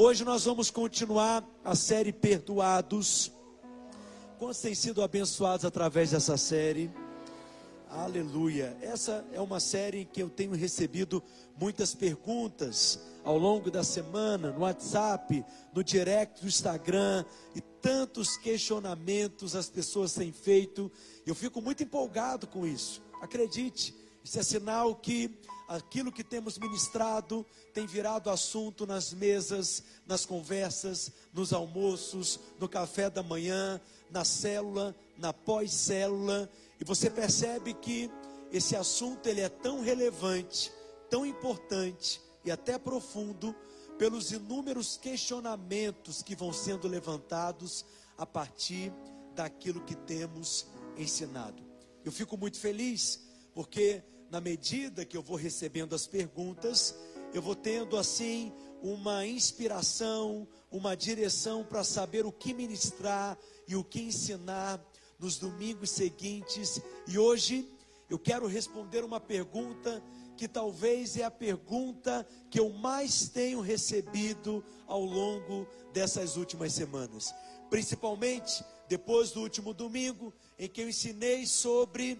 Hoje 0.00 0.24
nós 0.24 0.44
vamos 0.44 0.70
continuar 0.70 1.44
a 1.64 1.74
série 1.74 2.12
Perdoados. 2.12 3.32
Quantos 4.38 4.60
têm 4.60 4.72
sido 4.72 5.02
abençoados 5.02 5.64
através 5.64 6.12
dessa 6.12 6.36
série? 6.36 6.88
Aleluia. 7.90 8.76
Essa 8.80 9.26
é 9.32 9.40
uma 9.40 9.58
série 9.58 10.02
em 10.02 10.06
que 10.06 10.22
eu 10.22 10.30
tenho 10.30 10.52
recebido 10.52 11.20
muitas 11.60 11.96
perguntas 11.96 13.00
ao 13.24 13.36
longo 13.36 13.72
da 13.72 13.82
semana, 13.82 14.52
no 14.52 14.60
WhatsApp, 14.60 15.44
no 15.74 15.82
direct 15.82 16.42
do 16.42 16.46
Instagram, 16.46 17.24
e 17.56 17.60
tantos 17.60 18.36
questionamentos 18.36 19.56
as 19.56 19.68
pessoas 19.68 20.14
têm 20.14 20.30
feito. 20.30 20.92
Eu 21.26 21.34
fico 21.34 21.60
muito 21.60 21.82
empolgado 21.82 22.46
com 22.46 22.64
isso. 22.64 23.02
Acredite, 23.20 23.92
isso 24.28 24.38
é 24.38 24.42
sinal 24.42 24.94
que 24.94 25.30
aquilo 25.66 26.12
que 26.12 26.22
temos 26.22 26.58
ministrado 26.58 27.46
tem 27.72 27.86
virado 27.86 28.28
assunto 28.28 28.86
nas 28.86 29.10
mesas, 29.10 29.82
nas 30.06 30.26
conversas, 30.26 31.10
nos 31.32 31.50
almoços, 31.50 32.38
no 32.60 32.68
café 32.68 33.08
da 33.08 33.22
manhã, 33.22 33.80
na 34.10 34.26
célula, 34.26 34.94
na 35.16 35.32
pós-célula, 35.32 36.50
e 36.78 36.84
você 36.84 37.08
percebe 37.08 37.72
que 37.72 38.10
esse 38.52 38.76
assunto 38.76 39.26
ele 39.26 39.40
é 39.40 39.48
tão 39.48 39.80
relevante, 39.80 40.70
tão 41.08 41.24
importante 41.24 42.20
e 42.44 42.50
até 42.50 42.78
profundo 42.78 43.56
pelos 43.96 44.30
inúmeros 44.30 44.98
questionamentos 44.98 46.22
que 46.22 46.36
vão 46.36 46.52
sendo 46.52 46.86
levantados 46.86 47.82
a 48.18 48.26
partir 48.26 48.92
daquilo 49.34 49.80
que 49.86 49.96
temos 49.96 50.66
ensinado. 50.98 51.62
Eu 52.04 52.12
fico 52.12 52.36
muito 52.36 52.58
feliz 52.58 53.26
porque 53.54 54.02
na 54.30 54.40
medida 54.40 55.04
que 55.04 55.16
eu 55.16 55.22
vou 55.22 55.36
recebendo 55.36 55.94
as 55.94 56.06
perguntas, 56.06 56.94
eu 57.32 57.40
vou 57.40 57.54
tendo 57.54 57.96
assim 57.96 58.52
uma 58.82 59.26
inspiração, 59.26 60.46
uma 60.70 60.94
direção 60.96 61.64
para 61.64 61.82
saber 61.82 62.26
o 62.26 62.32
que 62.32 62.52
ministrar 62.52 63.38
e 63.66 63.74
o 63.74 63.82
que 63.82 64.00
ensinar 64.00 64.80
nos 65.18 65.38
domingos 65.38 65.90
seguintes. 65.90 66.80
E 67.06 67.18
hoje 67.18 67.68
eu 68.08 68.18
quero 68.18 68.46
responder 68.46 69.04
uma 69.04 69.20
pergunta 69.20 70.02
que 70.36 70.46
talvez 70.46 71.16
é 71.16 71.24
a 71.24 71.30
pergunta 71.30 72.26
que 72.48 72.60
eu 72.60 72.70
mais 72.70 73.28
tenho 73.28 73.60
recebido 73.60 74.64
ao 74.86 75.04
longo 75.04 75.66
dessas 75.92 76.36
últimas 76.36 76.72
semanas, 76.72 77.34
principalmente 77.68 78.64
depois 78.88 79.32
do 79.32 79.40
último 79.40 79.74
domingo, 79.74 80.32
em 80.58 80.68
que 80.68 80.80
eu 80.80 80.88
ensinei 80.88 81.44
sobre 81.44 82.18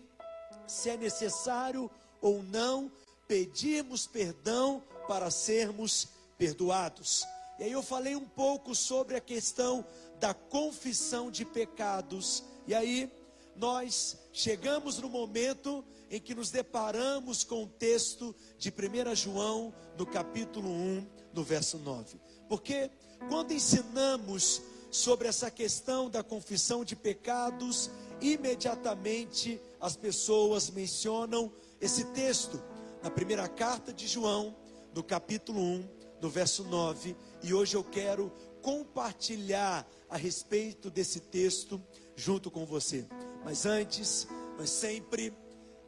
se 0.69 0.91
é 0.91 0.97
necessário 0.97 1.91
ou 2.21 2.43
não 2.43 2.93
pedirmos 3.27 4.07
perdão 4.07 4.83
para 5.09 5.31
sermos 5.31 6.09
perdoados. 6.37 7.25
E 7.59 7.65
aí 7.65 7.73
eu 7.73 7.83
falei 7.83 8.15
um 8.15 8.25
pouco 8.25 8.75
sobre 8.75 9.17
a 9.17 9.21
questão 9.21 9.85
da 10.21 10.33
confissão 10.33 11.31
de 11.31 11.45
pecados. 11.45 12.45
E 12.67 12.75
aí 12.75 13.11
nós 13.57 14.17
chegamos 14.33 14.99
no 14.99 15.09
momento 15.09 15.85
em 16.11 16.21
que 16.21 16.35
nos 16.35 16.51
deparamos 16.51 17.43
com 17.43 17.65
o 17.65 17.67
texto 17.67 18.35
de 18.57 18.71
1 18.71 19.15
João, 19.17 19.75
no 19.97 20.07
capítulo 20.07 20.71
1, 20.71 21.07
no 21.35 21.43
verso 21.43 21.79
9. 21.79 22.19
Porque 22.49 22.91
quando 23.29 23.53
ensinamos 23.53 24.63
sobre 24.99 25.29
essa 25.29 25.51
questão 25.51 26.11
da 26.11 26.25
confissão 26.25 26.85
de 26.85 26.97
pecados, 26.97 27.91
imediatamente 28.21 29.61
as 29.81 29.97
pessoas 29.97 30.71
mencionam 30.71 31.53
esse 31.81 32.05
texto 32.07 32.61
na 33.03 33.09
primeira 33.09 33.49
carta 33.49 33.93
de 33.93 34.09
João, 34.09 34.57
no 34.93 35.05
capítulo 35.05 35.61
1, 35.61 35.89
no 36.21 36.29
verso 36.29 36.65
9, 36.65 37.17
e 37.45 37.55
hoje 37.55 37.77
eu 37.77 37.85
quero 37.85 38.33
compartilhar 38.61 39.89
a 40.11 40.17
respeito 40.17 40.91
desse 40.91 41.21
texto 41.21 41.81
junto 42.17 42.51
com 42.51 42.67
você. 42.67 43.07
Mas 43.45 43.67
antes, 43.67 44.27
nós 44.59 44.69
sempre 44.69 45.33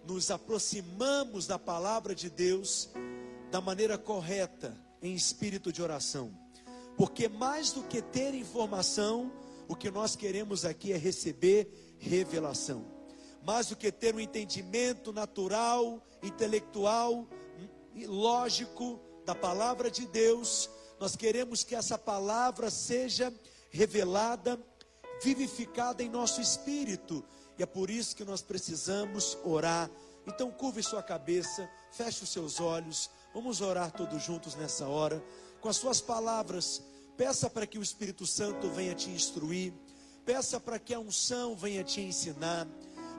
nos 0.06 0.30
aproximamos 0.30 1.48
da 1.48 1.58
palavra 1.58 2.14
de 2.14 2.30
Deus 2.30 2.88
da 3.50 3.60
maneira 3.60 3.98
correta, 3.98 4.76
em 5.02 5.14
espírito 5.14 5.72
de 5.72 5.82
oração. 5.82 6.39
Porque 7.00 7.30
mais 7.30 7.72
do 7.72 7.82
que 7.82 8.02
ter 8.02 8.34
informação, 8.34 9.32
o 9.66 9.74
que 9.74 9.90
nós 9.90 10.14
queremos 10.14 10.66
aqui 10.66 10.92
é 10.92 10.98
receber 10.98 11.96
revelação. 11.98 12.84
Mais 13.42 13.68
do 13.68 13.74
que 13.74 13.90
ter 13.90 14.14
um 14.14 14.20
entendimento 14.20 15.10
natural, 15.10 16.04
intelectual 16.22 17.26
e 17.94 18.04
lógico 18.04 19.00
da 19.24 19.34
palavra 19.34 19.90
de 19.90 20.06
Deus, 20.08 20.68
nós 21.00 21.16
queremos 21.16 21.64
que 21.64 21.74
essa 21.74 21.96
palavra 21.96 22.68
seja 22.68 23.32
revelada, 23.70 24.60
vivificada 25.22 26.02
em 26.02 26.10
nosso 26.10 26.38
espírito, 26.38 27.24
e 27.58 27.62
é 27.62 27.66
por 27.66 27.88
isso 27.88 28.14
que 28.14 28.26
nós 28.26 28.42
precisamos 28.42 29.38
orar. 29.42 29.90
Então, 30.26 30.50
curve 30.50 30.82
sua 30.82 31.02
cabeça, 31.02 31.66
feche 31.92 32.24
os 32.24 32.30
seus 32.30 32.60
olhos, 32.60 33.08
vamos 33.32 33.62
orar 33.62 33.90
todos 33.90 34.22
juntos 34.22 34.54
nessa 34.54 34.86
hora, 34.86 35.24
com 35.62 35.68
as 35.70 35.76
suas 35.76 36.02
palavras. 36.02 36.89
Peça 37.20 37.50
para 37.50 37.66
que 37.66 37.78
o 37.78 37.82
Espírito 37.82 38.26
Santo 38.26 38.70
venha 38.70 38.94
te 38.94 39.10
instruir, 39.10 39.74
peça 40.24 40.58
para 40.58 40.78
que 40.78 40.94
a 40.94 40.98
unção 40.98 41.54
venha 41.54 41.84
te 41.84 42.00
ensinar, 42.00 42.66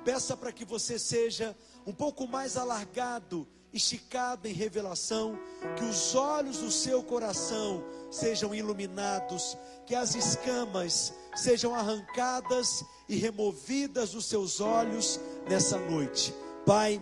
peça 0.03 0.35
para 0.35 0.51
que 0.51 0.65
você 0.65 0.97
seja 0.97 1.55
um 1.85 1.93
pouco 1.93 2.27
mais 2.27 2.57
alargado, 2.57 3.47
esticado 3.71 4.47
em 4.47 4.53
revelação, 4.53 5.37
que 5.77 5.83
os 5.83 6.15
olhos 6.15 6.57
do 6.57 6.71
seu 6.71 7.03
coração 7.03 7.83
sejam 8.09 8.55
iluminados, 8.55 9.55
que 9.85 9.93
as 9.93 10.15
escamas 10.15 11.13
sejam 11.35 11.75
arrancadas 11.75 12.83
e 13.07 13.17
removidas 13.17 14.13
dos 14.13 14.25
seus 14.25 14.59
olhos 14.59 15.19
nessa 15.47 15.77
noite. 15.77 16.33
Pai, 16.65 16.99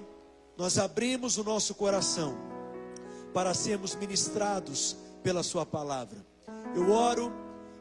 nós 0.57 0.77
abrimos 0.77 1.37
o 1.37 1.45
nosso 1.45 1.73
coração 1.75 2.37
para 3.33 3.53
sermos 3.53 3.95
ministrados 3.95 4.97
pela 5.23 5.43
Sua 5.43 5.65
palavra. 5.65 6.28
Eu 6.75 6.91
oro 6.91 7.31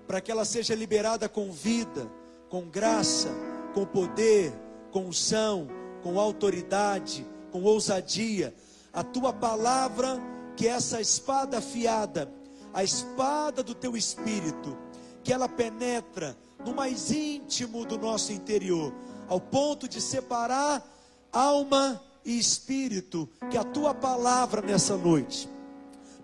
para 0.07 0.21
que 0.21 0.31
ela 0.31 0.45
seja 0.45 0.75
liberada 0.75 1.29
com 1.29 1.53
vida, 1.53 2.11
com 2.49 2.63
graça, 2.63 3.29
com 3.75 3.85
poder, 3.85 4.53
com 4.91 5.07
unção, 5.07 5.69
com 6.03 6.19
autoridade, 6.19 7.27
com 7.53 7.63
ousadia. 7.63 8.55
A 8.93 9.05
tua 9.05 9.33
palavra, 9.33 10.19
que 10.57 10.67
é 10.67 10.71
essa 10.71 11.01
espada 11.01 11.59
afiada, 11.59 12.33
a 12.73 12.83
espada 12.83 13.63
do 13.63 13.75
teu 13.75 13.97
espírito, 13.97 14.77
que 15.23 15.33
ela 15.33 15.49
penetra 15.49 16.37
no 16.65 16.75
mais 16.75 17.11
íntimo 17.11 17.85
do 17.85 17.99
nosso 17.99 18.33
interior, 18.33 18.95
ao 19.29 19.41
ponto 19.41 19.87
de 19.87 20.01
separar 20.01 20.83
alma 21.31 22.03
e 22.25 22.39
espírito, 22.39 23.29
que 23.51 23.59
a 23.59 23.65
tua 23.65 23.95
palavra 23.95 24.63
nessa 24.63 24.97
noite 24.97 25.49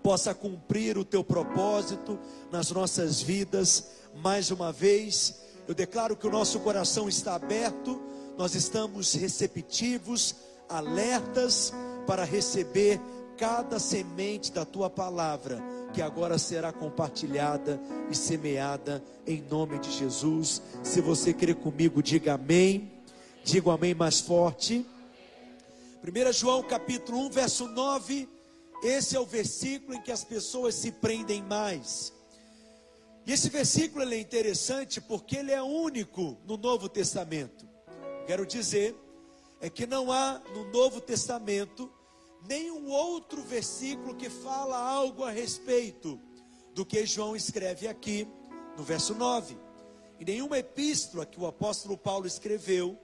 possa 0.05 0.35
cumprir 0.35 0.99
o 0.99 1.03
teu 1.03 1.23
propósito 1.23 2.19
nas 2.51 2.69
nossas 2.69 3.23
vidas. 3.23 3.87
Mais 4.13 4.51
uma 4.51 4.71
vez, 4.71 5.41
eu 5.67 5.73
declaro 5.73 6.15
que 6.15 6.27
o 6.27 6.31
nosso 6.31 6.59
coração 6.59 7.09
está 7.09 7.33
aberto 7.33 7.99
nós 8.37 8.53
estamos 8.53 9.13
receptivos, 9.13 10.35
alertas 10.67 11.73
para 12.05 12.23
receber 12.23 12.99
cada 13.37 13.79
semente 13.79 14.51
da 14.51 14.65
tua 14.65 14.89
palavra, 14.89 15.63
que 15.93 16.01
agora 16.01 16.37
será 16.37 16.71
compartilhada 16.73 17.81
e 18.11 18.15
semeada 18.15 19.03
em 19.25 19.41
nome 19.49 19.79
de 19.79 19.91
Jesus. 19.91 20.61
Se 20.83 20.99
você 20.99 21.33
crê 21.33 21.53
comigo, 21.53 22.03
diga 22.03 22.33
amém. 22.33 22.91
Diga 23.43 23.73
amém 23.73 23.93
mais 23.93 24.19
forte. 24.19 24.85
1 26.03 26.33
João 26.33 26.61
capítulo 26.61 27.19
1, 27.27 27.29
verso 27.29 27.67
9. 27.67 28.34
Esse 28.85 29.15
é 29.15 29.19
o 29.19 29.25
versículo 29.25 29.95
em 29.95 30.01
que 30.01 30.11
as 30.11 30.23
pessoas 30.23 30.75
se 30.75 30.91
prendem 30.91 31.41
mais. 31.41 32.13
E 33.25 33.31
esse 33.31 33.49
versículo 33.49 34.03
é 34.03 34.19
interessante 34.19 35.01
porque 35.01 35.37
ele 35.37 35.51
é 35.51 35.59
único 35.59 36.37
no 36.45 36.55
Novo 36.55 36.87
Testamento. 36.87 37.67
Quero 38.27 38.45
dizer 38.45 38.95
é 39.59 39.71
que 39.71 39.87
não 39.87 40.11
há 40.11 40.39
no 40.53 40.71
Novo 40.71 41.01
Testamento 41.01 41.91
nenhum 42.47 42.87
outro 42.91 43.41
versículo 43.41 44.13
que 44.13 44.29
fala 44.29 44.77
algo 44.77 45.23
a 45.23 45.31
respeito 45.31 46.21
do 46.75 46.85
que 46.85 47.07
João 47.07 47.35
escreve 47.35 47.87
aqui 47.87 48.27
no 48.77 48.83
verso 48.83 49.15
9. 49.15 49.57
E 50.19 50.25
nenhuma 50.25 50.59
epístola 50.59 51.25
que 51.25 51.39
o 51.39 51.47
apóstolo 51.47 51.97
Paulo 51.97 52.27
escreveu, 52.27 52.95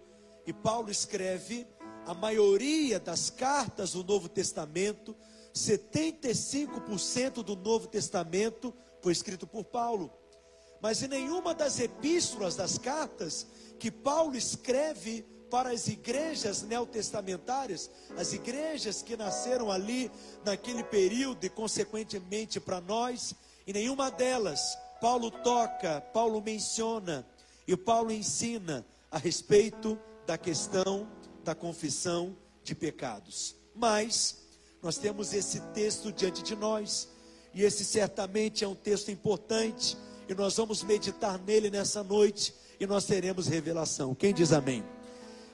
e 0.45 0.53
Paulo 0.53 0.91
escreve 0.91 1.65
a 2.05 2.13
maioria 2.13 2.99
das 2.99 3.31
cartas 3.31 3.93
do 3.93 4.03
Novo 4.03 4.29
Testamento, 4.29 5.15
75% 5.53 7.43
do 7.43 7.55
Novo 7.55 7.87
Testamento 7.87 8.73
foi 9.01 9.11
escrito 9.11 9.45
por 9.45 9.65
Paulo. 9.65 10.11
Mas 10.81 11.03
em 11.03 11.07
nenhuma 11.07 11.53
das 11.53 11.79
epístolas 11.79 12.55
das 12.55 12.77
cartas 12.77 13.45
que 13.79 13.91
Paulo 13.91 14.35
escreve 14.35 15.25
para 15.49 15.71
as 15.71 15.87
igrejas 15.87 16.61
neotestamentárias, 16.63 17.91
as 18.17 18.31
igrejas 18.31 19.01
que 19.01 19.17
nasceram 19.17 19.69
ali 19.69 20.09
naquele 20.45 20.83
período 20.83 21.43
e 21.43 21.49
consequentemente 21.49 22.59
para 22.59 22.79
nós, 22.79 23.35
e 23.67 23.73
nenhuma 23.73 24.09
delas 24.09 24.77
Paulo 25.01 25.29
toca, 25.29 25.99
Paulo 26.13 26.41
menciona 26.41 27.27
e 27.67 27.75
Paulo 27.75 28.11
ensina 28.11 28.85
a 29.11 29.17
respeito 29.17 29.99
da 30.25 30.37
questão 30.37 31.07
da 31.43 31.53
confissão 31.53 32.37
de 32.63 32.73
pecados. 32.73 33.55
Mas 33.75 34.40
nós 34.81 34.97
temos 34.97 35.33
esse 35.33 35.59
texto 35.73 36.11
diante 36.11 36.41
de 36.41 36.55
nós, 36.55 37.07
e 37.53 37.63
esse 37.63 37.85
certamente 37.85 38.63
é 38.63 38.67
um 38.67 38.75
texto 38.75 39.11
importante, 39.11 39.97
e 40.27 40.33
nós 40.33 40.55
vamos 40.55 40.83
meditar 40.83 41.37
nele 41.39 41.69
nessa 41.69 42.03
noite, 42.03 42.53
e 42.79 42.87
nós 42.87 43.05
teremos 43.05 43.47
revelação. 43.47 44.15
Quem 44.15 44.33
diz 44.33 44.51
amém? 44.51 44.83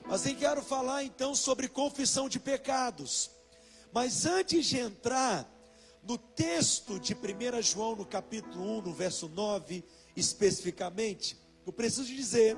Mas 0.06 0.24
eu 0.24 0.34
quero 0.34 0.62
falar 0.62 1.04
então 1.04 1.34
sobre 1.34 1.68
confissão 1.68 2.28
de 2.28 2.40
pecados. 2.40 3.30
Mas 3.92 4.24
antes 4.24 4.64
de 4.64 4.78
entrar 4.78 5.46
no 6.02 6.16
texto 6.16 6.98
de 6.98 7.14
1 7.14 7.62
João, 7.62 7.96
no 7.96 8.06
capítulo 8.06 8.78
1, 8.78 8.82
no 8.82 8.94
verso 8.94 9.28
9, 9.28 9.84
especificamente, 10.16 11.36
eu 11.66 11.72
preciso 11.72 12.06
dizer 12.06 12.56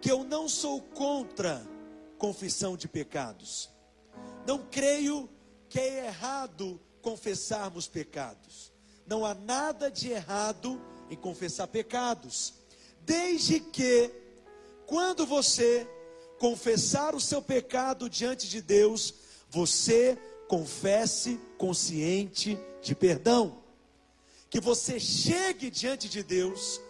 que 0.00 0.10
eu 0.10 0.24
não 0.24 0.48
sou 0.48 0.80
contra 0.80 1.62
confissão 2.16 2.76
de 2.76 2.88
pecados. 2.88 3.68
Não 4.46 4.58
creio 4.70 5.28
que 5.68 5.78
é 5.78 6.06
errado 6.06 6.80
confessarmos 7.02 7.86
pecados. 7.86 8.72
Não 9.06 9.24
há 9.24 9.34
nada 9.34 9.90
de 9.90 10.10
errado 10.10 10.80
em 11.10 11.16
confessar 11.16 11.66
pecados, 11.66 12.54
desde 13.00 13.60
que, 13.60 14.10
quando 14.86 15.26
você 15.26 15.88
confessar 16.38 17.14
o 17.14 17.20
seu 17.20 17.40
pecado 17.40 18.08
diante 18.08 18.48
de 18.48 18.60
Deus, 18.60 19.14
você 19.50 20.18
confesse 20.46 21.40
consciente 21.56 22.58
de 22.82 22.94
perdão. 22.94 23.62
Que 24.50 24.60
você 24.60 25.00
chegue 25.00 25.70
diante 25.70 26.08
de 26.08 26.22
Deus, 26.22 26.80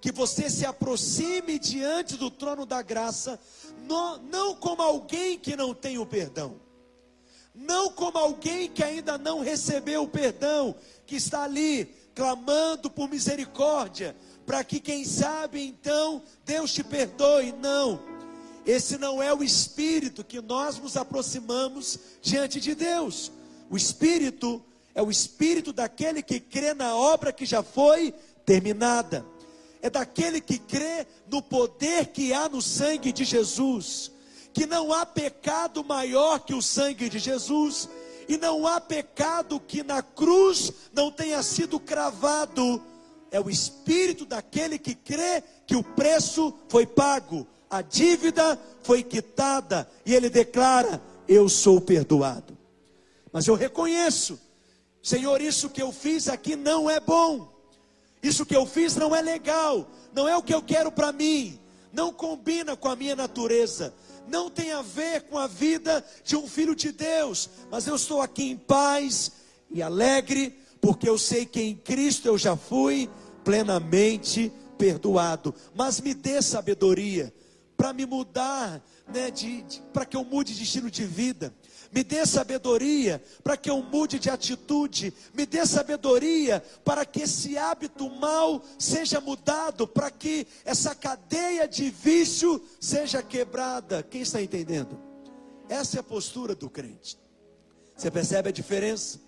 que 0.00 0.12
você 0.12 0.48
se 0.48 0.64
aproxime 0.64 1.58
diante 1.58 2.16
do 2.16 2.30
trono 2.30 2.64
da 2.64 2.82
graça, 2.82 3.38
não, 3.86 4.18
não 4.18 4.54
como 4.54 4.82
alguém 4.82 5.38
que 5.38 5.56
não 5.56 5.74
tem 5.74 5.98
o 5.98 6.06
perdão, 6.06 6.60
não 7.58 7.90
como 7.90 8.16
alguém 8.16 8.68
que 8.68 8.84
ainda 8.84 9.18
não 9.18 9.40
recebeu 9.40 10.04
o 10.04 10.08
perdão, 10.08 10.74
que 11.04 11.16
está 11.16 11.42
ali 11.42 11.86
clamando 12.14 12.88
por 12.88 13.08
misericórdia, 13.08 14.16
para 14.46 14.62
que 14.62 14.80
quem 14.80 15.04
sabe 15.04 15.60
então 15.62 16.22
Deus 16.44 16.72
te 16.72 16.84
perdoe. 16.84 17.52
Não, 17.52 18.00
esse 18.64 18.96
não 18.96 19.22
é 19.22 19.34
o 19.34 19.42
espírito 19.42 20.22
que 20.22 20.40
nós 20.40 20.78
nos 20.78 20.96
aproximamos 20.96 21.98
diante 22.22 22.60
de 22.60 22.74
Deus. 22.74 23.32
O 23.68 23.76
espírito 23.76 24.62
é 24.94 25.02
o 25.02 25.10
espírito 25.10 25.72
daquele 25.72 26.22
que 26.22 26.38
crê 26.38 26.74
na 26.74 26.94
obra 26.94 27.32
que 27.32 27.44
já 27.44 27.62
foi 27.62 28.14
terminada. 28.44 29.24
É 29.82 29.90
daquele 29.90 30.40
que 30.40 30.58
crê 30.58 31.06
no 31.30 31.42
poder 31.42 32.06
que 32.06 32.32
há 32.32 32.48
no 32.48 32.62
sangue 32.62 33.12
de 33.12 33.24
Jesus. 33.24 34.12
Que 34.52 34.66
não 34.66 34.92
há 34.92 35.06
pecado 35.06 35.84
maior 35.84 36.40
que 36.40 36.54
o 36.54 36.62
sangue 36.62 37.08
de 37.08 37.18
Jesus. 37.18 37.88
E 38.28 38.36
não 38.36 38.66
há 38.66 38.80
pecado 38.80 39.58
que 39.60 39.82
na 39.82 40.02
cruz 40.02 40.72
não 40.92 41.10
tenha 41.10 41.42
sido 41.42 41.80
cravado. 41.80 42.82
É 43.30 43.40
o 43.40 43.50
espírito 43.50 44.24
daquele 44.24 44.78
que 44.78 44.94
crê 44.94 45.42
que 45.66 45.76
o 45.76 45.82
preço 45.82 46.54
foi 46.68 46.86
pago 46.86 47.46
a 47.70 47.82
dívida 47.82 48.58
foi 48.82 49.02
quitada 49.02 49.88
e 50.04 50.14
ele 50.14 50.30
declara: 50.30 51.00
Eu 51.26 51.48
sou 51.48 51.80
perdoado. 51.80 52.56
Mas 53.32 53.46
eu 53.46 53.54
reconheço, 53.54 54.40
Senhor, 55.02 55.40
isso 55.40 55.68
que 55.68 55.82
eu 55.82 55.92
fiz 55.92 56.28
aqui 56.28 56.56
não 56.56 56.88
é 56.88 56.98
bom, 56.98 57.52
isso 58.22 58.46
que 58.46 58.56
eu 58.56 58.64
fiz 58.64 58.96
não 58.96 59.14
é 59.14 59.20
legal, 59.20 59.86
não 60.14 60.26
é 60.26 60.36
o 60.36 60.42
que 60.42 60.54
eu 60.54 60.62
quero 60.62 60.90
para 60.90 61.12
mim, 61.12 61.58
não 61.92 62.12
combina 62.12 62.74
com 62.74 62.88
a 62.88 62.96
minha 62.96 63.14
natureza, 63.14 63.92
não 64.28 64.50
tem 64.50 64.72
a 64.72 64.82
ver 64.82 65.22
com 65.22 65.38
a 65.38 65.46
vida 65.46 66.04
de 66.24 66.36
um 66.36 66.46
filho 66.46 66.74
de 66.74 66.92
Deus, 66.92 67.48
mas 67.70 67.86
eu 67.86 67.96
estou 67.96 68.20
aqui 68.20 68.50
em 68.50 68.56
paz 68.56 69.32
e 69.70 69.82
alegre, 69.82 70.56
porque 70.80 71.08
eu 71.08 71.18
sei 71.18 71.44
que 71.44 71.60
em 71.60 71.74
Cristo 71.74 72.28
eu 72.28 72.38
já 72.38 72.56
fui 72.56 73.10
plenamente 73.44 74.52
perdoado. 74.76 75.54
Mas 75.74 76.00
me 76.00 76.14
dê 76.14 76.40
sabedoria 76.40 77.32
para 77.76 77.92
me 77.92 78.04
mudar, 78.06 78.82
né, 79.12 79.30
de, 79.30 79.62
de 79.62 79.80
para 79.92 80.04
que 80.04 80.16
eu 80.16 80.24
mude 80.24 80.54
de 80.54 80.62
estilo 80.62 80.90
de 80.90 81.04
vida. 81.04 81.52
Me 81.90 82.04
dê 82.04 82.26
sabedoria 82.26 83.22
para 83.42 83.56
que 83.56 83.70
eu 83.70 83.82
mude 83.82 84.18
de 84.18 84.28
atitude. 84.28 85.12
Me 85.32 85.46
dê 85.46 85.64
sabedoria 85.64 86.62
para 86.84 87.04
que 87.04 87.22
esse 87.22 87.56
hábito 87.56 88.10
mal 88.10 88.62
seja 88.78 89.20
mudado, 89.20 89.88
para 89.88 90.10
que 90.10 90.46
essa 90.64 90.94
cadeia 90.94 91.66
de 91.66 91.90
vício 91.90 92.62
seja 92.78 93.22
quebrada. 93.22 94.02
Quem 94.02 94.20
está 94.20 94.42
entendendo? 94.42 94.98
Essa 95.68 95.98
é 95.98 96.00
a 96.00 96.04
postura 96.04 96.54
do 96.54 96.68
crente. 96.68 97.18
Você 97.96 98.10
percebe 98.10 98.50
a 98.50 98.52
diferença? 98.52 99.20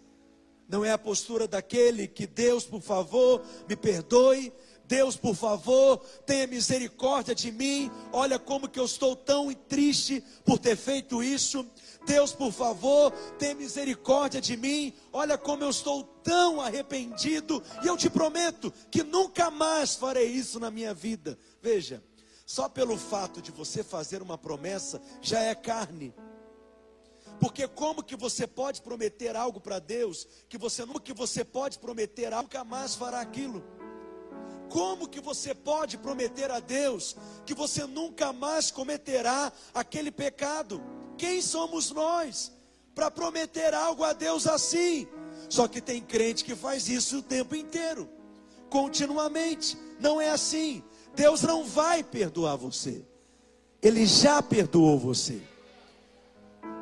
Não 0.68 0.84
é 0.84 0.92
a 0.92 0.98
postura 0.98 1.48
daquele 1.48 2.06
que 2.06 2.26
Deus, 2.26 2.64
por 2.64 2.80
favor, 2.80 3.42
me 3.68 3.74
perdoe, 3.74 4.52
Deus, 4.90 5.14
por 5.14 5.36
favor, 5.36 5.98
tenha 6.26 6.48
misericórdia 6.48 7.32
de 7.32 7.52
mim. 7.52 7.88
Olha 8.12 8.40
como 8.40 8.68
que 8.68 8.80
eu 8.80 8.84
estou 8.84 9.14
tão 9.14 9.54
triste 9.54 10.20
por 10.44 10.58
ter 10.58 10.76
feito 10.76 11.22
isso. 11.22 11.64
Deus, 12.04 12.32
por 12.32 12.50
favor, 12.50 13.12
tenha 13.38 13.54
misericórdia 13.54 14.40
de 14.40 14.56
mim. 14.56 14.92
Olha 15.12 15.38
como 15.38 15.62
eu 15.62 15.70
estou 15.70 16.02
tão 16.02 16.60
arrependido. 16.60 17.62
E 17.84 17.86
eu 17.86 17.96
te 17.96 18.10
prometo 18.10 18.74
que 18.90 19.04
nunca 19.04 19.48
mais 19.48 19.94
farei 19.94 20.26
isso 20.26 20.58
na 20.58 20.72
minha 20.72 20.92
vida. 20.92 21.38
Veja, 21.62 22.02
só 22.44 22.68
pelo 22.68 22.98
fato 22.98 23.40
de 23.40 23.52
você 23.52 23.84
fazer 23.84 24.20
uma 24.20 24.36
promessa 24.36 25.00
já 25.22 25.38
é 25.38 25.54
carne. 25.54 26.12
Porque 27.38 27.68
como 27.68 28.02
que 28.02 28.16
você 28.16 28.44
pode 28.44 28.82
prometer 28.82 29.36
algo 29.36 29.60
para 29.60 29.78
Deus 29.78 30.26
que 30.48 30.58
você 30.58 30.84
nunca 30.84 30.98
que 30.98 31.12
você 31.12 31.44
pode 31.44 31.78
prometer 31.78 32.32
algo 32.32 32.48
nunca 32.48 32.64
mais 32.64 32.96
fará 32.96 33.20
aquilo? 33.20 33.62
Como 34.70 35.08
que 35.08 35.20
você 35.20 35.52
pode 35.52 35.98
prometer 35.98 36.48
a 36.48 36.60
Deus 36.60 37.16
que 37.44 37.52
você 37.52 37.84
nunca 37.86 38.32
mais 38.32 38.70
cometerá 38.70 39.52
aquele 39.74 40.12
pecado? 40.12 40.80
Quem 41.18 41.42
somos 41.42 41.90
nós 41.90 42.52
para 42.94 43.10
prometer 43.10 43.74
algo 43.74 44.04
a 44.04 44.12
Deus 44.12 44.46
assim? 44.46 45.08
Só 45.48 45.66
que 45.66 45.80
tem 45.80 46.00
crente 46.00 46.44
que 46.44 46.54
faz 46.54 46.88
isso 46.88 47.18
o 47.18 47.22
tempo 47.22 47.56
inteiro, 47.56 48.08
continuamente. 48.70 49.76
Não 49.98 50.20
é 50.20 50.30
assim. 50.30 50.84
Deus 51.16 51.42
não 51.42 51.64
vai 51.64 52.04
perdoar 52.04 52.54
você. 52.54 53.04
Ele 53.82 54.06
já 54.06 54.40
perdoou 54.40 54.96
você. 54.96 55.42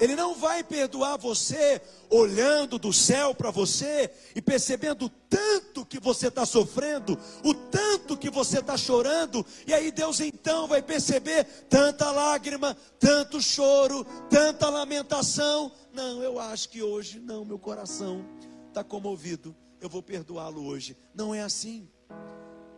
Ele 0.00 0.14
não 0.14 0.34
vai 0.34 0.62
perdoar 0.62 1.16
você 1.16 1.80
olhando 2.08 2.78
do 2.78 2.92
céu 2.92 3.34
para 3.34 3.50
você 3.50 4.10
e 4.34 4.40
percebendo 4.40 5.06
o 5.06 5.08
tanto 5.08 5.84
que 5.84 5.98
você 5.98 6.28
está 6.28 6.46
sofrendo, 6.46 7.18
o 7.44 7.52
tanto 7.52 8.16
que 8.16 8.30
você 8.30 8.60
está 8.60 8.76
chorando, 8.76 9.44
e 9.66 9.74
aí 9.74 9.90
Deus 9.90 10.20
então 10.20 10.66
vai 10.66 10.80
perceber 10.80 11.44
tanta 11.68 12.10
lágrima, 12.10 12.76
tanto 12.98 13.42
choro, 13.42 14.04
tanta 14.30 14.68
lamentação. 14.68 15.72
Não, 15.92 16.22
eu 16.22 16.38
acho 16.38 16.68
que 16.68 16.82
hoje, 16.82 17.18
não, 17.18 17.44
meu 17.44 17.58
coração 17.58 18.24
está 18.68 18.84
comovido, 18.84 19.54
eu 19.80 19.88
vou 19.88 20.02
perdoá-lo 20.02 20.64
hoje. 20.64 20.96
Não 21.14 21.34
é 21.34 21.42
assim. 21.42 21.88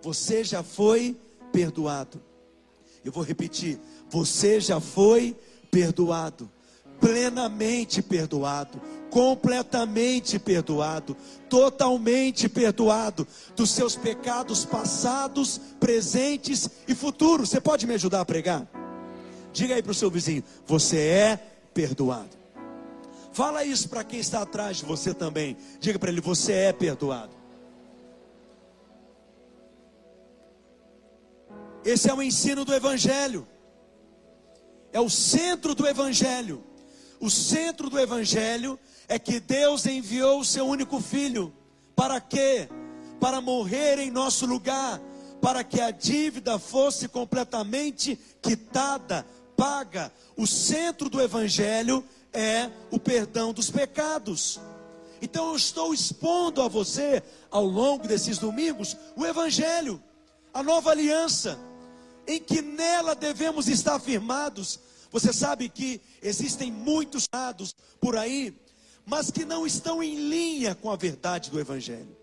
Você 0.03 0.43
já 0.43 0.63
foi 0.63 1.21
perdoado. 1.53 2.23
Eu 3.05 3.13
vou 3.13 3.23
repetir: 3.23 3.79
você 4.09 4.61
já 4.61 4.81
foi 4.81 5.37
perdoado 5.71 6.51
plenamente 7.01 8.03
perdoado, 8.03 8.81
completamente 9.11 10.39
perdoado, 10.39 11.17
totalmente 11.49 12.49
perdoado 12.49 13.27
dos 13.57 13.71
seus 13.71 13.97
pecados 13.97 14.65
passados, 14.65 15.61
presentes 15.81 16.69
e 16.87 16.95
futuros. 16.95 17.49
Você 17.49 17.61
pode 17.61 17.87
me 17.87 17.95
ajudar 17.95 18.21
a 18.21 18.25
pregar? 18.25 18.69
Diga 19.53 19.75
aí 19.75 19.83
para 19.83 19.93
o 19.93 19.95
seu 19.95 20.11
vizinho: 20.11 20.45
você 20.67 20.99
é 20.99 21.37
perdoado. 21.73 22.39
Fala 23.33 23.65
isso 23.65 23.89
para 23.89 24.05
quem 24.05 24.21
está 24.21 24.43
atrás 24.43 24.79
de 24.79 24.85
você 24.85 25.15
também. 25.15 25.57
Diga 25.81 25.99
para 25.99 26.11
ele: 26.11 26.21
você 26.21 26.53
é 26.53 26.73
perdoado. 26.73 27.41
Esse 31.85 32.11
é 32.11 32.15
o 32.15 32.23
ensino 32.23 32.65
do 32.65 32.75
Evangelho, 32.75 33.49
é 34.93 35.01
o 35.01 35.09
centro 35.09 35.75
do 35.75 35.87
Evangelho. 35.87 36.63
O 37.21 37.29
centro 37.31 37.91
do 37.91 37.99
Evangelho 37.99 38.79
é 39.07 39.19
que 39.19 39.39
Deus 39.39 39.85
enviou 39.85 40.41
o 40.41 40.45
seu 40.45 40.67
único 40.67 41.01
filho. 41.01 41.53
Para 41.95 42.19
quê? 42.19 42.67
Para 43.21 43.43
morrer 43.43 43.99
em 43.99 44.11
nosso 44.11 44.47
lugar, 44.47 44.99
para 45.43 45.63
que 45.63 45.81
a 45.83 45.91
dívida 45.91 46.59
fosse 46.59 47.07
completamente 47.09 48.19
quitada, 48.41 49.27
paga. 49.55 50.11
O 50.35 50.47
centro 50.47 51.11
do 51.11 51.21
Evangelho 51.21 52.03
é 52.33 52.71
o 52.91 52.99
perdão 52.99 53.53
dos 53.53 53.71
pecados. 53.71 54.59
Então 55.21 55.51
eu 55.51 55.57
estou 55.57 55.93
expondo 55.93 56.63
a 56.63 56.69
você, 56.69 57.23
ao 57.51 57.67
longo 57.67 58.09
desses 58.09 58.39
domingos, 58.39 58.97
o 59.15 59.27
Evangelho, 59.27 60.03
a 60.55 60.63
nova 60.63 60.91
aliança, 60.91 61.59
em 62.27 62.41
que 62.41 62.63
nela 62.63 63.15
devemos 63.15 63.69
estar 63.69 63.99
firmados. 64.01 64.81
Você 65.11 65.33
sabe 65.33 65.69
que 65.69 66.01
existem 66.23 66.71
muitos 66.71 67.27
dados 67.31 67.75
por 68.01 68.17
aí, 68.17 68.55
mas 69.05 69.31
que 69.31 69.45
não 69.45 69.67
estão 69.67 70.03
em 70.03 70.15
linha 70.29 70.75
com 70.75 70.91
a 70.91 70.97
verdade 70.97 71.51
do 71.51 71.59
Evangelho. 71.59 72.17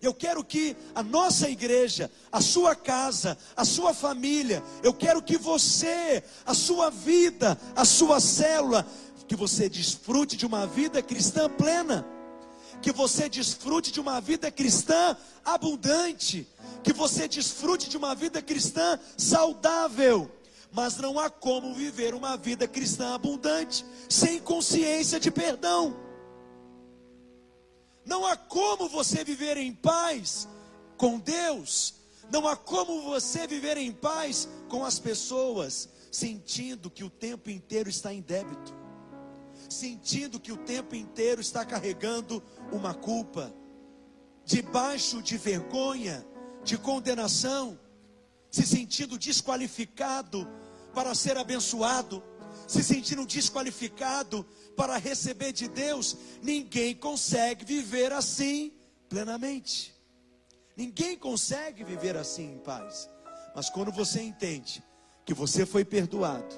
Eu 0.00 0.14
quero 0.14 0.44
que 0.44 0.76
a 0.94 1.02
nossa 1.02 1.50
igreja, 1.50 2.10
a 2.30 2.40
sua 2.40 2.76
casa, 2.76 3.36
a 3.56 3.64
sua 3.64 3.92
família, 3.92 4.62
eu 4.82 4.94
quero 4.94 5.20
que 5.20 5.36
você, 5.36 6.22
a 6.46 6.54
sua 6.54 6.88
vida, 6.90 7.58
a 7.74 7.84
sua 7.84 8.20
célula, 8.20 8.86
que 9.26 9.34
você 9.34 9.68
desfrute 9.68 10.36
de 10.36 10.46
uma 10.46 10.66
vida 10.66 11.02
cristã 11.02 11.50
plena, 11.50 12.06
que 12.80 12.92
você 12.92 13.28
desfrute 13.28 13.90
de 13.90 14.00
uma 14.00 14.20
vida 14.20 14.50
cristã 14.50 15.16
abundante, 15.44 16.46
que 16.84 16.92
você 16.92 17.26
desfrute 17.26 17.90
de 17.90 17.96
uma 17.96 18.14
vida 18.14 18.40
cristã 18.40 18.98
saudável. 19.16 20.30
Mas 20.70 20.96
não 20.98 21.18
há 21.18 21.30
como 21.30 21.74
viver 21.74 22.14
uma 22.14 22.36
vida 22.36 22.68
cristã 22.68 23.14
abundante 23.14 23.84
sem 24.08 24.38
consciência 24.38 25.18
de 25.18 25.30
perdão. 25.30 25.96
Não 28.04 28.26
há 28.26 28.36
como 28.36 28.88
você 28.88 29.24
viver 29.24 29.56
em 29.56 29.72
paz 29.72 30.48
com 30.96 31.18
Deus. 31.18 31.94
Não 32.30 32.46
há 32.46 32.56
como 32.56 33.02
você 33.02 33.46
viver 33.46 33.76
em 33.76 33.92
paz 33.92 34.48
com 34.68 34.84
as 34.84 34.98
pessoas, 34.98 35.88
sentindo 36.10 36.90
que 36.90 37.04
o 37.04 37.10
tempo 37.10 37.48
inteiro 37.48 37.88
está 37.88 38.12
em 38.12 38.20
débito, 38.20 38.74
sentindo 39.68 40.38
que 40.38 40.52
o 40.52 40.56
tempo 40.56 40.94
inteiro 40.94 41.40
está 41.40 41.64
carregando 41.64 42.42
uma 42.70 42.92
culpa, 42.92 43.52
debaixo 44.44 45.22
de 45.22 45.38
vergonha, 45.38 46.26
de 46.62 46.76
condenação, 46.76 47.78
se 48.50 48.66
sentindo 48.66 49.18
desqualificado 49.18 50.48
para 50.94 51.14
ser 51.14 51.36
abençoado, 51.36 52.22
se 52.66 52.82
sentindo 52.82 53.26
desqualificado 53.26 54.44
para 54.76 54.96
receber 54.96 55.52
de 55.52 55.68
Deus, 55.68 56.16
ninguém 56.42 56.94
consegue 56.94 57.64
viver 57.64 58.12
assim 58.12 58.72
plenamente. 59.08 59.94
Ninguém 60.76 61.16
consegue 61.16 61.82
viver 61.82 62.16
assim 62.16 62.52
em 62.52 62.58
paz. 62.58 63.08
Mas 63.54 63.68
quando 63.68 63.90
você 63.90 64.22
entende 64.22 64.82
que 65.24 65.34
você 65.34 65.66
foi 65.66 65.84
perdoado, 65.84 66.54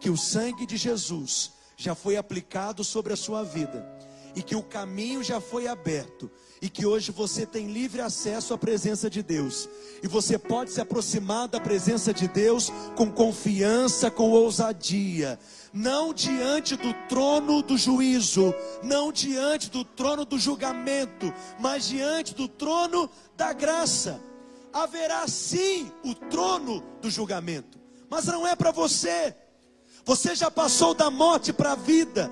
que 0.00 0.10
o 0.10 0.16
sangue 0.16 0.66
de 0.66 0.76
Jesus 0.76 1.52
já 1.76 1.94
foi 1.94 2.16
aplicado 2.16 2.82
sobre 2.82 3.12
a 3.12 3.16
sua 3.16 3.42
vida, 3.42 3.86
e 4.34 4.42
que 4.42 4.56
o 4.56 4.62
caminho 4.62 5.22
já 5.22 5.40
foi 5.40 5.66
aberto 5.66 6.30
e 6.62 6.68
que 6.68 6.84
hoje 6.84 7.10
você 7.10 7.46
tem 7.46 7.72
livre 7.72 8.00
acesso 8.00 8.52
à 8.52 8.58
presença 8.58 9.08
de 9.08 9.22
Deus. 9.22 9.68
E 10.02 10.06
você 10.06 10.38
pode 10.38 10.70
se 10.70 10.80
aproximar 10.80 11.48
da 11.48 11.58
presença 11.58 12.12
de 12.12 12.28
Deus 12.28 12.70
com 12.94 13.10
confiança, 13.10 14.10
com 14.10 14.30
ousadia, 14.30 15.38
não 15.72 16.12
diante 16.12 16.76
do 16.76 16.92
trono 17.08 17.62
do 17.62 17.78
juízo, 17.78 18.54
não 18.82 19.10
diante 19.10 19.70
do 19.70 19.84
trono 19.84 20.24
do 20.24 20.38
julgamento, 20.38 21.32
mas 21.58 21.88
diante 21.88 22.34
do 22.34 22.46
trono 22.46 23.08
da 23.36 23.52
graça. 23.52 24.20
Haverá 24.72 25.26
sim 25.26 25.90
o 26.04 26.14
trono 26.14 26.82
do 27.00 27.10
julgamento, 27.10 27.78
mas 28.08 28.26
não 28.26 28.46
é 28.46 28.54
para 28.54 28.70
você. 28.70 29.34
Você 30.04 30.34
já 30.34 30.50
passou 30.50 30.94
da 30.94 31.10
morte 31.10 31.52
para 31.52 31.72
a 31.72 31.76
vida. 31.76 32.30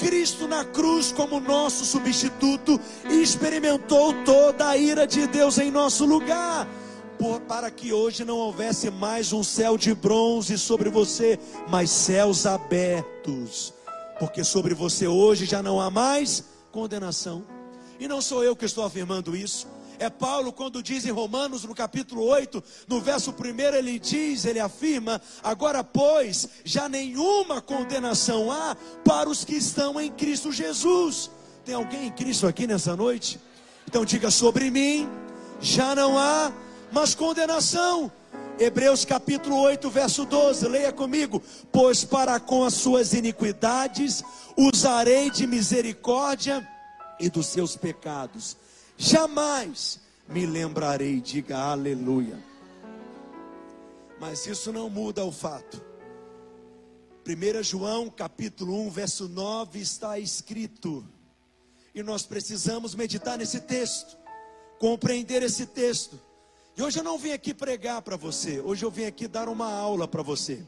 Cristo 0.00 0.48
na 0.48 0.64
cruz 0.64 1.12
como 1.12 1.38
nosso 1.38 1.84
substituto 1.84 2.80
e 3.08 3.22
experimentou 3.22 4.14
toda 4.24 4.68
a 4.68 4.76
ira 4.76 5.06
de 5.06 5.26
Deus 5.26 5.58
em 5.58 5.70
nosso 5.70 6.06
lugar. 6.06 6.66
Por, 7.18 7.38
para 7.42 7.70
que 7.70 7.92
hoje 7.92 8.24
não 8.24 8.38
houvesse 8.38 8.90
mais 8.90 9.30
um 9.30 9.42
céu 9.42 9.76
de 9.76 9.94
bronze 9.94 10.56
sobre 10.56 10.88
você, 10.88 11.38
mas 11.68 11.90
céus 11.90 12.46
abertos. 12.46 13.74
Porque 14.18 14.42
sobre 14.42 14.72
você 14.72 15.06
hoje 15.06 15.44
já 15.44 15.62
não 15.62 15.78
há 15.78 15.90
mais 15.90 16.44
condenação. 16.72 17.44
E 17.98 18.08
não 18.08 18.22
sou 18.22 18.42
eu 18.42 18.56
que 18.56 18.64
estou 18.64 18.84
afirmando 18.84 19.36
isso. 19.36 19.66
É 20.00 20.08
Paulo 20.08 20.50
quando 20.50 20.82
diz 20.82 21.04
em 21.04 21.10
Romanos, 21.10 21.64
no 21.64 21.74
capítulo 21.74 22.24
8, 22.24 22.64
no 22.88 23.02
verso 23.02 23.32
1, 23.38 23.60
ele 23.76 23.98
diz, 23.98 24.46
ele 24.46 24.58
afirma: 24.58 25.20
Agora, 25.42 25.84
pois, 25.84 26.48
já 26.64 26.88
nenhuma 26.88 27.60
condenação 27.60 28.50
há 28.50 28.74
para 29.04 29.28
os 29.28 29.44
que 29.44 29.54
estão 29.56 30.00
em 30.00 30.10
Cristo 30.10 30.50
Jesus. 30.50 31.30
Tem 31.66 31.74
alguém 31.74 32.06
em 32.06 32.10
Cristo 32.10 32.46
aqui 32.46 32.66
nessa 32.66 32.96
noite? 32.96 33.38
Então 33.86 34.02
diga 34.02 34.30
sobre 34.30 34.70
mim: 34.70 35.06
já 35.60 35.94
não 35.94 36.18
há 36.18 36.50
mais 36.90 37.14
condenação. 37.14 38.10
Hebreus 38.58 39.04
capítulo 39.04 39.60
8, 39.60 39.90
verso 39.90 40.24
12, 40.24 40.66
leia 40.66 40.92
comigo: 40.92 41.42
Pois 41.70 42.06
para 42.06 42.40
com 42.40 42.64
as 42.64 42.72
suas 42.72 43.12
iniquidades 43.12 44.24
usarei 44.56 45.30
de 45.30 45.46
misericórdia 45.46 46.66
e 47.20 47.28
dos 47.28 47.48
seus 47.48 47.76
pecados 47.76 48.56
jamais 49.00 49.98
me 50.28 50.44
lembrarei, 50.44 51.22
diga 51.22 51.58
aleluia. 51.58 52.38
Mas 54.20 54.46
isso 54.46 54.70
não 54.70 54.90
muda 54.90 55.24
o 55.24 55.32
fato. 55.32 55.82
1 57.26 57.62
João 57.62 58.10
capítulo 58.10 58.78
1, 58.86 58.90
verso 58.90 59.28
9 59.28 59.80
está 59.80 60.18
escrito, 60.18 61.04
e 61.94 62.02
nós 62.02 62.24
precisamos 62.24 62.94
meditar 62.94 63.38
nesse 63.38 63.60
texto, 63.60 64.18
compreender 64.78 65.42
esse 65.42 65.66
texto. 65.66 66.20
E 66.76 66.82
hoje 66.82 66.98
eu 66.98 67.04
não 67.04 67.18
vim 67.18 67.32
aqui 67.32 67.54
pregar 67.54 68.02
para 68.02 68.16
você, 68.16 68.60
hoje 68.60 68.84
eu 68.84 68.90
vim 68.90 69.04
aqui 69.04 69.26
dar 69.26 69.48
uma 69.48 69.72
aula 69.72 70.06
para 70.06 70.22
você. 70.22 70.62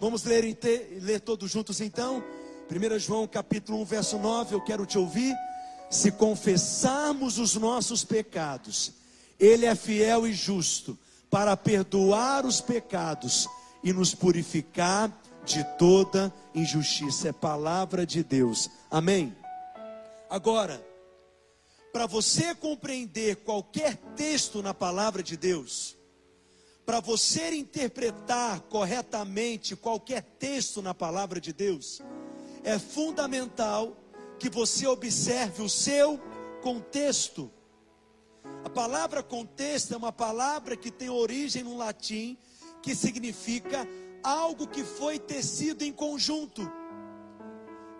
Vamos 0.00 0.24
ler, 0.24 0.58
ler 1.00 1.20
todos 1.20 1.50
juntos 1.50 1.80
então? 1.80 2.24
1 2.70 2.98
João 2.98 3.26
capítulo 3.28 3.80
1, 3.82 3.84
verso 3.84 4.18
9, 4.18 4.54
eu 4.54 4.60
quero 4.60 4.84
te 4.84 4.98
ouvir 4.98 5.34
se 5.92 6.10
confessarmos 6.10 7.38
os 7.38 7.54
nossos 7.54 8.02
pecados, 8.02 8.92
Ele 9.38 9.66
é 9.66 9.74
fiel 9.74 10.26
e 10.26 10.32
justo 10.32 10.98
para 11.30 11.54
perdoar 11.54 12.46
os 12.46 12.62
pecados 12.62 13.46
e 13.84 13.92
nos 13.92 14.14
purificar 14.14 15.12
de 15.44 15.62
toda 15.76 16.32
injustiça. 16.54 17.28
É 17.28 17.32
palavra 17.32 18.06
de 18.06 18.24
Deus. 18.24 18.70
Amém. 18.90 19.36
Agora, 20.30 20.82
para 21.92 22.06
você 22.06 22.54
compreender 22.54 23.36
qualquer 23.36 23.96
texto 24.16 24.62
na 24.62 24.72
palavra 24.72 25.22
de 25.22 25.36
Deus, 25.36 25.94
para 26.86 27.00
você 27.00 27.54
interpretar 27.54 28.60
corretamente 28.62 29.76
qualquer 29.76 30.22
texto 30.38 30.80
na 30.80 30.94
palavra 30.94 31.38
de 31.38 31.52
Deus, 31.52 32.00
é 32.64 32.78
fundamental 32.78 34.01
que 34.42 34.50
você 34.50 34.88
observe 34.88 35.62
o 35.62 35.68
seu 35.68 36.18
contexto. 36.60 37.48
A 38.64 38.68
palavra 38.68 39.22
contexto 39.22 39.94
é 39.94 39.96
uma 39.96 40.10
palavra 40.10 40.76
que 40.76 40.90
tem 40.90 41.08
origem 41.08 41.62
no 41.62 41.76
latim, 41.76 42.36
que 42.82 42.92
significa 42.92 43.86
algo 44.20 44.66
que 44.66 44.82
foi 44.82 45.16
tecido 45.16 45.84
em 45.84 45.92
conjunto. 45.92 46.68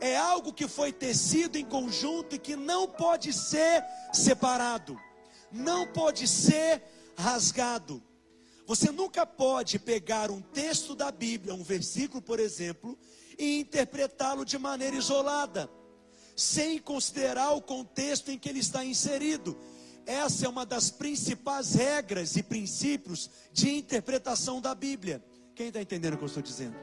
É 0.01 0.17
algo 0.17 0.53
que 0.53 0.67
foi 0.67 0.93
tecido 0.93 1.57
em 1.59 1.65
conjunto 1.65 2.35
e 2.35 2.41
que 2.41 2.57
não 2.57 2.89
pode 2.89 3.33
ser 3.33 3.85
separado, 4.13 4.99
não 5.53 5.87
pode 5.87 6.27
ser 6.27 6.83
rasgado. 7.17 8.03
Você 8.67 8.91
nunca 8.91 9.25
pode 9.25 9.79
pegar 9.79 10.29
um 10.29 10.41
texto 10.41 10.97
da 10.97 11.13
Bíblia, 11.13 11.55
um 11.55 11.63
versículo, 11.63 12.21
por 12.21 12.41
exemplo, 12.41 12.99
e 13.39 13.61
interpretá-lo 13.61 14.45
de 14.45 14.59
maneira 14.59 14.97
isolada 14.97 15.71
sem 16.37 16.79
considerar 16.79 17.53
o 17.53 17.63
contexto 17.63 18.31
em 18.31 18.39
que 18.39 18.49
ele 18.49 18.61
está 18.61 18.85
inserido. 18.85 19.57
Essa 20.07 20.47
é 20.47 20.49
uma 20.49 20.67
das 20.67 20.91
principais 20.91 21.75
regras 21.75 22.37
e 22.37 22.43
princípios 22.43 23.31
de 23.53 23.71
interpretação 23.71 24.61
da 24.61 24.75
Bíblia. 24.75 25.23
Quem 25.55 25.69
está 25.69 25.81
entendendo 25.81 26.15
o 26.15 26.19
que 26.19 26.25
eu 26.25 26.29
estou 26.29 26.43
dizendo? 26.43 26.77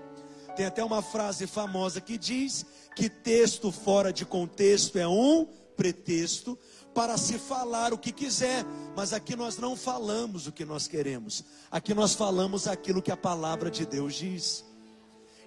Tem 0.56 0.66
até 0.66 0.84
uma 0.84 1.02
frase 1.02 1.48
famosa 1.48 2.02
que 2.02 2.18
diz 2.18 2.66
que 2.96 3.10
texto 3.10 3.72
fora 3.72 4.12
de 4.12 4.26
contexto 4.26 4.98
é 4.98 5.08
um 5.08 5.48
pretexto 5.76 6.58
para 6.94 7.18
se 7.18 7.38
falar 7.38 7.94
o 7.94 7.98
que 7.98 8.12
quiser, 8.12 8.66
mas 8.96 9.14
aqui 9.14 9.36
nós 9.36 9.58
não 9.58 9.76
falamos 9.76 10.48
o 10.48 10.52
que 10.52 10.66
nós 10.66 10.88
queremos, 10.88 11.44
aqui 11.72 11.94
nós 11.94 12.14
falamos 12.14 12.68
aquilo 12.68 13.02
que 13.02 13.12
a 13.12 13.18
palavra 13.18 13.72
de 13.72 13.86
Deus 13.86 14.16
diz. 14.16 14.66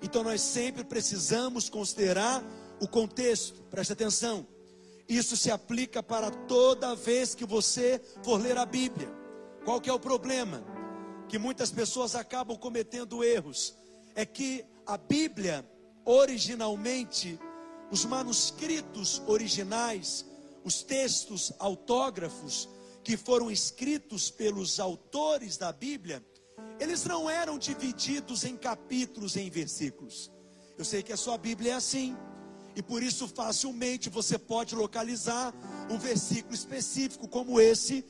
Então 0.01 0.23
nós 0.25 0.41
sempre 0.41 0.83
precisamos 0.83 1.69
considerar 1.69 2.43
o 2.83 2.89
contexto, 2.89 3.62
preste 3.71 3.93
atenção. 3.93 4.45
Isso 5.09 5.37
se 5.37 5.53
aplica 5.53 6.03
para 6.03 6.33
toda 6.33 6.97
vez 6.97 7.33
que 7.33 7.45
você 7.45 8.03
for 8.25 8.43
ler 8.43 8.59
a 8.59 8.67
Bíblia. 8.67 9.09
Qual 9.65 9.81
que 9.81 9.89
é 9.89 9.93
o 9.93 10.01
problema? 10.01 10.65
Que 11.29 11.39
muitas 11.39 11.71
pessoas 11.71 12.17
acabam 12.17 12.57
cometendo 12.59 13.23
erros. 13.23 13.77
É 14.17 14.27
que 14.27 14.65
a 14.85 14.99
Bíblia, 14.99 15.65
originalmente, 16.05 17.39
os 17.89 18.05
manuscritos 18.05 19.23
originais, 19.29 20.27
os 20.65 20.83
textos 20.83 21.53
autógrafos 21.61 22.69
que 23.05 23.17
foram 23.17 23.49
escritos 23.49 24.29
pelos 24.29 24.81
autores 24.81 25.57
da 25.57 25.73
Bíblia, 25.73 26.21
eles 26.81 27.05
não 27.05 27.31
eram 27.31 27.59
divididos 27.59 28.43
em 28.43 28.57
capítulos, 28.57 29.37
em 29.37 29.49
versículos. 29.49 30.33
Eu 30.77 30.85
sei 30.85 31.01
que 31.01 31.12
a 31.12 31.17
sua 31.17 31.39
Bíblia 31.39 31.75
é 31.75 31.77
assim, 31.77 32.17
e 32.75 32.83
por 32.83 33.02
isso 33.02 33.29
facilmente 33.29 34.09
você 34.09 34.38
pode 34.38 34.75
localizar 34.75 35.55
um 35.91 35.99
versículo 35.99 36.55
específico 36.55 37.29
como 37.29 37.61
esse, 37.61 38.05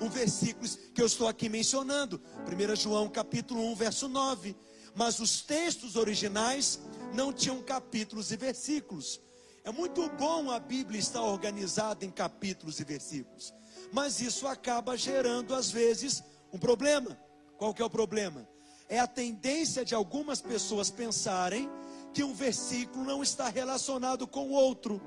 um 0.00 0.08
versículo 0.08 0.68
que 0.94 1.00
eu 1.00 1.06
estou 1.06 1.28
aqui 1.28 1.48
mencionando, 1.48 2.20
1 2.46 2.76
João 2.76 3.08
capítulo 3.08 3.64
1, 3.72 3.74
verso 3.76 4.08
9. 4.08 4.56
Mas 4.94 5.20
os 5.20 5.42
textos 5.42 5.94
originais 5.94 6.80
não 7.14 7.32
tinham 7.32 7.62
capítulos 7.62 8.32
e 8.32 8.36
versículos. 8.36 9.20
É 9.62 9.70
muito 9.70 10.08
bom 10.10 10.50
a 10.50 10.58
Bíblia 10.58 10.98
estar 10.98 11.22
organizada 11.22 12.04
em 12.04 12.10
capítulos 12.10 12.80
e 12.80 12.84
versículos, 12.84 13.52
mas 13.92 14.20
isso 14.20 14.46
acaba 14.46 14.96
gerando 14.96 15.54
às 15.54 15.70
vezes 15.70 16.22
um 16.52 16.58
problema. 16.58 17.18
Qual 17.58 17.74
que 17.74 17.82
é 17.82 17.84
o 17.84 17.90
problema? 17.90 18.48
É 18.88 18.98
a 19.00 19.06
tendência 19.06 19.84
de 19.84 19.94
algumas 19.94 20.40
pessoas 20.40 20.90
pensarem 20.90 21.68
que 22.16 22.24
um 22.24 22.32
versículo 22.32 23.04
não 23.04 23.22
está 23.22 23.50
relacionado 23.50 24.26
com 24.26 24.48
o 24.48 24.52
outro, 24.52 25.02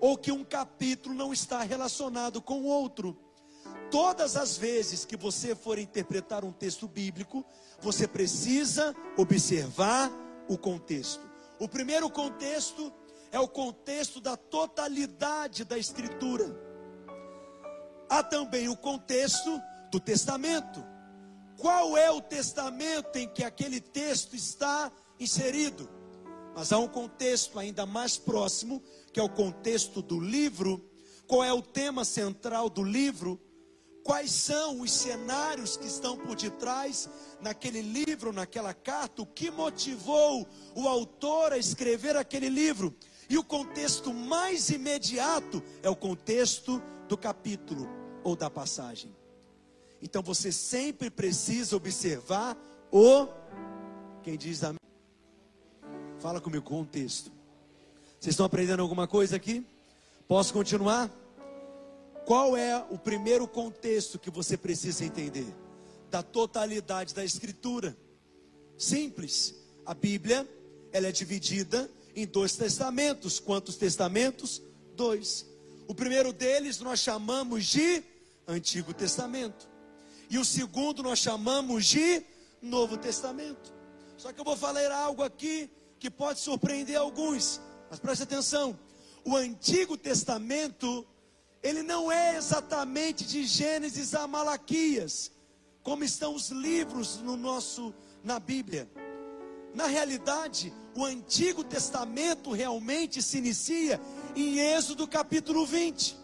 ou 0.00 0.18
que 0.18 0.32
um 0.32 0.42
capítulo 0.42 1.14
não 1.14 1.32
está 1.32 1.62
relacionado 1.62 2.42
com 2.42 2.62
o 2.62 2.64
outro. 2.64 3.16
Todas 3.88 4.36
as 4.36 4.56
vezes 4.56 5.04
que 5.04 5.16
você 5.16 5.54
for 5.54 5.78
interpretar 5.78 6.44
um 6.44 6.50
texto 6.50 6.88
bíblico, 6.88 7.44
você 7.80 8.08
precisa 8.08 8.92
observar 9.16 10.10
o 10.48 10.58
contexto. 10.58 11.24
O 11.60 11.68
primeiro 11.68 12.10
contexto 12.10 12.92
é 13.30 13.38
o 13.38 13.46
contexto 13.46 14.20
da 14.20 14.36
totalidade 14.36 15.64
da 15.64 15.78
Escritura. 15.78 16.46
Há 18.10 18.24
também 18.24 18.68
o 18.68 18.76
contexto 18.76 19.62
do 19.88 20.00
testamento. 20.00 20.84
Qual 21.56 21.96
é 21.96 22.10
o 22.10 22.20
testamento 22.20 23.14
em 23.20 23.28
que 23.28 23.44
aquele 23.44 23.80
texto 23.80 24.34
está 24.34 24.90
inserido? 25.20 26.02
Mas 26.54 26.72
há 26.72 26.78
um 26.78 26.88
contexto 26.88 27.58
ainda 27.58 27.84
mais 27.84 28.16
próximo, 28.16 28.82
que 29.12 29.18
é 29.18 29.22
o 29.22 29.28
contexto 29.28 30.00
do 30.00 30.20
livro. 30.20 30.88
Qual 31.26 31.42
é 31.42 31.52
o 31.52 31.62
tema 31.62 32.04
central 32.04 32.70
do 32.70 32.82
livro? 32.82 33.40
Quais 34.04 34.30
são 34.30 34.82
os 34.82 34.92
cenários 34.92 35.76
que 35.76 35.86
estão 35.86 36.16
por 36.16 36.36
detrás 36.36 37.08
naquele 37.40 37.80
livro, 37.80 38.32
naquela 38.32 38.74
carta? 38.74 39.22
O 39.22 39.26
que 39.26 39.50
motivou 39.50 40.46
o 40.74 40.86
autor 40.86 41.54
a 41.54 41.58
escrever 41.58 42.14
aquele 42.14 42.48
livro? 42.48 42.94
E 43.28 43.38
o 43.38 43.42
contexto 43.42 44.12
mais 44.12 44.68
imediato 44.68 45.62
é 45.82 45.88
o 45.88 45.96
contexto 45.96 46.82
do 47.08 47.16
capítulo 47.16 47.88
ou 48.22 48.36
da 48.36 48.50
passagem. 48.50 49.14
Então 50.02 50.22
você 50.22 50.52
sempre 50.52 51.10
precisa 51.10 51.74
observar 51.74 52.56
o. 52.92 53.26
Quem 54.22 54.36
diz 54.36 54.62
amém? 54.62 54.78
Fala 56.24 56.40
comigo, 56.40 56.64
contexto. 56.64 57.30
Vocês 58.18 58.32
estão 58.32 58.46
aprendendo 58.46 58.80
alguma 58.80 59.06
coisa 59.06 59.36
aqui? 59.36 59.62
Posso 60.26 60.54
continuar? 60.54 61.10
Qual 62.24 62.56
é 62.56 62.82
o 62.88 62.96
primeiro 62.96 63.46
contexto 63.46 64.18
que 64.18 64.30
você 64.30 64.56
precisa 64.56 65.04
entender? 65.04 65.46
Da 66.10 66.22
totalidade 66.22 67.12
da 67.12 67.22
Escritura. 67.22 67.94
Simples. 68.78 69.54
A 69.84 69.92
Bíblia, 69.92 70.48
ela 70.94 71.08
é 71.08 71.12
dividida 71.12 71.90
em 72.16 72.26
dois 72.26 72.56
testamentos. 72.56 73.38
Quantos 73.38 73.76
testamentos? 73.76 74.62
Dois. 74.96 75.44
O 75.86 75.94
primeiro 75.94 76.32
deles 76.32 76.80
nós 76.80 77.00
chamamos 77.00 77.66
de 77.66 78.02
Antigo 78.48 78.94
Testamento. 78.94 79.68
E 80.30 80.38
o 80.38 80.44
segundo 80.46 81.02
nós 81.02 81.18
chamamos 81.18 81.84
de 81.84 82.24
Novo 82.62 82.96
Testamento. 82.96 83.74
Só 84.16 84.32
que 84.32 84.40
eu 84.40 84.44
vou 84.46 84.56
falar 84.56 84.90
algo 84.90 85.22
aqui 85.22 85.70
que 86.04 86.10
pode 86.10 86.38
surpreender 86.38 86.98
alguns, 86.98 87.62
mas 87.88 87.98
preste 87.98 88.24
atenção: 88.24 88.78
o 89.24 89.34
Antigo 89.34 89.96
Testamento, 89.96 91.06
ele 91.62 91.82
não 91.82 92.12
é 92.12 92.36
exatamente 92.36 93.24
de 93.24 93.42
Gênesis 93.46 94.14
a 94.14 94.28
Malaquias, 94.28 95.32
como 95.82 96.04
estão 96.04 96.34
os 96.34 96.50
livros 96.50 97.22
no 97.22 97.38
nosso 97.38 97.94
na 98.22 98.38
Bíblia. 98.38 98.86
Na 99.72 99.86
realidade, 99.86 100.74
o 100.94 101.06
Antigo 101.06 101.64
Testamento 101.64 102.52
realmente 102.52 103.22
se 103.22 103.38
inicia 103.38 103.98
em 104.36 104.58
Êxodo 104.58 105.08
capítulo 105.08 105.64
20. 105.64 106.18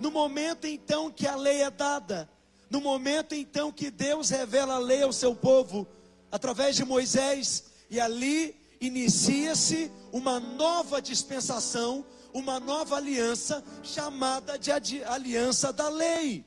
No 0.00 0.10
momento 0.10 0.66
então 0.66 1.10
que 1.10 1.26
a 1.26 1.36
lei 1.36 1.60
é 1.60 1.70
dada, 1.70 2.30
no 2.70 2.80
momento 2.80 3.34
então 3.34 3.70
que 3.70 3.90
Deus 3.90 4.30
revela 4.30 4.76
a 4.76 4.78
lei 4.78 5.02
ao 5.02 5.12
seu 5.12 5.34
povo 5.34 5.86
através 6.30 6.76
de 6.76 6.82
Moisés, 6.86 7.64
e 7.90 8.00
ali 8.00 8.61
inicia-se 8.86 9.90
uma 10.12 10.40
nova 10.40 11.00
dispensação, 11.00 12.04
uma 12.32 12.58
nova 12.58 12.96
aliança, 12.96 13.62
chamada 13.82 14.58
de 14.58 14.70
aliança 15.04 15.72
da 15.72 15.88
lei. 15.88 16.44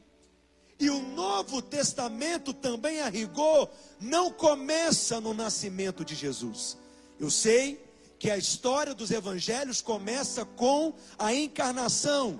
E 0.77 0.89
o 0.89 1.01
Novo 1.01 1.61
Testamento 1.61 2.53
também, 2.53 2.99
a 2.99 3.07
rigor, 3.07 3.69
não 3.99 4.29
começa 4.29 5.21
no 5.21 5.33
nascimento 5.33 6.03
de 6.03 6.13
Jesus. 6.13 6.77
Eu 7.17 7.31
sei 7.31 7.81
que 8.19 8.29
a 8.29 8.37
história 8.37 8.93
dos 8.93 9.11
evangelhos 9.11 9.81
começa 9.81 10.43
com 10.43 10.93
a 11.17 11.33
encarnação, 11.33 12.39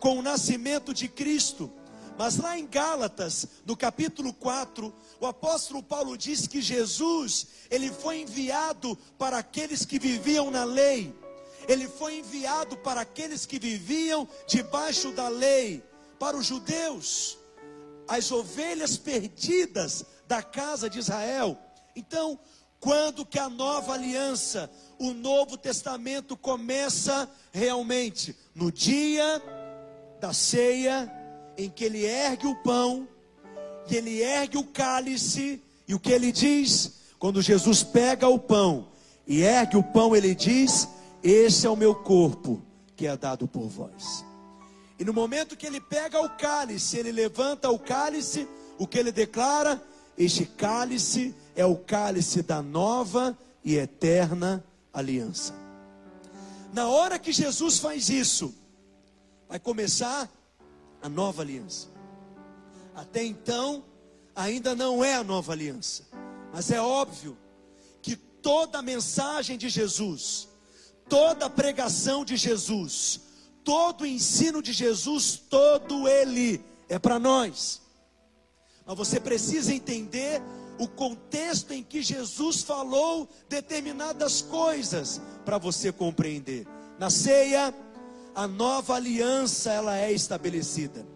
com 0.00 0.18
o 0.18 0.22
nascimento 0.22 0.92
de 0.92 1.08
Cristo. 1.08 1.70
Mas 2.18 2.38
lá 2.38 2.58
em 2.58 2.66
Gálatas, 2.66 3.46
no 3.66 3.76
capítulo 3.76 4.32
4, 4.32 4.92
o 5.20 5.26
apóstolo 5.26 5.82
Paulo 5.82 6.16
diz 6.16 6.46
que 6.46 6.62
Jesus, 6.62 7.48
ele 7.70 7.90
foi 7.90 8.22
enviado 8.22 8.96
para 9.18 9.38
aqueles 9.38 9.84
que 9.84 9.98
viviam 9.98 10.50
na 10.50 10.64
lei. 10.64 11.14
Ele 11.68 11.86
foi 11.86 12.18
enviado 12.18 12.76
para 12.78 13.02
aqueles 13.02 13.44
que 13.44 13.58
viviam 13.58 14.26
debaixo 14.46 15.12
da 15.12 15.28
lei, 15.28 15.82
para 16.18 16.36
os 16.36 16.46
judeus, 16.46 17.36
as 18.08 18.32
ovelhas 18.32 18.96
perdidas 18.96 20.04
da 20.26 20.42
casa 20.42 20.88
de 20.88 20.98
Israel. 20.98 21.58
Então, 21.94 22.38
quando 22.80 23.26
que 23.26 23.38
a 23.38 23.50
nova 23.50 23.92
aliança, 23.92 24.70
o 24.98 25.12
Novo 25.12 25.58
Testamento 25.58 26.36
começa 26.36 27.28
realmente? 27.52 28.34
No 28.54 28.72
dia 28.72 29.42
da 30.20 30.32
ceia 30.32 31.25
em 31.56 31.70
que 31.70 31.84
ele 31.84 32.04
ergue 32.04 32.46
o 32.46 32.54
pão, 32.56 33.08
e 33.88 33.96
ele 33.96 34.20
ergue 34.20 34.58
o 34.58 34.64
cálice, 34.64 35.62
e 35.86 35.94
o 35.94 36.00
que 36.00 36.12
ele 36.12 36.32
diz? 36.32 36.92
Quando 37.18 37.40
Jesus 37.40 37.82
pega 37.82 38.28
o 38.28 38.38
pão 38.38 38.88
e 39.26 39.42
ergue 39.42 39.76
o 39.76 39.82
pão, 39.82 40.14
ele 40.14 40.34
diz: 40.34 40.88
Esse 41.22 41.66
é 41.66 41.70
o 41.70 41.76
meu 41.76 41.94
corpo 41.94 42.62
que 42.96 43.06
é 43.06 43.16
dado 43.16 43.46
por 43.46 43.68
vós. 43.68 44.24
E 44.98 45.04
no 45.04 45.12
momento 45.12 45.56
que 45.56 45.66
ele 45.66 45.80
pega 45.80 46.20
o 46.20 46.30
cálice, 46.30 46.96
ele 46.96 47.12
levanta 47.12 47.70
o 47.70 47.78
cálice, 47.78 48.48
o 48.78 48.86
que 48.86 48.98
ele 48.98 49.12
declara? 49.12 49.82
Este 50.16 50.46
cálice 50.46 51.34
é 51.54 51.64
o 51.66 51.76
cálice 51.76 52.42
da 52.42 52.62
nova 52.62 53.36
e 53.62 53.76
eterna 53.76 54.64
aliança. 54.92 55.54
Na 56.72 56.88
hora 56.88 57.18
que 57.18 57.32
Jesus 57.32 57.78
faz 57.78 58.08
isso, 58.08 58.54
vai 59.48 59.58
começar 59.58 60.30
a 61.06 61.08
nova 61.08 61.42
aliança. 61.42 61.86
Até 62.92 63.24
então, 63.24 63.84
ainda 64.34 64.74
não 64.74 65.04
é 65.04 65.14
a 65.14 65.22
nova 65.22 65.52
aliança, 65.52 66.02
mas 66.52 66.70
é 66.72 66.80
óbvio 66.80 67.38
que 68.02 68.16
toda 68.16 68.78
a 68.78 68.82
mensagem 68.82 69.56
de 69.56 69.68
Jesus, 69.68 70.48
toda 71.08 71.46
a 71.46 71.50
pregação 71.50 72.24
de 72.24 72.36
Jesus, 72.36 73.20
todo 73.62 74.02
o 74.02 74.06
ensino 74.06 74.60
de 74.60 74.72
Jesus, 74.72 75.40
todo 75.48 76.08
ele 76.08 76.64
é 76.88 76.98
para 76.98 77.20
nós. 77.20 77.80
Mas 78.84 78.96
você 78.96 79.20
precisa 79.20 79.72
entender 79.72 80.42
o 80.76 80.88
contexto 80.88 81.72
em 81.72 81.84
que 81.84 82.02
Jesus 82.02 82.62
falou 82.62 83.28
determinadas 83.48 84.42
coisas 84.42 85.20
para 85.44 85.56
você 85.56 85.92
compreender. 85.92 86.66
Na 86.98 87.10
ceia, 87.10 87.72
a 88.36 88.46
nova 88.46 88.96
aliança 88.96 89.72
ela 89.72 89.96
é 89.96 90.12
estabelecida. 90.12 91.06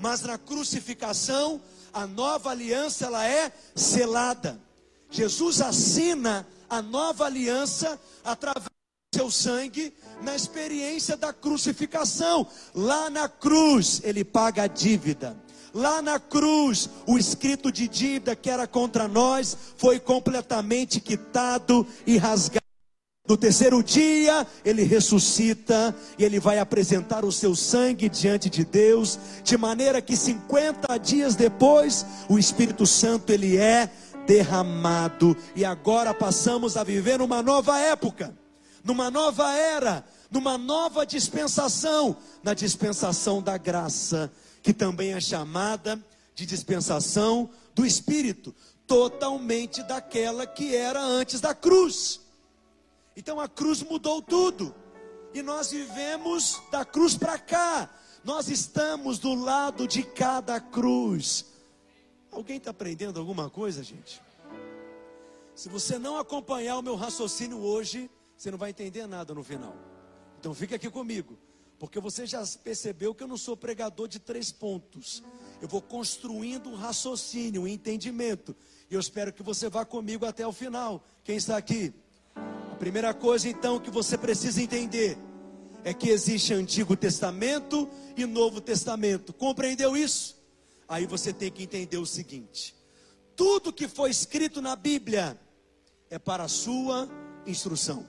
Mas 0.00 0.22
na 0.22 0.36
crucificação, 0.36 1.62
a 1.92 2.04
nova 2.04 2.50
aliança 2.50 3.06
ela 3.06 3.24
é 3.24 3.52
selada. 3.76 4.60
Jesus 5.08 5.60
assina 5.60 6.44
a 6.68 6.82
nova 6.82 7.26
aliança 7.26 7.98
através 8.24 8.64
do 8.64 9.16
seu 9.16 9.30
sangue 9.30 9.94
na 10.20 10.34
experiência 10.34 11.16
da 11.16 11.32
crucificação. 11.32 12.44
Lá 12.74 13.08
na 13.08 13.28
cruz, 13.28 14.00
ele 14.02 14.24
paga 14.24 14.64
a 14.64 14.66
dívida. 14.66 15.36
Lá 15.72 16.02
na 16.02 16.18
cruz, 16.18 16.90
o 17.06 17.16
escrito 17.16 17.70
de 17.70 17.86
dívida 17.86 18.34
que 18.34 18.50
era 18.50 18.66
contra 18.66 19.06
nós 19.06 19.56
foi 19.76 20.00
completamente 20.00 21.00
quitado 21.00 21.86
e 22.04 22.16
rasgado. 22.16 22.63
No 23.26 23.38
terceiro 23.38 23.82
dia, 23.82 24.46
ele 24.62 24.82
ressuscita 24.82 25.96
e 26.18 26.24
ele 26.24 26.38
vai 26.38 26.58
apresentar 26.58 27.24
o 27.24 27.32
seu 27.32 27.56
sangue 27.56 28.06
diante 28.06 28.50
de 28.50 28.66
Deus, 28.66 29.18
de 29.42 29.56
maneira 29.56 30.02
que 30.02 30.14
50 30.14 30.98
dias 30.98 31.34
depois, 31.34 32.04
o 32.28 32.38
Espírito 32.38 32.86
Santo 32.86 33.32
ele 33.32 33.56
é 33.56 33.90
derramado 34.26 35.34
e 35.56 35.64
agora 35.64 36.12
passamos 36.12 36.76
a 36.76 36.84
viver 36.84 37.18
numa 37.18 37.42
nova 37.42 37.78
época, 37.78 38.36
numa 38.84 39.10
nova 39.10 39.54
era, 39.54 40.04
numa 40.30 40.58
nova 40.58 41.06
dispensação, 41.06 42.18
na 42.42 42.52
dispensação 42.52 43.40
da 43.40 43.56
graça, 43.56 44.30
que 44.62 44.74
também 44.74 45.14
é 45.14 45.20
chamada 45.20 45.98
de 46.34 46.44
dispensação 46.44 47.48
do 47.74 47.86
Espírito, 47.86 48.54
totalmente 48.86 49.82
daquela 49.82 50.46
que 50.46 50.76
era 50.76 51.02
antes 51.02 51.40
da 51.40 51.54
cruz. 51.54 52.23
Então 53.16 53.38
a 53.40 53.48
cruz 53.48 53.82
mudou 53.82 54.20
tudo. 54.20 54.74
E 55.32 55.42
nós 55.42 55.70
vivemos 55.70 56.62
da 56.70 56.84
cruz 56.84 57.16
para 57.16 57.38
cá. 57.38 57.90
Nós 58.22 58.48
estamos 58.48 59.18
do 59.18 59.34
lado 59.34 59.86
de 59.86 60.02
cada 60.02 60.60
cruz. 60.60 61.46
Alguém 62.30 62.56
está 62.56 62.70
aprendendo 62.70 63.20
alguma 63.20 63.50
coisa, 63.50 63.82
gente? 63.82 64.22
Se 65.54 65.68
você 65.68 65.98
não 65.98 66.16
acompanhar 66.18 66.78
o 66.78 66.82
meu 66.82 66.96
raciocínio 66.96 67.58
hoje, 67.58 68.10
você 68.36 68.50
não 68.50 68.58
vai 68.58 68.70
entender 68.70 69.06
nada 69.06 69.32
no 69.34 69.44
final. 69.44 69.76
Então 70.40 70.52
fica 70.52 70.76
aqui 70.76 70.90
comigo, 70.90 71.38
porque 71.78 72.00
você 72.00 72.26
já 72.26 72.44
percebeu 72.62 73.14
que 73.14 73.22
eu 73.22 73.28
não 73.28 73.36
sou 73.36 73.56
pregador 73.56 74.08
de 74.08 74.18
três 74.18 74.50
pontos. 74.50 75.22
Eu 75.62 75.68
vou 75.68 75.80
construindo 75.80 76.68
um 76.68 76.74
raciocínio, 76.74 77.62
um 77.62 77.68
entendimento. 77.68 78.54
E 78.90 78.94
eu 78.94 79.00
espero 79.00 79.32
que 79.32 79.42
você 79.42 79.68
vá 79.68 79.84
comigo 79.84 80.26
até 80.26 80.46
o 80.46 80.52
final. 80.52 81.04
Quem 81.22 81.36
está 81.36 81.56
aqui? 81.56 81.94
Primeira 82.84 83.14
coisa 83.14 83.48
então 83.48 83.80
que 83.80 83.90
você 83.90 84.18
precisa 84.18 84.60
entender 84.60 85.16
é 85.82 85.94
que 85.94 86.10
existe 86.10 86.52
Antigo 86.52 86.94
Testamento 86.94 87.88
e 88.14 88.26
Novo 88.26 88.60
Testamento. 88.60 89.32
Compreendeu 89.32 89.96
isso? 89.96 90.36
Aí 90.86 91.06
você 91.06 91.32
tem 91.32 91.50
que 91.50 91.62
entender 91.62 91.96
o 91.96 92.04
seguinte: 92.04 92.74
tudo 93.34 93.72
que 93.72 93.88
foi 93.88 94.10
escrito 94.10 94.60
na 94.60 94.76
Bíblia 94.76 95.40
é 96.10 96.18
para 96.18 96.44
a 96.44 96.48
sua 96.48 97.08
instrução. 97.46 98.06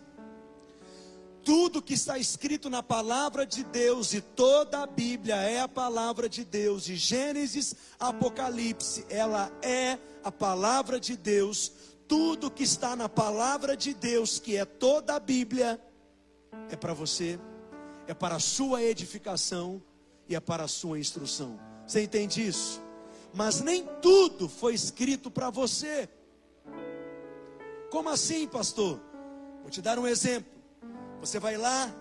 Tudo 1.41 1.81
que 1.81 1.93
está 1.93 2.19
escrito 2.19 2.69
na 2.69 2.83
palavra 2.83 3.45
de 3.45 3.63
Deus 3.63 4.13
e 4.13 4.19
toda 4.19 4.83
a 4.83 4.85
Bíblia 4.85 5.37
é 5.37 5.61
a 5.61 5.69
palavra 5.69 6.27
de 6.27 6.43
Deus, 6.43 6.83
de 6.83 6.97
Gênesis 6.97 7.73
Apocalipse, 7.97 9.05
ela 9.07 9.49
é 9.61 9.97
a 10.21 10.33
palavra 10.33 10.99
de 10.99 11.15
Deus 11.15 11.71
tudo 12.07 12.51
que 12.51 12.63
está 12.63 12.95
na 12.95 13.09
palavra 13.09 13.75
de 13.75 13.93
Deus, 13.93 14.39
que 14.39 14.55
é 14.57 14.65
toda 14.65 15.15
a 15.15 15.19
Bíblia, 15.19 15.79
é 16.69 16.75
para 16.75 16.93
você, 16.93 17.39
é 18.07 18.13
para 18.13 18.35
a 18.35 18.39
sua 18.39 18.81
edificação 18.83 19.81
e 20.27 20.35
é 20.35 20.39
para 20.39 20.63
a 20.63 20.67
sua 20.67 20.99
instrução. 20.99 21.59
Você 21.85 22.03
entende 22.03 22.45
isso? 22.45 22.81
Mas 23.33 23.61
nem 23.61 23.85
tudo 24.01 24.47
foi 24.47 24.73
escrito 24.73 25.29
para 25.29 25.49
você. 25.49 26.07
Como 27.89 28.09
assim, 28.09 28.47
pastor? 28.47 28.99
Vou 29.61 29.69
te 29.69 29.81
dar 29.81 29.99
um 29.99 30.07
exemplo. 30.07 30.51
Você 31.19 31.39
vai 31.39 31.57
lá 31.57 31.93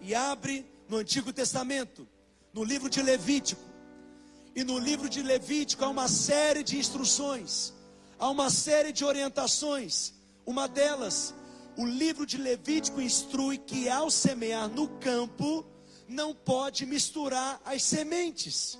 e 0.00 0.14
abre 0.14 0.66
no 0.88 0.96
Antigo 0.96 1.32
Testamento, 1.32 2.08
no 2.52 2.64
livro 2.64 2.88
de 2.88 3.02
Levítico. 3.02 3.62
E 4.54 4.64
no 4.64 4.78
livro 4.78 5.08
de 5.08 5.22
Levítico 5.22 5.84
há 5.84 5.88
uma 5.88 6.08
série 6.08 6.62
de 6.64 6.78
instruções 6.78 7.74
há 8.18 8.28
uma 8.28 8.50
série 8.50 8.92
de 8.92 9.04
orientações. 9.04 10.12
Uma 10.44 10.66
delas, 10.66 11.34
o 11.76 11.86
livro 11.86 12.26
de 12.26 12.36
Levítico 12.36 13.00
instrui 13.00 13.58
que 13.58 13.88
ao 13.88 14.10
semear 14.10 14.68
no 14.68 14.88
campo, 14.98 15.64
não 16.08 16.34
pode 16.34 16.86
misturar 16.86 17.60
as 17.64 17.82
sementes. 17.82 18.78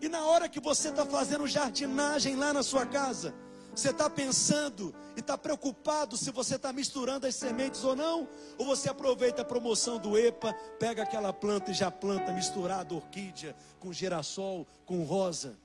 E 0.00 0.08
na 0.08 0.24
hora 0.24 0.48
que 0.48 0.58
você 0.58 0.88
está 0.88 1.04
fazendo 1.06 1.46
jardinagem 1.46 2.34
lá 2.34 2.52
na 2.52 2.62
sua 2.62 2.86
casa, 2.86 3.34
você 3.74 3.90
está 3.90 4.10
pensando 4.10 4.94
e 5.16 5.20
está 5.20 5.38
preocupado 5.38 6.16
se 6.16 6.30
você 6.30 6.56
está 6.56 6.72
misturando 6.72 7.26
as 7.26 7.36
sementes 7.36 7.84
ou 7.84 7.94
não? 7.94 8.28
Ou 8.58 8.66
você 8.66 8.88
aproveita 8.88 9.42
a 9.42 9.44
promoção 9.44 9.98
do 9.98 10.18
EPA, 10.18 10.52
pega 10.78 11.02
aquela 11.02 11.32
planta 11.32 11.70
e 11.70 11.74
já 11.74 11.90
planta 11.90 12.32
misturada 12.32 12.94
orquídea 12.94 13.54
com 13.78 13.92
girassol, 13.92 14.66
com 14.84 15.04
rosa? 15.04 15.56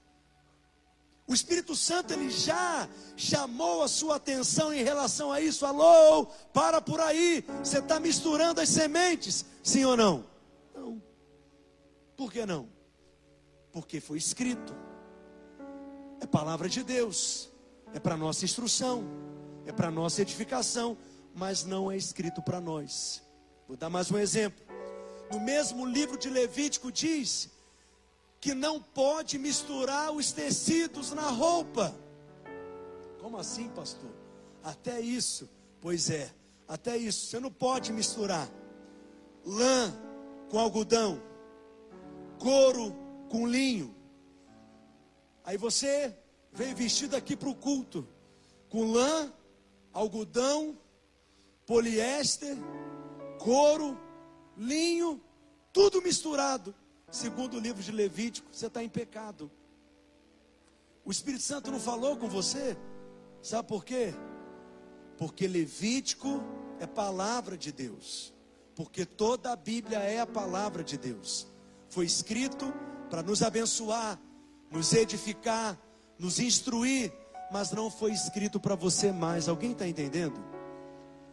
O 1.27 1.33
Espírito 1.33 1.75
Santo 1.75 2.13
ele 2.13 2.29
já 2.29 2.87
chamou 3.17 3.83
a 3.83 3.89
sua 3.89 4.15
atenção 4.15 4.73
em 4.73 4.81
relação 4.81 5.29
a 5.29 5.41
isso. 5.41 5.65
Alô, 5.65 6.25
para 6.53 6.79
por 6.79 7.01
aí. 7.01 7.43
Você 7.59 7.79
está 7.79 7.99
misturando 7.99 8.61
as 8.61 8.69
sementes, 8.69 9.45
sim 9.61 9.83
ou 9.83 9.97
não? 9.97 10.23
Não. 10.73 11.01
Por 12.15 12.31
que 12.31 12.45
não? 12.45 12.69
Porque 13.73 13.99
foi 13.99 14.17
escrito. 14.17 14.73
É 16.21 16.25
palavra 16.25 16.69
de 16.69 16.81
Deus. 16.81 17.49
É 17.93 17.99
para 17.99 18.15
nossa 18.15 18.45
instrução. 18.45 19.03
É 19.65 19.73
para 19.73 19.91
nossa 19.91 20.21
edificação. 20.21 20.97
Mas 21.35 21.65
não 21.65 21.91
é 21.91 21.97
escrito 21.97 22.41
para 22.41 22.61
nós. 22.61 23.21
Vou 23.67 23.75
dar 23.75 23.89
mais 23.89 24.09
um 24.09 24.17
exemplo. 24.17 24.65
No 25.29 25.41
mesmo 25.41 25.85
livro 25.85 26.17
de 26.17 26.29
Levítico 26.29 26.89
diz 26.89 27.49
que 28.39 28.53
não 28.53 28.81
pode 28.81 29.37
misturar 29.37 30.11
os 30.11 30.31
tecidos 30.31 31.11
na 31.11 31.29
roupa. 31.29 31.93
Como 33.19 33.37
assim, 33.37 33.69
pastor? 33.69 34.11
Até 34.63 34.99
isso, 34.99 35.49
pois 35.81 36.09
é, 36.09 36.31
até 36.67 36.97
isso, 36.97 37.27
você 37.27 37.39
não 37.39 37.51
pode 37.51 37.91
misturar 37.91 38.47
lã 39.45 39.93
com 40.49 40.59
algodão, 40.59 41.21
couro 42.37 42.95
com 43.29 43.47
linho. 43.47 43.95
Aí 45.43 45.57
você 45.57 46.15
veio 46.51 46.75
vestido 46.75 47.15
aqui 47.15 47.35
para 47.35 47.49
o 47.49 47.55
culto, 47.55 48.07
com 48.69 48.91
lã, 48.91 49.33
algodão, 49.93 50.77
poliéster, 51.65 52.55
couro, 53.39 53.97
linho, 54.57 55.21
tudo 55.71 56.01
misturado 56.01 56.75
segundo 57.09 57.55
o 57.55 57.59
livro 57.59 57.81
de 57.81 57.91
Levítico, 57.91 58.49
você 58.51 58.67
está 58.67 58.83
em 58.83 58.89
pecado. 58.89 59.49
O 61.05 61.11
Espírito 61.11 61.43
Santo 61.43 61.71
não 61.71 61.79
falou 61.79 62.17
com 62.17 62.27
você, 62.27 62.77
sabe 63.41 63.67
por 63.67 63.85
quê? 63.85 64.13
Porque 65.17 65.47
Levítico 65.47 66.43
é 66.79 66.85
palavra 66.85 67.57
de 67.57 67.71
Deus, 67.71 68.33
porque 68.75 69.05
toda 69.05 69.53
a 69.53 69.55
Bíblia 69.55 69.99
é 69.99 70.19
a 70.19 70.27
palavra 70.27 70.83
de 70.83 70.97
Deus, 70.97 71.47
foi 71.89 72.05
escrito 72.05 72.73
para 73.09 73.23
nos 73.23 73.41
abençoar, 73.41 74.19
nos 74.69 74.91
edificar, 74.91 75.79
nos 76.19 76.39
instruir, 76.39 77.13
mas 77.51 77.71
não 77.71 77.89
foi 77.89 78.11
escrito 78.11 78.59
para 78.59 78.75
você 78.75 79.13
mais. 79.13 79.47
Alguém 79.47 79.71
está 79.71 79.87
entendendo? 79.87 80.43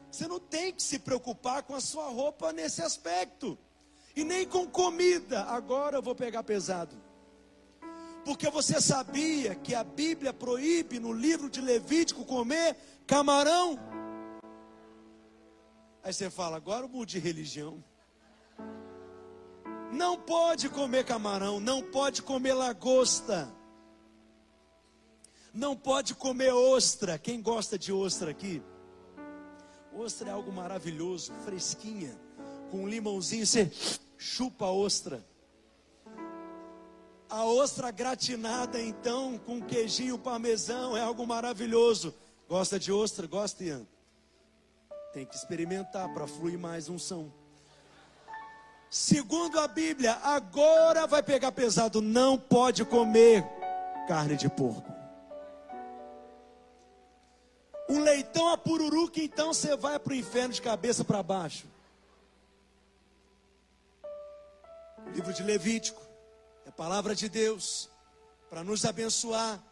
Você 0.09 0.29
não 0.29 0.39
tem 0.39 0.73
que 0.73 0.81
se 0.81 1.01
preocupar 1.01 1.65
com 1.65 1.75
a 1.75 1.81
sua 1.81 2.09
roupa 2.09 2.53
nesse 2.53 2.81
aspecto 2.81 3.59
e 4.15 4.25
nem 4.25 4.47
com 4.47 4.67
comida. 4.67 5.43
Agora 5.45 5.99
eu 5.99 6.03
vou 6.03 6.15
pegar 6.15 6.43
pesado. 6.43 6.97
Porque 8.25 8.49
você 8.49 8.81
sabia 8.81 9.55
que 9.55 9.75
a 9.75 9.85
Bíblia 9.85 10.33
proíbe 10.33 10.99
no 10.99 11.13
livro 11.13 11.51
de 11.51 11.61
Levítico 11.61 12.25
comer 12.25 12.77
camarão? 13.07 13.79
Aí 16.03 16.13
você 16.13 16.31
fala, 16.31 16.57
agora 16.57 16.85
eu 16.85 16.89
mudo 16.89 17.07
de 17.07 17.19
religião. 17.19 17.83
Não 19.93 20.19
pode 20.19 20.69
comer 20.69 21.05
camarão, 21.05 21.61
não 21.61 21.83
pode 21.83 22.23
comer 22.23 22.55
lagosta. 22.55 23.53
Não 25.53 25.77
pode 25.77 26.15
comer 26.15 26.53
ostra. 26.53 27.19
Quem 27.19 27.41
gosta 27.41 27.79
de 27.79 27.93
ostra 27.93 28.31
aqui? 28.31 28.63
Ostra 29.97 30.31
é 30.31 30.33
algo 30.33 30.51
maravilhoso, 30.51 31.33
fresquinha, 31.45 32.19
com 32.71 32.79
um 32.79 32.89
limãozinho, 32.89 33.47
você 33.47 33.71
chupa 34.17 34.67
a 34.67 34.73
ostra. 34.73 35.25
A 37.29 37.45
ostra 37.45 37.91
gratinada, 37.91 38.81
então, 38.81 39.39
com 39.39 39.61
queijinho 39.61 40.19
parmesão, 40.19 40.97
é 40.97 41.01
algo 41.01 41.27
maravilhoso. 41.27 42.15
Gosta 42.49 42.79
de 42.79 42.93
ostra? 42.93 43.27
Gosta, 43.27 43.65
Ian? 43.65 43.87
Tem 45.13 45.25
que 45.25 45.35
experimentar 45.35 46.13
para 46.13 46.27
fluir 46.27 46.59
mais 46.59 46.89
unção. 46.89 47.33
Segundo 48.91 49.59
a 49.59 49.67
Bíblia, 49.67 50.13
agora 50.23 51.07
vai 51.07 51.23
pegar 51.23 51.51
pesado, 51.51 52.01
não 52.01 52.39
pode 52.39 52.85
comer 52.85 53.45
carne 54.07 54.37
de 54.37 54.49
porco. 54.49 54.93
Um 57.89 58.01
leitão 58.01 58.49
a 58.49 58.57
pururuca, 58.57 59.21
então 59.21 59.53
você 59.53 59.77
vai 59.77 59.99
para 59.99 60.13
o 60.13 60.17
inferno 60.17 60.55
de 60.55 60.63
cabeça 60.63 61.05
para 61.05 61.23
baixo. 61.23 61.67
Livro 65.13 65.33
de 65.33 65.43
Levítico, 65.43 66.03
é 66.65 66.71
palavra 66.71 67.15
de 67.15 67.29
Deus 67.29 67.91
para 68.49 68.65
nos 68.65 68.85
abençoar, 68.85 69.63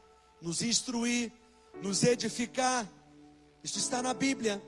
nos 0.40 0.62
instruir, 0.62 1.32
nos 1.80 2.02
edificar. 2.02 2.86
Isso 3.62 3.78
está 3.78 4.02
na 4.02 4.12
Bíblia. 4.12 4.62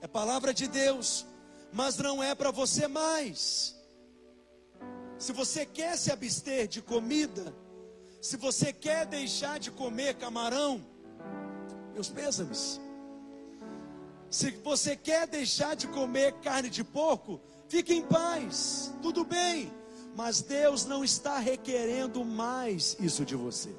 é 0.00 0.06
palavra 0.06 0.52
de 0.52 0.68
Deus, 0.68 1.24
mas 1.72 1.96
não 1.96 2.22
é 2.22 2.34
para 2.34 2.50
você 2.50 2.86
mais. 2.86 3.74
Se 5.18 5.32
você 5.32 5.64
quer 5.64 5.96
se 5.96 6.10
abster 6.10 6.68
de 6.68 6.82
comida, 6.82 7.54
se 8.20 8.36
você 8.36 8.72
quer 8.72 9.06
deixar 9.06 9.58
de 9.58 9.70
comer 9.70 10.14
camarão, 10.16 10.84
meus 11.94 12.08
pêsames. 12.08 12.80
Se 14.30 14.50
você 14.50 14.96
quer 14.96 15.26
deixar 15.26 15.76
de 15.76 15.86
comer 15.88 16.32
carne 16.40 16.68
de 16.68 16.82
porco, 16.82 17.40
fique 17.68 17.94
em 17.94 18.02
paz, 18.02 18.92
tudo 19.00 19.24
bem. 19.24 19.72
Mas 20.14 20.40
Deus 20.40 20.84
não 20.84 21.02
está 21.02 21.38
requerendo 21.38 22.24
mais 22.24 22.96
isso 23.00 23.24
de 23.24 23.34
você. 23.34 23.74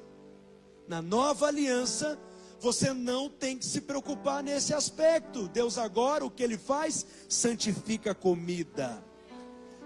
Na 0.86 1.00
nova 1.00 1.46
aliança, 1.46 2.18
você 2.60 2.92
não 2.92 3.28
tem 3.28 3.56
que 3.56 3.64
se 3.64 3.80
preocupar 3.80 4.42
nesse 4.42 4.74
aspecto. 4.74 5.48
Deus 5.48 5.78
agora 5.78 6.24
o 6.24 6.30
que 6.30 6.42
ele 6.42 6.58
faz? 6.58 7.06
Santifica 7.28 8.12
a 8.12 8.14
comida. 8.14 9.02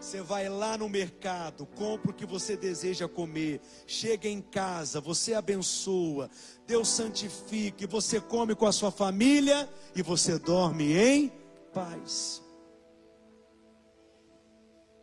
Você 0.01 0.23
vai 0.23 0.49
lá 0.49 0.79
no 0.79 0.89
mercado, 0.89 1.67
compra 1.67 2.11
o 2.11 2.15
que 2.15 2.25
você 2.25 2.57
deseja 2.57 3.07
comer, 3.07 3.61
chega 3.87 4.27
em 4.27 4.41
casa, 4.41 4.99
você 4.99 5.35
abençoa, 5.35 6.31
Deus 6.67 6.89
santifica, 6.89 7.85
e 7.85 7.87
você 7.87 8.19
come 8.19 8.55
com 8.55 8.65
a 8.65 8.73
sua 8.73 8.91
família 8.91 9.69
e 9.95 10.01
você 10.01 10.39
dorme 10.39 10.95
em 10.97 11.31
paz. 11.75 12.43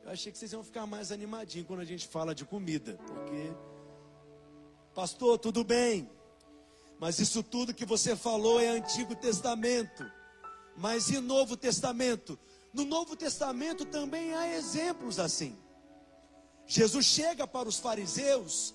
Eu 0.08 0.13
achei 0.13 0.32
que 0.32 0.38
vocês 0.38 0.54
iam 0.54 0.63
ficar 0.63 0.88
mais 0.88 1.12
animadinhos 1.12 1.67
quando 1.67 1.82
a 1.82 1.86
gente 1.86 2.08
fala 2.08 2.34
de 2.34 2.46
comida, 2.46 2.98
porque, 3.06 3.54
pastor, 4.96 5.38
tudo 5.38 5.65
bem, 5.65 6.10
mas 6.98 7.20
isso 7.20 7.43
tudo 7.43 7.74
que 7.74 7.86
você 7.86 8.15
falou 8.15 8.58
é 8.58 8.70
Antigo 8.70 9.13
Testamento, 9.13 10.10
mas 10.78 11.10
e 11.10 11.20
Novo 11.20 11.58
Testamento? 11.58 12.39
No 12.74 12.86
Novo 12.86 13.17
Testamento 13.17 13.84
também 13.84 14.34
há 14.34 14.56
exemplos 14.56 15.20
assim. 15.20 15.58
Jesus 16.65 17.06
chega 17.06 17.46
para 17.46 17.67
os 17.67 17.78
fariseus 17.78 18.74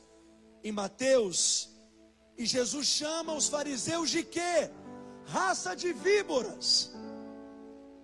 em 0.62 0.70
Mateus 0.70 1.70
e 2.36 2.44
Jesus 2.44 2.86
chama 2.86 3.32
os 3.32 3.48
fariseus 3.48 4.10
de 4.10 4.22
quê? 4.22 4.70
Raça 5.24 5.74
de 5.74 5.94
víboras. 5.94 6.92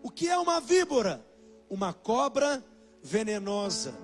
O 0.02 0.10
que 0.10 0.30
é 0.30 0.38
uma 0.38 0.62
víbora? 0.62 1.22
Uma 1.68 1.92
cobra 1.92 2.64
venenosa. 3.08 3.94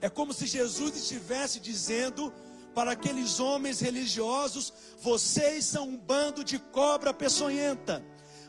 É 0.00 0.08
como 0.08 0.32
se 0.32 0.46
Jesus 0.46 0.96
estivesse 0.96 1.58
dizendo 1.58 2.32
para 2.74 2.92
aqueles 2.92 3.40
homens 3.40 3.80
religiosos: 3.80 4.72
vocês 5.00 5.64
são 5.64 5.88
um 5.88 5.96
bando 5.96 6.44
de 6.44 6.58
cobra 6.58 7.12
peçonhenta 7.12 8.04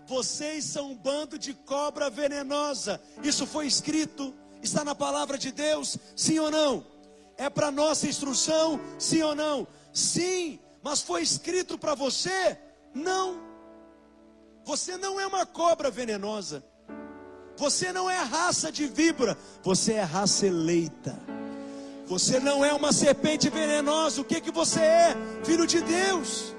vocês 0.07 0.63
são 0.63 0.91
um 0.91 0.95
bando 0.95 1.38
de 1.38 1.53
cobra 1.53 2.10
venenosa. 2.10 2.99
Isso 3.21 3.45
foi 3.45 3.67
escrito, 3.67 4.33
está 4.63 4.83
na 4.83 4.95
palavra 4.95 5.38
de 5.38 5.51
Deus, 5.51 5.97
sim 6.15 6.39
ou 6.39 6.49
não? 6.49 6.88
É 7.38 7.49
para 7.49 7.69
nossa 7.69 8.07
instrução, 8.07 8.79
sim 8.97 9.21
ou 9.21 9.36
não? 9.36 9.67
Sim, 9.91 10.60
mas 10.81 11.01
foi 11.01 11.21
escrito 11.21 11.77
para 11.77 11.93
você? 11.93 12.57
Não. 12.93 13.45
Você 14.63 14.97
não 14.97 15.19
é 15.19 15.27
uma 15.27 15.45
cobra 15.45 15.91
venenosa. 15.91 16.63
Você 17.58 17.91
não 17.91 18.10
é 18.10 18.17
raça 18.17 18.72
de 18.72 18.86
víbora, 18.86 19.38
você 19.63 19.93
é 19.93 20.04
raça 20.04 20.46
eleita. 20.46 21.17
Você 22.08 22.39
não 22.39 22.63
é 22.63 22.72
uma 22.72 22.93
serpente 22.93 23.50
venenosa. 23.50 24.22
O 24.22 24.24
que 24.24 24.39
que 24.39 24.52
você 24.52 24.80
é? 24.80 25.17
Filho 25.43 25.67
de 25.67 25.82
Deus. 25.82 26.56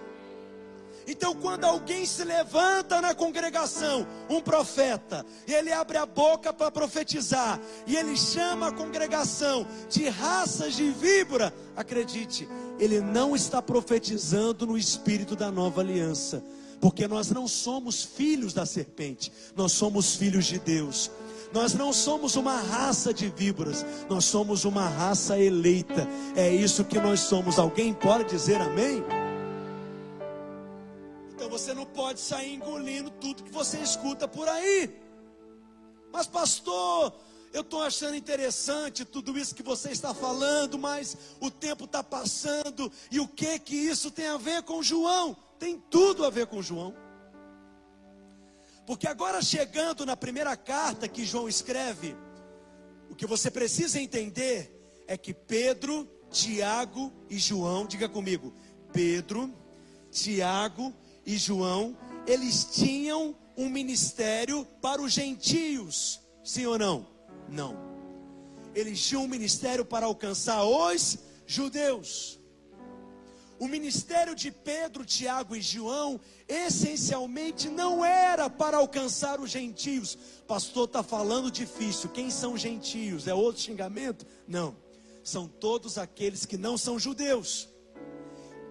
Então, 1.06 1.34
quando 1.34 1.64
alguém 1.64 2.04
se 2.04 2.22
levanta 2.22 3.00
na 3.00 3.14
congregação, 3.14 4.06
um 4.28 4.42
profeta, 4.42 5.24
e 5.46 5.54
ele 5.54 5.72
abre 5.72 5.96
a 5.96 6.04
boca 6.04 6.52
para 6.52 6.70
profetizar, 6.70 7.58
e 7.86 7.96
ele 7.96 8.14
chama 8.14 8.68
a 8.68 8.72
congregação 8.72 9.66
de 9.88 10.06
raças 10.06 10.74
de 10.74 10.90
víbora, 10.90 11.54
acredite, 11.74 12.46
ele 12.78 13.00
não 13.00 13.34
está 13.34 13.62
profetizando 13.62 14.66
no 14.66 14.76
espírito 14.76 15.34
da 15.34 15.50
nova 15.50 15.80
aliança, 15.80 16.44
porque 16.80 17.08
nós 17.08 17.30
não 17.30 17.48
somos 17.48 18.02
filhos 18.02 18.52
da 18.52 18.64
serpente, 18.64 19.32
nós 19.56 19.72
somos 19.72 20.14
filhos 20.14 20.46
de 20.46 20.58
Deus. 20.58 21.10
Nós 21.50 21.72
não 21.72 21.94
somos 21.94 22.36
uma 22.36 22.60
raça 22.60 23.12
de 23.12 23.26
víboras, 23.30 23.82
nós 24.06 24.26
somos 24.26 24.66
uma 24.66 24.86
raça 24.86 25.38
eleita. 25.38 26.06
É 26.36 26.52
isso 26.54 26.84
que 26.84 26.98
nós 26.98 27.20
somos. 27.20 27.58
Alguém 27.58 27.94
pode 27.94 28.24
dizer 28.24 28.60
amém? 28.60 29.02
você 31.58 31.74
não 31.74 31.84
pode 31.84 32.20
sair 32.20 32.54
engolindo 32.54 33.10
tudo 33.10 33.42
que 33.42 33.50
você 33.50 33.78
escuta 33.78 34.28
por 34.28 34.48
aí. 34.48 34.88
Mas, 36.12 36.26
pastor, 36.28 37.12
eu 37.52 37.62
estou 37.62 37.82
achando 37.82 38.14
interessante 38.14 39.04
tudo 39.04 39.36
isso 39.36 39.56
que 39.56 39.62
você 39.62 39.90
está 39.90 40.14
falando, 40.14 40.78
mas 40.78 41.16
o 41.40 41.50
tempo 41.50 41.84
está 41.84 42.02
passando, 42.02 42.90
e 43.10 43.18
o 43.18 43.26
que 43.26 43.58
que 43.58 43.74
isso 43.74 44.08
tem 44.10 44.28
a 44.28 44.36
ver 44.36 44.62
com 44.62 44.82
João? 44.82 45.36
Tem 45.58 45.78
tudo 45.90 46.24
a 46.24 46.30
ver 46.30 46.46
com 46.46 46.62
João. 46.62 46.94
Porque 48.86 49.06
agora 49.06 49.42
chegando 49.42 50.06
na 50.06 50.16
primeira 50.16 50.56
carta 50.56 51.08
que 51.08 51.24
João 51.24 51.48
escreve, 51.48 52.16
o 53.10 53.14
que 53.14 53.26
você 53.26 53.50
precisa 53.50 54.00
entender 54.00 54.74
é 55.06 55.16
que 55.16 55.34
Pedro, 55.34 56.08
Tiago 56.30 57.12
e 57.28 57.38
João, 57.38 57.86
diga 57.86 58.08
comigo, 58.08 58.54
Pedro, 58.92 59.52
Tiago 60.10 60.94
e 61.26 61.36
João, 61.36 61.96
eles 62.26 62.64
tinham 62.64 63.36
um 63.56 63.68
ministério 63.68 64.64
para 64.80 65.02
os 65.02 65.12
gentios, 65.12 66.20
sim 66.44 66.64
ou 66.64 66.78
não? 66.78 67.06
Não. 67.48 67.76
Eles 68.74 69.04
tinham 69.04 69.24
um 69.24 69.28
ministério 69.28 69.84
para 69.84 70.06
alcançar 70.06 70.64
os 70.64 71.18
judeus. 71.46 72.37
O 73.58 73.66
ministério 73.66 74.34
de 74.34 74.50
Pedro, 74.50 75.04
Tiago 75.04 75.56
e 75.56 75.60
João, 75.60 76.20
essencialmente 76.46 77.68
não 77.68 78.04
era 78.04 78.48
para 78.48 78.76
alcançar 78.76 79.40
os 79.40 79.50
gentios. 79.50 80.16
Pastor 80.46 80.84
está 80.84 81.02
falando 81.02 81.50
difícil. 81.50 82.08
Quem 82.10 82.30
são 82.30 82.56
gentios? 82.56 83.26
É 83.26 83.34
outro 83.34 83.62
xingamento? 83.62 84.26
Não. 84.46 84.76
São 85.24 85.48
todos 85.48 85.98
aqueles 85.98 86.46
que 86.46 86.56
não 86.56 86.78
são 86.78 86.98
judeus. 86.98 87.68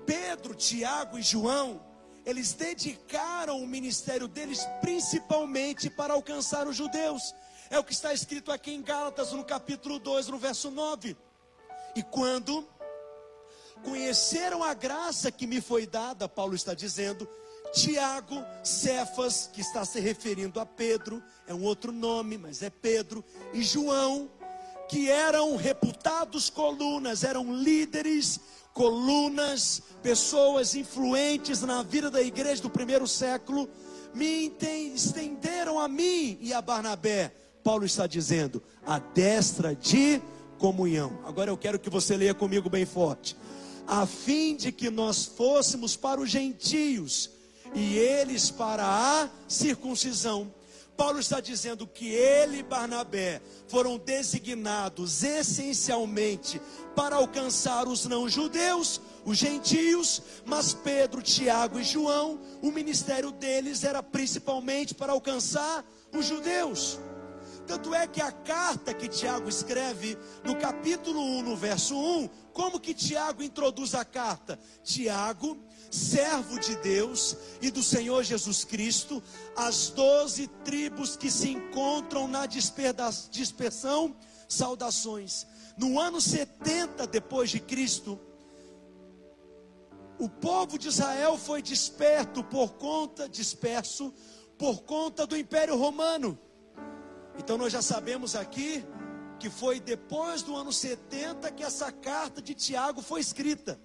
Pedro, 0.06 0.56
Tiago 0.56 1.20
e 1.20 1.22
João 1.22 1.86
eles 2.28 2.52
dedicaram 2.52 3.64
o 3.64 3.66
ministério 3.66 4.28
deles 4.28 4.60
principalmente 4.82 5.90
para 5.90 6.14
alcançar 6.14 6.68
os 6.68 6.76
judeus. 6.76 7.34
É 7.70 7.80
o 7.80 7.84
que 7.86 7.94
está 7.94 8.14
escrito 8.14 8.52
aqui 8.52 8.74
em 8.74 8.82
Gálatas, 8.82 9.32
no 9.32 9.46
capítulo 9.46 9.98
2, 9.98 10.28
no 10.28 10.38
verso 10.38 10.70
9. 10.70 11.16
E 11.96 12.04
quando 12.04 12.68
conheceram 13.84 14.64
a 14.64 14.74
graça 14.74 15.32
que 15.32 15.48
me 15.48 15.62
foi 15.62 15.86
dada, 15.86 16.28
Paulo 16.28 16.56
está 16.56 16.74
dizendo, 16.74 17.28
Tiago, 17.74 18.44
Cefas, 18.64 19.50
que 19.52 19.62
está 19.62 19.86
se 19.86 20.00
referindo 20.00 20.60
a 20.60 20.66
Pedro, 20.66 21.22
é 21.48 21.54
um 21.54 21.64
outro 21.64 21.92
nome, 21.92 22.38
mas 22.38 22.62
é 22.62 22.70
Pedro, 22.70 23.24
e 23.54 23.62
João, 23.62 24.30
que 24.88 25.10
eram 25.10 25.56
reputados 25.56 26.50
colunas, 26.50 27.24
eram 27.24 27.54
líderes 27.54 28.40
colunas, 28.74 29.82
pessoas 30.04 30.76
influentes 30.76 31.62
na 31.62 31.82
vida 31.84 32.10
da 32.10 32.22
igreja 32.22 32.62
do 32.62 32.70
primeiro 32.70 33.08
século, 33.08 33.68
me 34.14 34.52
estenderam 34.94 35.80
a 35.80 35.88
mim 35.88 36.38
e 36.42 36.54
a 36.54 36.62
Barnabé. 36.62 37.34
Paulo 37.64 37.86
está 37.86 38.08
dizendo, 38.08 38.64
a 38.86 39.00
destra 39.00 39.76
de 39.76 40.22
comunhão. 40.58 41.20
Agora 41.26 41.52
eu 41.52 41.58
quero 41.58 41.78
que 41.78 41.90
você 41.90 42.16
leia 42.16 42.34
comigo 42.34 42.70
bem 42.70 42.86
forte. 42.86 43.36
A 43.88 44.06
fim 44.06 44.56
de 44.56 44.72
que 44.72 44.90
nós 44.90 45.26
fôssemos 45.26 45.96
para 45.96 46.20
os 46.20 46.30
gentios 46.30 47.30
e 47.74 47.98
eles 47.98 48.52
para 48.52 48.86
a 48.86 49.30
circuncisão 49.48 50.52
Paulo 50.98 51.20
está 51.20 51.40
dizendo 51.40 51.86
que 51.86 52.10
ele 52.10 52.58
e 52.58 52.64
Barnabé 52.64 53.40
foram 53.68 54.00
designados 54.00 55.24
essencialmente 55.24 56.60
para 56.96 57.18
alcançar 57.18 57.88
os 57.88 58.06
não-judeus, 58.08 59.00
os 59.24 59.38
gentios, 59.38 60.24
mas 60.44 60.74
Pedro, 60.74 61.22
Tiago 61.22 61.80
e 61.80 61.84
João, 61.84 62.42
o 62.64 62.72
ministério 62.72 63.30
deles 63.30 63.84
era 63.84 64.02
principalmente 64.02 64.96
para 64.96 65.14
alcançar 65.14 65.86
os 66.12 66.26
judeus. 66.26 66.98
Tanto 67.68 67.94
é 67.94 68.08
que 68.08 68.22
a 68.22 68.32
carta 68.32 68.94
que 68.94 69.10
Tiago 69.10 69.50
escreve 69.50 70.18
no 70.42 70.56
capítulo 70.56 71.22
1, 71.22 71.42
no 71.44 71.58
verso 71.58 71.98
1, 71.98 72.30
como 72.54 72.80
que 72.80 72.94
Tiago 72.94 73.44
introduz 73.44 73.94
a 73.94 74.06
carta? 74.06 74.58
Tiago 74.86 75.58
servo 75.92 76.58
de 76.60 76.78
Deus 76.78 77.36
e 77.62 77.70
do 77.70 77.84
Senhor 77.84 78.24
Jesus 78.24 78.64
Cristo, 78.64 79.22
as 79.54 79.90
doze 79.90 80.48
tribos 80.64 81.18
que 81.18 81.30
se 81.30 81.50
encontram 81.50 82.26
na 82.26 82.46
dispersão, 82.46 84.16
saudações. 84.48 85.46
No 85.78 86.00
ano 86.00 86.22
70 86.22 87.06
depois 87.06 87.50
de 87.50 87.60
Cristo, 87.60 88.18
o 90.18 90.30
povo 90.30 90.80
de 90.80 90.88
Israel 90.88 91.38
foi 91.38 91.62
desperto 91.62 92.44
por 92.46 92.76
conta 92.76 93.28
disperso 93.28 94.14
por 94.58 94.84
conta 94.84 95.28
do 95.28 95.38
Império 95.38 95.78
Romano. 95.78 96.40
Então 97.38 97.58
nós 97.58 97.72
já 97.72 97.82
sabemos 97.82 98.36
aqui 98.36 98.84
que 99.40 99.50
foi 99.50 99.80
depois 99.80 100.42
do 100.42 100.56
ano 100.56 100.74
70 100.74 101.52
que 101.52 101.64
essa 101.64 101.92
carta 101.92 102.42
de 102.42 102.54
Tiago 102.54 103.02
foi 103.02 103.22
escrita. 103.22 103.80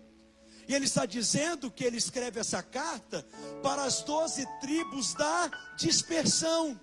E 0.66 0.74
ele 0.74 0.84
está 0.84 1.04
dizendo 1.04 1.70
que 1.70 1.84
ele 1.84 1.96
escreve 1.96 2.40
essa 2.40 2.62
carta 2.62 3.26
para 3.62 3.84
as 3.84 4.02
doze 4.02 4.46
tribos 4.60 5.12
da 5.14 5.50
dispersão. 5.76 6.80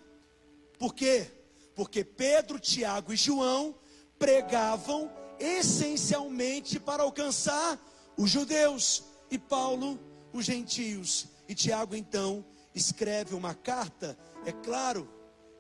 Por 0.77 0.93
quê? 0.93 1.32
Porque 1.75 2.03
Pedro, 2.03 2.60
Tiago 2.60 3.13
e 3.13 3.17
João 3.17 3.75
pregavam 4.17 5.10
essencialmente 5.39 6.79
para 6.79 7.03
alcançar 7.03 7.79
os 8.17 8.29
judeus 8.29 9.03
e 9.32 9.38
Paulo 9.38 9.99
os 10.34 10.45
gentios. 10.45 11.27
E 11.47 11.55
Tiago 11.55 11.95
então 11.95 12.45
escreve 12.75 13.34
uma 13.34 13.55
carta, 13.55 14.17
é 14.45 14.51
claro, 14.51 15.10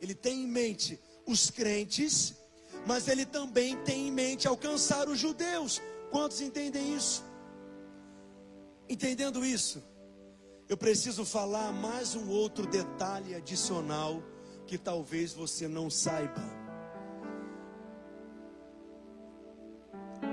ele 0.01 0.15
tem 0.15 0.43
em 0.43 0.47
mente 0.47 0.99
os 1.25 1.49
crentes, 1.49 2.35
mas 2.85 3.07
ele 3.07 3.25
também 3.25 3.77
tem 3.83 4.07
em 4.07 4.11
mente 4.11 4.47
alcançar 4.47 5.07
os 5.07 5.19
judeus. 5.19 5.81
Quantos 6.11 6.41
entendem 6.41 6.95
isso? 6.95 7.23
Entendendo 8.87 9.45
isso, 9.45 9.83
eu 10.67 10.77
preciso 10.77 11.23
falar 11.23 11.71
mais 11.71 12.15
um 12.15 12.29
outro 12.29 12.65
detalhe 12.65 13.35
adicional 13.35 14.23
que 14.65 14.77
talvez 14.77 15.33
você 15.33 15.67
não 15.67 15.89
saiba. 15.89 16.41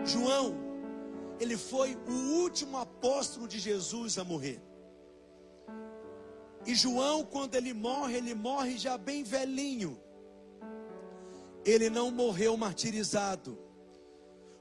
João, 0.05 0.55
ele 1.40 1.57
foi 1.57 1.96
o 2.07 2.40
último 2.40 2.79
apóstolo 2.79 3.46
de 3.46 3.59
Jesus 3.59 4.18
a 4.18 4.24
morrer. 4.24 4.61
E 6.66 6.74
João, 6.74 7.24
quando 7.24 7.55
ele 7.55 7.72
morre, 7.72 8.16
ele 8.16 8.35
morre 8.35 8.76
já 8.76 8.98
bem 8.98 9.22
velhinho. 9.22 10.00
Ele 11.64 11.88
não 11.88 12.11
morreu 12.11 12.57
martirizado. 12.57 13.59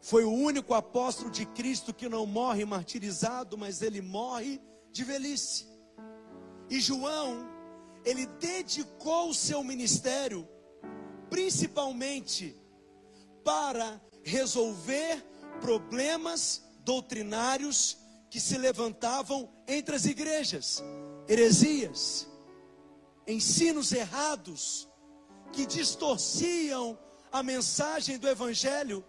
Foi 0.02 0.24
o 0.24 0.32
único 0.32 0.74
apóstolo 0.74 1.32
de 1.32 1.46
Cristo 1.48 1.94
que 1.94 2.08
não 2.08 2.26
morre 2.26 2.63
martirizado, 2.63 3.58
mas 3.58 3.82
ele 3.82 4.02
morre 4.02 4.62
de 4.91 5.04
velhice. 5.04 5.68
E 6.70 6.80
João, 6.80 7.48
ele 8.04 8.28
dedicou 8.28 9.30
o 9.30 9.34
seu 9.34 9.63
ministério 9.63 10.48
principalmente 11.30 12.56
para 13.44 14.00
resolver 14.24 15.24
problemas 15.60 16.63
doutrinários 16.84 17.98
que 18.30 18.39
se 18.39 18.58
levantavam 18.58 19.50
entre 19.68 19.96
as 19.96 20.06
igrejas, 20.06 20.84
heresias, 21.28 22.28
ensinos 23.28 23.92
errados 23.92 24.88
que 25.52 25.66
distorciam 25.66 26.98
a 27.32 27.42
mensagem 27.42 28.18
do 28.18 28.28
evangelho, 28.28 29.04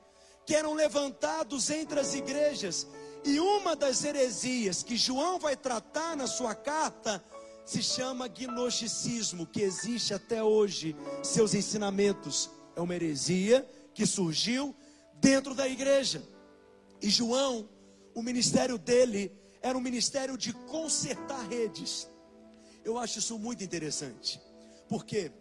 que 0.45 0.55
eram 0.55 0.75
levantados 0.75 1.71
entre 1.71 2.01
as 2.01 2.15
igrejas. 2.15 2.87
E 3.25 3.41
uma 3.41 3.75
das 3.75 4.05
heresias 4.05 4.83
que 4.83 4.97
João 4.97 5.39
vai 5.39 5.57
tratar 5.57 6.17
na 6.17 6.27
sua 6.27 6.55
carta 6.55 7.23
se 7.65 7.83
chama 7.83 8.29
gnosticismo, 8.29 9.47
que 9.47 9.61
existe 9.61 10.15
até 10.15 10.43
hoje. 10.43 10.95
Seus 11.23 11.53
ensinamentos 11.53 12.49
é 12.77 12.81
uma 12.81 12.95
heresia 12.95 13.69
que 13.93 14.07
surgiu 14.07 14.75
dentro 15.15 15.55
da 15.55 15.69
igreja. 15.69 16.23
E 17.03 17.11
João, 17.11 17.69
o 18.15 18.23
ministério 18.23 18.79
dele 18.79 19.33
era 19.67 19.77
um 19.77 19.81
ministério 19.81 20.39
de 20.39 20.53
consertar 20.53 21.45
redes. 21.49 22.09
Eu 22.85 22.97
acho 22.99 23.19
isso 23.19 23.37
muito 23.37 23.65
interessante. 23.65 24.41
Por 24.89 25.05
quê? 25.05 25.33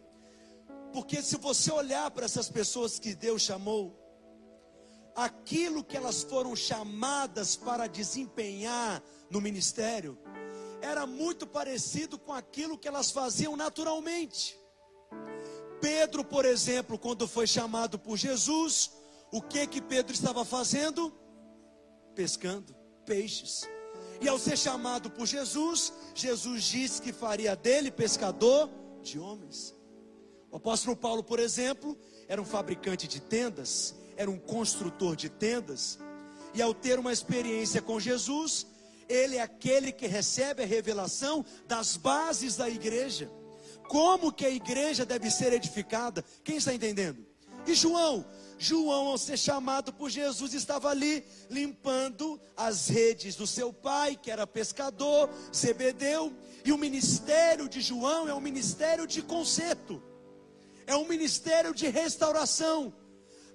Porque 0.91 1.21
se 1.21 1.37
você 1.37 1.71
olhar 1.71 2.09
para 2.09 2.25
essas 2.25 2.49
pessoas 2.49 2.97
que 2.97 3.13
Deus 3.13 3.43
chamou, 3.43 3.95
aquilo 5.15 5.83
que 5.83 5.95
elas 5.95 6.23
foram 6.23 6.55
chamadas 6.55 7.55
para 7.55 7.85
desempenhar 7.85 9.03
no 9.29 9.39
ministério, 9.39 10.17
era 10.81 11.05
muito 11.05 11.45
parecido 11.45 12.17
com 12.17 12.33
aquilo 12.33 12.79
que 12.79 12.87
elas 12.87 13.11
faziam 13.11 13.55
naturalmente. 13.55 14.59
Pedro, 15.79 16.23
por 16.23 16.45
exemplo, 16.45 16.97
quando 16.97 17.27
foi 17.27 17.45
chamado 17.45 17.99
por 17.99 18.17
Jesus, 18.17 18.91
o 19.31 19.39
que 19.39 19.67
que 19.67 19.81
Pedro 19.81 20.13
estava 20.13 20.43
fazendo? 20.43 21.13
Pescando 22.15 22.73
peixes. 23.05 23.74
E 24.21 24.27
ao 24.27 24.39
ser 24.39 24.57
chamado 24.57 25.09
por 25.09 25.25
Jesus, 25.25 25.93
Jesus 26.13 26.63
disse 26.63 27.01
que 27.01 27.11
faria 27.11 27.55
dele 27.55 27.91
pescador 27.91 28.69
de 29.01 29.19
homens. 29.19 29.75
O 30.51 30.57
apóstolo 30.57 30.95
Paulo, 30.95 31.23
por 31.23 31.39
exemplo, 31.39 31.97
era 32.27 32.41
um 32.41 32.45
fabricante 32.45 33.07
de 33.07 33.19
tendas, 33.19 33.93
era 34.15 34.31
um 34.31 34.39
construtor 34.39 35.15
de 35.15 35.29
tendas, 35.29 35.99
e 36.53 36.61
ao 36.61 36.73
ter 36.73 36.97
uma 36.97 37.11
experiência 37.11 37.81
com 37.81 37.99
Jesus, 37.99 38.65
ele 39.09 39.35
é 39.35 39.41
aquele 39.41 39.91
que 39.91 40.07
recebe 40.07 40.63
a 40.63 40.65
revelação 40.65 41.45
das 41.67 41.97
bases 41.97 42.55
da 42.55 42.69
igreja. 42.69 43.29
Como 43.89 44.31
que 44.31 44.45
a 44.45 44.49
igreja 44.49 45.05
deve 45.05 45.29
ser 45.29 45.53
edificada? 45.53 46.23
Quem 46.43 46.57
está 46.57 46.73
entendendo? 46.73 47.25
E 47.67 47.73
João? 47.73 48.25
João, 48.57 49.07
ao 49.07 49.17
ser 49.17 49.37
chamado 49.37 49.93
por 49.93 50.09
Jesus, 50.09 50.53
estava 50.53 50.89
ali 50.89 51.25
limpando 51.49 52.39
as 52.55 52.87
redes 52.87 53.35
do 53.35 53.45
seu 53.45 53.73
pai, 53.73 54.15
que 54.15 54.31
era 54.31 54.47
pescador, 54.47 55.29
Zebedeu. 55.53 56.33
E 56.63 56.71
o 56.71 56.77
ministério 56.77 57.67
de 57.67 57.81
João 57.81 58.27
é 58.27 58.33
um 58.33 58.39
ministério 58.39 59.05
de 59.05 59.21
conserto, 59.21 60.01
é 60.87 60.95
um 60.95 61.07
ministério 61.07 61.73
de 61.73 61.87
restauração 61.87 62.93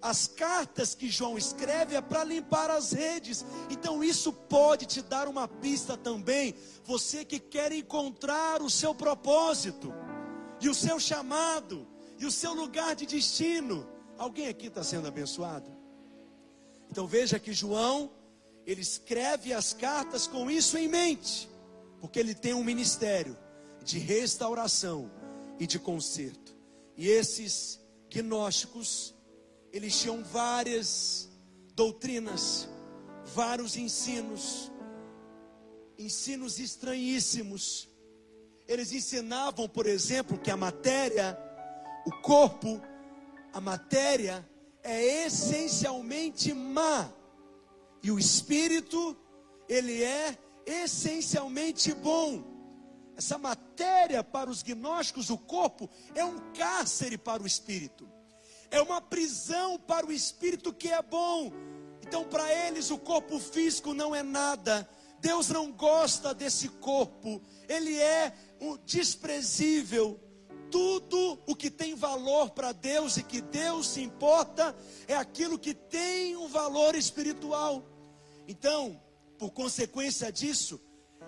as 0.03 0.27
cartas 0.27 0.95
que 0.95 1.09
João 1.09 1.37
escreve 1.37 1.95
é 1.95 2.01
para 2.01 2.25
limpar 2.25 2.71
as 2.71 2.93
redes. 2.93 3.45
Então 3.69 4.03
isso 4.03 4.33
pode 4.33 4.87
te 4.87 5.03
dar 5.03 5.29
uma 5.29 5.47
pista 5.47 5.97
também. 5.97 6.55
Você 6.85 7.25
que 7.25 7.39
quer 7.39 7.71
encontrar 7.73 8.63
o 8.63 8.71
seu 8.71 8.95
propósito, 8.95 9.93
e 10.61 10.69
o 10.69 10.75
seu 10.75 11.01
chamado, 11.01 11.87
e 12.19 12.27
o 12.27 12.31
seu 12.31 12.53
lugar 12.53 12.95
de 12.95 13.07
destino. 13.07 13.87
Alguém 14.21 14.49
aqui 14.49 14.67
está 14.67 14.85
sendo 14.85 15.09
abençoado? 15.09 15.75
Então 16.91 17.07
veja 17.07 17.39
que 17.39 17.55
João, 17.55 18.13
ele 18.67 18.83
escreve 18.83 19.51
as 19.51 19.73
cartas 19.73 20.27
com 20.27 20.51
isso 20.51 20.77
em 20.77 20.89
mente, 20.89 21.49
porque 22.03 22.19
ele 22.19 22.35
tem 22.35 22.53
um 22.53 22.63
ministério 22.63 23.35
de 23.83 23.99
restauração 23.99 25.11
e 25.59 25.67
de 25.67 25.79
conserto. 25.79 26.55
E 26.99 27.09
esses 27.09 27.81
gnósticos, 28.11 29.15
eles 29.73 29.99
tinham 29.99 30.23
várias 30.23 31.27
doutrinas, 31.75 32.69
vários 33.25 33.75
ensinos, 33.75 34.71
ensinos 35.99 36.61
estranhíssimos. 36.61 37.89
Eles 38.69 38.93
ensinavam, 38.93 39.67
por 39.67 39.87
exemplo, 39.87 40.37
que 40.37 40.51
a 40.51 40.59
matéria, 40.59 41.39
o 42.05 42.21
corpo, 42.21 42.83
a 43.53 43.61
matéria 43.61 44.49
é 44.83 45.27
essencialmente 45.27 46.53
má 46.53 47.13
e 48.03 48.11
o 48.11 48.19
espírito, 48.19 49.17
ele 49.69 50.03
é 50.03 50.39
essencialmente 50.65 51.93
bom. 51.93 52.45
Essa 53.17 53.37
matéria 53.37 54.25
para 54.25 54.49
os 54.49 54.63
gnósticos, 54.63 55.29
o 55.29 55.37
corpo, 55.37 55.91
é 56.15 56.25
um 56.25 56.39
cárcere 56.53 57.19
para 57.19 57.43
o 57.43 57.47
espírito 57.47 58.09
é 58.71 58.81
uma 58.81 59.01
prisão 59.01 59.79
para 59.79 60.07
o 60.07 60.13
espírito 60.13 60.73
que 60.73 60.89
é 60.89 61.03
bom. 61.03 61.53
Então, 62.01 62.25
para 62.25 62.53
eles, 62.67 62.91
o 62.91 62.99
corpo 62.99 63.39
físico 63.39 63.93
não 63.93 64.15
é 64.15 64.23
nada. 64.23 64.89
Deus 65.21 65.49
não 65.49 65.71
gosta 65.71 66.33
desse 66.33 66.69
corpo, 66.69 67.43
ele 67.69 67.99
é 67.99 68.33
o 68.59 68.79
desprezível. 68.79 70.19
Tudo 70.71 71.39
o 71.47 71.57
que 71.57 71.71
tem 71.71 71.95
valor 71.95 72.51
para 72.51 72.73
Deus 72.73 73.17
e 73.17 73.23
que 73.23 73.41
Deus 73.41 73.89
se 73.89 74.03
importa 74.03 74.77
é 75.09 75.15
aquilo 75.15 75.59
que 75.59 75.75
tem 75.75 76.37
um 76.37 76.49
valor 76.49 76.95
espiritual. 76.95 77.85
Então, 78.47 79.01
por 79.39 79.51
consequência 79.51 80.31
disso, 80.31 80.81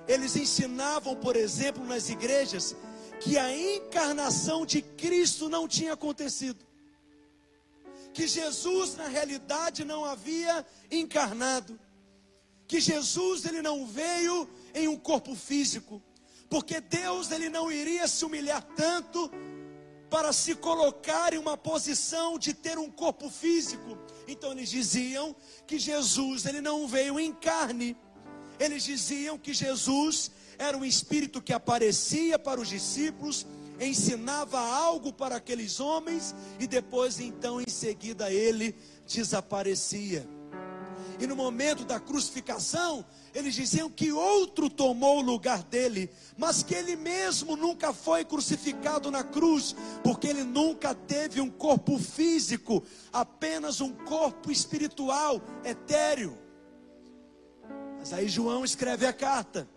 eles 0.06 0.36
ensinavam, 0.36 1.16
por 1.16 1.36
exemplo, 1.36 1.84
nas 1.84 2.08
igrejas, 2.08 2.76
que 3.20 3.38
a 3.38 3.50
encarnação 3.56 4.66
de 4.66 4.82
Cristo 4.82 5.48
não 5.48 5.68
tinha 5.68 5.92
acontecido. 5.92 6.64
Que 8.12 8.26
Jesus 8.26 8.96
na 8.96 9.08
realidade 9.08 9.84
não 9.84 10.04
havia 10.04 10.66
encarnado, 10.90 11.78
que 12.66 12.80
Jesus 12.80 13.44
ele 13.44 13.62
não 13.62 13.86
veio 13.86 14.48
em 14.74 14.88
um 14.88 14.96
corpo 14.96 15.34
físico, 15.34 16.02
porque 16.52 16.82
Deus 16.82 17.30
ele 17.30 17.48
não 17.48 17.72
iria 17.72 18.06
se 18.06 18.26
humilhar 18.26 18.62
tanto 18.76 19.30
para 20.10 20.34
se 20.34 20.54
colocar 20.54 21.32
em 21.32 21.38
uma 21.38 21.56
posição 21.56 22.38
de 22.38 22.52
ter 22.52 22.76
um 22.76 22.90
corpo 22.90 23.30
físico. 23.30 23.96
Então 24.28 24.52
eles 24.52 24.68
diziam 24.68 25.34
que 25.66 25.78
Jesus 25.78 26.44
ele 26.44 26.60
não 26.60 26.86
veio 26.86 27.18
em 27.18 27.32
carne. 27.32 27.96
Eles 28.60 28.84
diziam 28.84 29.38
que 29.38 29.54
Jesus 29.54 30.30
era 30.58 30.76
um 30.76 30.84
espírito 30.84 31.40
que 31.40 31.54
aparecia 31.54 32.38
para 32.38 32.60
os 32.60 32.68
discípulos 32.68 33.46
ensinava 33.80 34.60
algo 34.60 35.12
para 35.12 35.36
aqueles 35.36 35.80
homens 35.80 36.34
e 36.60 36.68
depois, 36.68 37.18
então, 37.18 37.60
em 37.60 37.68
seguida, 37.68 38.30
ele 38.30 38.76
desaparecia. 39.06 40.24
E 41.18 41.26
no 41.26 41.34
momento 41.34 41.84
da 41.84 41.98
crucificação, 41.98 43.04
eles 43.34 43.54
diziam 43.54 43.88
que 43.88 44.12
outro 44.12 44.68
tomou 44.68 45.18
o 45.18 45.22
lugar 45.22 45.62
dele, 45.62 46.10
mas 46.36 46.62
que 46.62 46.74
ele 46.74 46.96
mesmo 46.96 47.56
nunca 47.56 47.92
foi 47.92 48.24
crucificado 48.24 49.10
na 49.10 49.24
cruz, 49.24 49.74
porque 50.04 50.26
ele 50.28 50.44
nunca 50.44 50.94
teve 50.94 51.40
um 51.40 51.50
corpo 51.50 51.98
físico, 51.98 52.82
apenas 53.12 53.80
um 53.80 53.92
corpo 53.92 54.50
espiritual, 54.50 55.40
etéreo. 55.64 56.38
Mas 57.98 58.12
aí 58.12 58.28
João 58.28 58.64
escreve 58.64 59.06
a 59.06 59.12
carta 59.12 59.68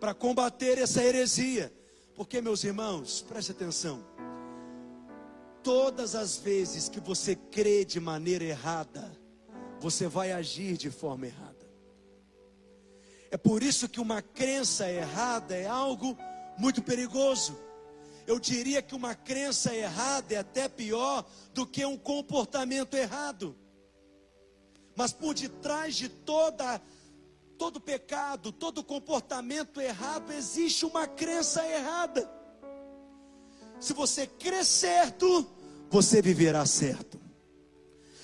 para 0.00 0.14
combater 0.14 0.78
essa 0.78 1.04
heresia, 1.04 1.72
porque, 2.14 2.40
meus 2.40 2.64
irmãos, 2.64 3.20
preste 3.20 3.52
atenção. 3.52 4.02
Todas 5.62 6.14
as 6.14 6.36
vezes 6.38 6.88
que 6.88 7.00
você 7.00 7.36
crê 7.36 7.84
de 7.84 8.00
maneira 8.00 8.44
errada, 8.44 9.12
você 9.78 10.08
vai 10.08 10.32
agir 10.32 10.76
de 10.76 10.90
forma 10.90 11.26
errada. 11.26 11.51
É 13.32 13.38
por 13.38 13.62
isso 13.62 13.88
que 13.88 13.98
uma 13.98 14.20
crença 14.20 14.90
errada 14.90 15.56
é 15.56 15.66
algo 15.66 16.18
muito 16.58 16.82
perigoso. 16.82 17.58
Eu 18.26 18.38
diria 18.38 18.82
que 18.82 18.94
uma 18.94 19.14
crença 19.14 19.74
errada 19.74 20.34
é 20.34 20.36
até 20.36 20.68
pior 20.68 21.24
do 21.54 21.66
que 21.66 21.82
um 21.82 21.96
comportamento 21.96 22.94
errado. 22.94 23.56
Mas 24.94 25.14
por 25.14 25.32
detrás 25.32 25.96
de 25.96 26.10
toda 26.10 26.78
todo 27.56 27.80
pecado, 27.80 28.52
todo 28.52 28.84
comportamento 28.84 29.80
errado, 29.80 30.30
existe 30.30 30.84
uma 30.84 31.06
crença 31.06 31.66
errada. 31.66 32.30
Se 33.80 33.94
você 33.94 34.26
crê 34.26 34.62
certo, 34.62 35.46
você 35.88 36.20
viverá 36.20 36.66
certo. 36.66 37.18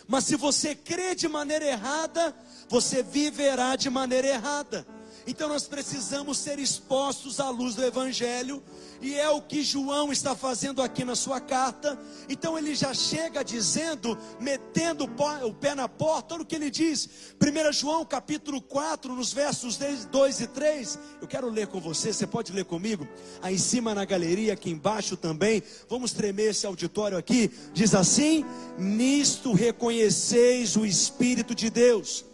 Mas 0.07 0.25
se 0.25 0.37
você 0.37 0.75
crê 0.75 1.15
de 1.15 1.29
maneira 1.29 1.65
errada, 1.65 2.37
você 2.69 3.03
viverá 3.03 3.75
de 3.75 3.89
maneira 3.89 4.29
errada. 4.29 4.98
Então 5.29 5.47
nós 5.47 5.64
precisamos 5.64 6.39
ser 6.39 6.59
expostos 6.59 7.39
à 7.39 7.51
luz 7.51 7.74
do 7.74 7.85
Evangelho, 7.85 8.62
e 8.99 9.14
é 9.14 9.29
o 9.29 9.43
que 9.43 9.62
João 9.62 10.11
está 10.11 10.35
fazendo 10.35 10.81
aqui 10.81 11.05
na 11.05 11.14
sua 11.14 11.39
carta. 11.39 11.99
Então 12.31 12.59
ele 12.59 12.74
já 12.74 12.95
chega 12.95 13.45
dizendo, 13.45 14.16
metendo 14.41 15.05
o 15.05 15.53
pé 15.53 15.74
na 15.74 15.87
porta, 15.87 16.33
olha 16.33 16.45
o 16.45 16.47
que 16.47 16.55
ele 16.55 16.70
diz. 16.70 17.11
1 17.39 17.72
João 17.74 18.07
capítulo 18.07 18.62
4, 18.62 19.14
nos 19.14 19.31
versos 19.31 19.79
2 20.11 20.41
e 20.41 20.47
3. 20.47 20.99
Eu 21.20 21.29
quero 21.29 21.51
ler 21.51 21.66
com 21.66 21.79
você, 21.79 22.11
você 22.11 22.26
pode 22.26 22.51
ler 22.51 22.64
comigo? 22.64 23.07
Aí 23.43 23.57
em 23.57 23.59
cima 23.59 23.95
na 23.95 24.07
galeria, 24.07 24.55
aqui 24.55 24.70
embaixo 24.70 25.14
também. 25.14 25.62
Vamos 25.91 26.14
tremer 26.14 26.53
esse 26.53 26.64
auditório 26.64 27.18
aqui. 27.18 27.51
Diz 27.74 27.95
assim: 27.95 28.47
Nisto 28.79 29.53
reconheceis 29.53 30.74
o 30.74 30.87
Espírito 30.87 31.55
de 31.55 31.68
Deus 31.68 32.24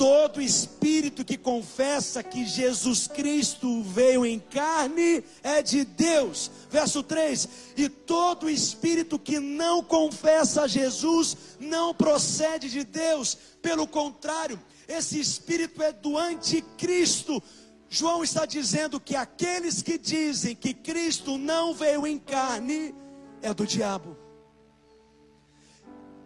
todo 0.00 0.40
espírito 0.40 1.22
que 1.22 1.36
confessa 1.36 2.22
que 2.22 2.46
Jesus 2.46 3.06
Cristo 3.06 3.82
veio 3.82 4.24
em 4.24 4.38
carne 4.38 5.22
é 5.42 5.60
de 5.60 5.84
Deus. 5.84 6.50
Verso 6.70 7.02
3: 7.02 7.46
E 7.76 7.86
todo 7.86 8.48
espírito 8.48 9.18
que 9.18 9.38
não 9.38 9.84
confessa 9.84 10.66
Jesus 10.66 11.36
não 11.60 11.92
procede 11.94 12.70
de 12.70 12.82
Deus, 12.82 13.36
pelo 13.60 13.86
contrário, 13.86 14.58
esse 14.88 15.20
espírito 15.20 15.82
é 15.82 15.92
do 15.92 16.16
anticristo. 16.16 17.42
João 17.90 18.24
está 18.24 18.46
dizendo 18.46 18.98
que 18.98 19.14
aqueles 19.14 19.82
que 19.82 19.98
dizem 19.98 20.56
que 20.56 20.72
Cristo 20.72 21.36
não 21.36 21.74
veio 21.74 22.06
em 22.06 22.18
carne 22.18 22.94
é 23.42 23.52
do 23.52 23.66
diabo. 23.66 24.16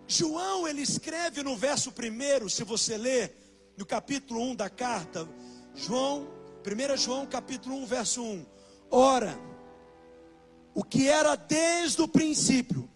João 0.07 0.69
ele 0.69 0.83
escreve 0.83 1.43
no 1.43 1.57
verso 1.57 1.91
primeiro, 1.91 2.49
se 2.49 2.63
você 2.63 2.97
ler, 2.97 3.44
no 3.77 3.85
capítulo 3.85 4.41
1 4.41 4.57
da 4.57 4.71
carta, 4.71 5.29
João, 5.75 6.29
1 6.65 6.97
João 6.97 7.27
capítulo 7.27 7.77
1, 7.77 7.87
verso 7.87 8.23
1. 8.23 8.47
Ora, 8.91 9.39
o 10.73 10.85
que 10.85 11.09
era 11.09 11.35
desde 11.35 12.01
o 12.03 12.09
princípio, 12.09 12.89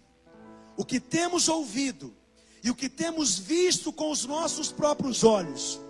o 0.76 0.84
que 0.84 1.00
temos 1.00 1.48
ouvido 1.48 2.14
e 2.62 2.70
o 2.70 2.74
que 2.74 2.88
temos 2.88 3.38
visto 3.38 3.92
com 3.92 4.10
os 4.10 4.24
nossos 4.24 4.70
próprios 4.70 5.24
olhos, 5.24 5.80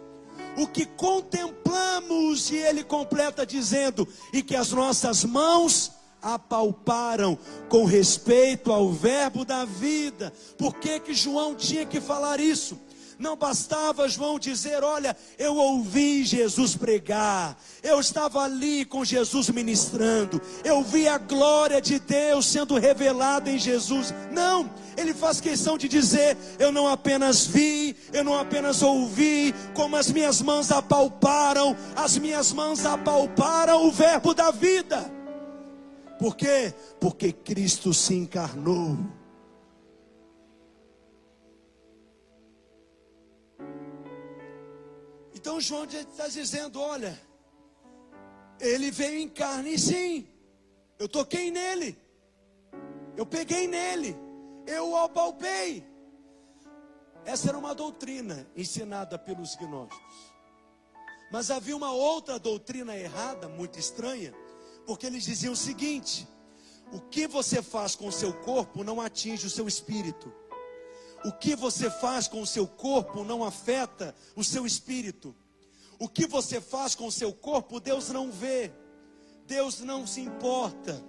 o 0.57 0.67
que 0.67 0.87
contemplamos, 0.87 2.51
e 2.51 2.57
ele 2.57 2.83
completa 2.83 3.45
dizendo, 3.45 4.09
e 4.33 4.43
que 4.43 4.57
as 4.57 4.73
nossas 4.73 5.25
mãos 5.25 5.93
apalparam 6.21 7.39
com 7.69 7.85
respeito 7.85 8.73
ao 8.73 8.91
verbo 8.91 9.45
da 9.45 9.65
vida. 9.65 10.33
Por 10.57 10.75
que 10.75 10.99
que 11.01 11.15
João 11.15 11.55
tinha 11.55 11.87
que 11.87 12.01
falar 12.01 12.41
isso? 12.41 12.79
Não 13.19 13.37
bastava 13.37 14.09
João 14.09 14.39
dizer: 14.39 14.85
Olha, 14.85 15.17
eu 15.37 15.57
ouvi 15.57 16.25
Jesus 16.25 16.77
pregar, 16.77 17.59
eu 17.83 17.99
estava 17.99 18.43
ali 18.43 18.85
com 18.85 19.05
Jesus 19.05 19.51
ministrando, 19.51 20.41
eu 20.63 20.83
vi 20.85 21.09
a 21.09 21.19
glória 21.19 21.81
de 21.81 21.99
Deus 21.99 22.47
sendo 22.47 22.79
revelada 22.79 23.51
em 23.51 23.59
Jesus. 23.59 24.15
Não, 24.31 24.71
ele 24.97 25.13
faz 25.13 25.41
questão 25.41 25.77
de 25.77 25.89
dizer: 25.89 26.37
Eu 26.61 26.71
não 26.71 26.87
apenas 26.87 27.45
vi, 27.45 27.97
eu 28.13 28.23
não 28.23 28.39
apenas 28.39 28.83
ouvi, 28.83 29.53
como 29.75 29.97
as 29.97 30.13
minhas 30.13 30.41
mãos 30.41 30.71
apalparam, 30.71 31.77
as 31.97 32.17
minhas 32.19 32.53
mãos 32.53 32.87
apalparam 32.87 33.85
o 33.85 33.91
Verbo 33.91 34.33
da 34.33 34.53
vida. 34.53 35.13
Por 36.21 36.37
quê? 36.37 36.73
Porque 37.01 37.33
Cristo 37.33 37.93
se 37.93 38.15
encarnou 38.15 38.97
Então 45.49 45.63
João 45.63 45.85
está 45.85 46.29
dizendo: 46.29 46.79
olha, 46.79 47.19
ele 48.61 48.91
veio 48.91 49.19
em 49.19 49.31
carne, 49.31 49.79
sim. 49.79 50.29
Eu 50.99 51.09
toquei 51.09 51.51
nele, 51.51 51.99
eu 53.17 53.25
peguei 53.25 53.67
nele, 53.67 54.15
eu 54.67 54.91
o 54.91 54.97
apalpei. 54.99 55.83
Essa 57.25 57.49
era 57.49 57.57
uma 57.57 57.75
doutrina 57.75 58.47
ensinada 58.55 59.19
pelos 59.19 59.57
gnósticos. 59.57 60.35
Mas 61.33 61.51
havia 61.51 61.75
uma 61.75 61.93
outra 61.93 62.39
doutrina 62.39 62.95
errada, 62.95 63.49
muito 63.49 63.79
estranha, 63.79 64.35
porque 64.85 65.07
eles 65.07 65.25
diziam 65.25 65.55
o 65.55 65.57
seguinte: 65.57 66.29
o 66.93 67.01
que 67.01 67.27
você 67.27 67.63
faz 67.63 67.97
com 67.97 68.09
o 68.09 68.13
seu 68.13 68.35
corpo 68.43 68.85
não 68.85 69.01
atinge 69.01 69.47
o 69.47 69.51
seu 69.51 69.67
espírito. 69.67 70.31
O 71.29 71.33
que 71.33 71.55
você 71.55 71.91
faz 71.91 72.27
com 72.27 72.41
o 72.41 72.47
seu 72.47 72.67
corpo 72.67 73.23
não 73.23 73.45
afeta 73.45 74.15
o 74.35 74.43
seu 74.43 74.65
espírito. 74.65 75.37
O 75.99 76.09
que 76.09 76.27
você 76.27 76.59
faz 76.59 76.95
com 76.95 77.07
o 77.07 77.13
seu 77.13 77.35
corpo, 77.35 77.79
Deus 77.79 78.09
não 78.09 78.33
vê. 78.33 78.73
Deus 79.47 79.81
não 79.81 80.07
se 80.07 80.23
importa. 80.23 81.05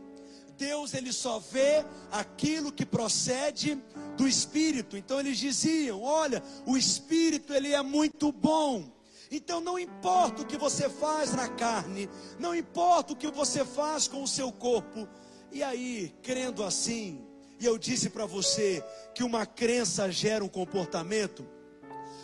Deus 0.58 0.94
ele 0.94 1.14
só 1.14 1.40
vê 1.40 1.86
aquilo 2.12 2.70
que 2.70 2.86
procede 2.86 3.82
do 4.18 4.28
espírito. 4.28 4.98
Então 4.98 5.22
eles 5.22 5.38
diziam: 5.38 6.04
"Olha, 6.04 6.44
o 6.66 6.76
espírito 6.76 7.54
ele 7.54 7.72
é 7.72 7.82
muito 7.82 8.30
bom. 8.30 8.92
Então 9.32 9.62
não 9.62 9.80
importa 9.80 10.42
o 10.42 10.46
que 10.46 10.58
você 10.58 10.90
faz 10.90 11.34
na 11.34 11.48
carne, 11.48 12.10
não 12.38 12.54
importa 12.54 13.14
o 13.14 13.16
que 13.16 13.32
você 13.32 13.64
faz 13.64 14.06
com 14.06 14.22
o 14.22 14.28
seu 14.28 14.52
corpo. 14.52 15.08
E 15.50 15.64
aí, 15.64 16.14
crendo 16.22 16.62
assim, 16.62 17.26
e 17.60 17.66
eu 17.66 17.78
disse 17.78 18.10
para 18.10 18.26
você 18.26 18.84
que 19.14 19.24
uma 19.24 19.46
crença 19.46 20.10
gera 20.12 20.44
um 20.44 20.48
comportamento, 20.48 21.46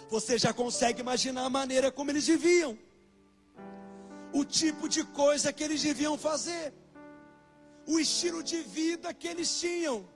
você 0.09 0.37
já 0.37 0.53
consegue 0.53 1.01
imaginar 1.01 1.43
a 1.43 1.49
maneira 1.49 1.91
como 1.91 2.11
eles 2.11 2.27
viviam, 2.27 2.77
o 4.31 4.45
tipo 4.45 4.87
de 4.87 5.03
coisa 5.03 5.51
que 5.51 5.63
eles 5.63 5.81
deviam 5.81 6.17
fazer, 6.17 6.73
o 7.85 7.99
estilo 7.99 8.41
de 8.41 8.61
vida 8.61 9.13
que 9.13 9.27
eles 9.27 9.59
tinham, 9.59 10.07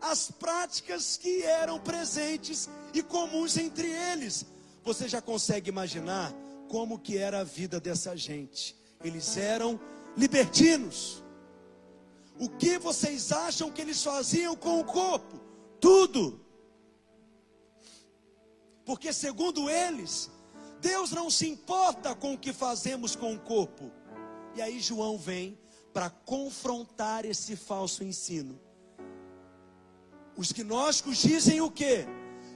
as 0.00 0.30
práticas 0.30 1.16
que 1.16 1.42
eram 1.42 1.78
presentes 1.78 2.68
e 2.94 3.02
comuns 3.02 3.56
entre 3.56 3.88
eles. 3.88 4.46
Você 4.82 5.08
já 5.08 5.20
consegue 5.20 5.68
imaginar 5.68 6.32
como 6.68 6.98
que 6.98 7.18
era 7.18 7.40
a 7.40 7.44
vida 7.44 7.80
dessa 7.80 8.16
gente? 8.16 8.76
Eles 9.04 9.36
eram 9.36 9.78
libertinos. 10.16 11.22
O 12.40 12.48
que 12.48 12.78
vocês 12.78 13.30
acham 13.32 13.70
que 13.70 13.82
eles 13.82 14.02
faziam 14.02 14.56
com 14.56 14.80
o 14.80 14.84
corpo? 14.84 15.38
Tudo. 15.78 16.40
Porque, 18.82 19.12
segundo 19.12 19.68
eles, 19.68 20.30
Deus 20.80 21.10
não 21.12 21.28
se 21.28 21.46
importa 21.46 22.14
com 22.14 22.32
o 22.32 22.38
que 22.38 22.54
fazemos 22.54 23.14
com 23.14 23.34
o 23.34 23.38
corpo. 23.38 23.92
E 24.54 24.62
aí, 24.62 24.80
João 24.80 25.18
vem 25.18 25.58
para 25.92 26.08
confrontar 26.08 27.26
esse 27.26 27.56
falso 27.56 28.02
ensino. 28.02 28.58
Os 30.34 30.50
gnósticos 30.50 31.18
dizem 31.18 31.60
o 31.60 31.70
que? 31.70 32.06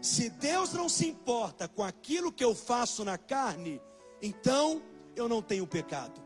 Se 0.01 0.31
Deus 0.31 0.73
não 0.73 0.89
se 0.89 1.07
importa 1.07 1.69
com 1.69 1.83
aquilo 1.83 2.33
que 2.33 2.43
eu 2.43 2.55
faço 2.55 3.05
na 3.05 3.19
carne, 3.19 3.83
então 4.23 4.83
eu 5.15 5.29
não 5.29 5.43
tenho 5.43 5.67
pecado. 5.67 6.23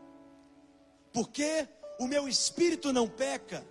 Porque 1.11 1.67
o 1.99 2.07
meu 2.07 2.27
espírito 2.27 2.93
não 2.93 3.07
peca, 3.07 3.63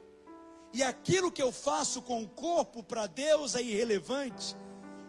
e 0.73 0.83
aquilo 0.83 1.33
que 1.33 1.43
eu 1.43 1.51
faço 1.51 2.03
com 2.03 2.23
o 2.23 2.29
corpo 2.29 2.83
para 2.83 3.07
Deus 3.07 3.55
é 3.55 3.63
irrelevante, 3.63 4.55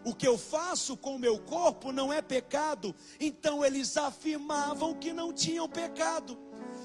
o 0.02 0.14
que 0.14 0.26
eu 0.26 0.38
faço 0.38 0.96
com 0.96 1.16
o 1.16 1.18
meu 1.18 1.38
corpo 1.38 1.92
não 1.92 2.10
é 2.10 2.22
pecado, 2.22 2.94
então 3.20 3.62
eles 3.62 3.96
afirmavam 3.98 4.94
que 4.94 5.12
não 5.12 5.32
tinham 5.34 5.68
pecado. 5.68 6.38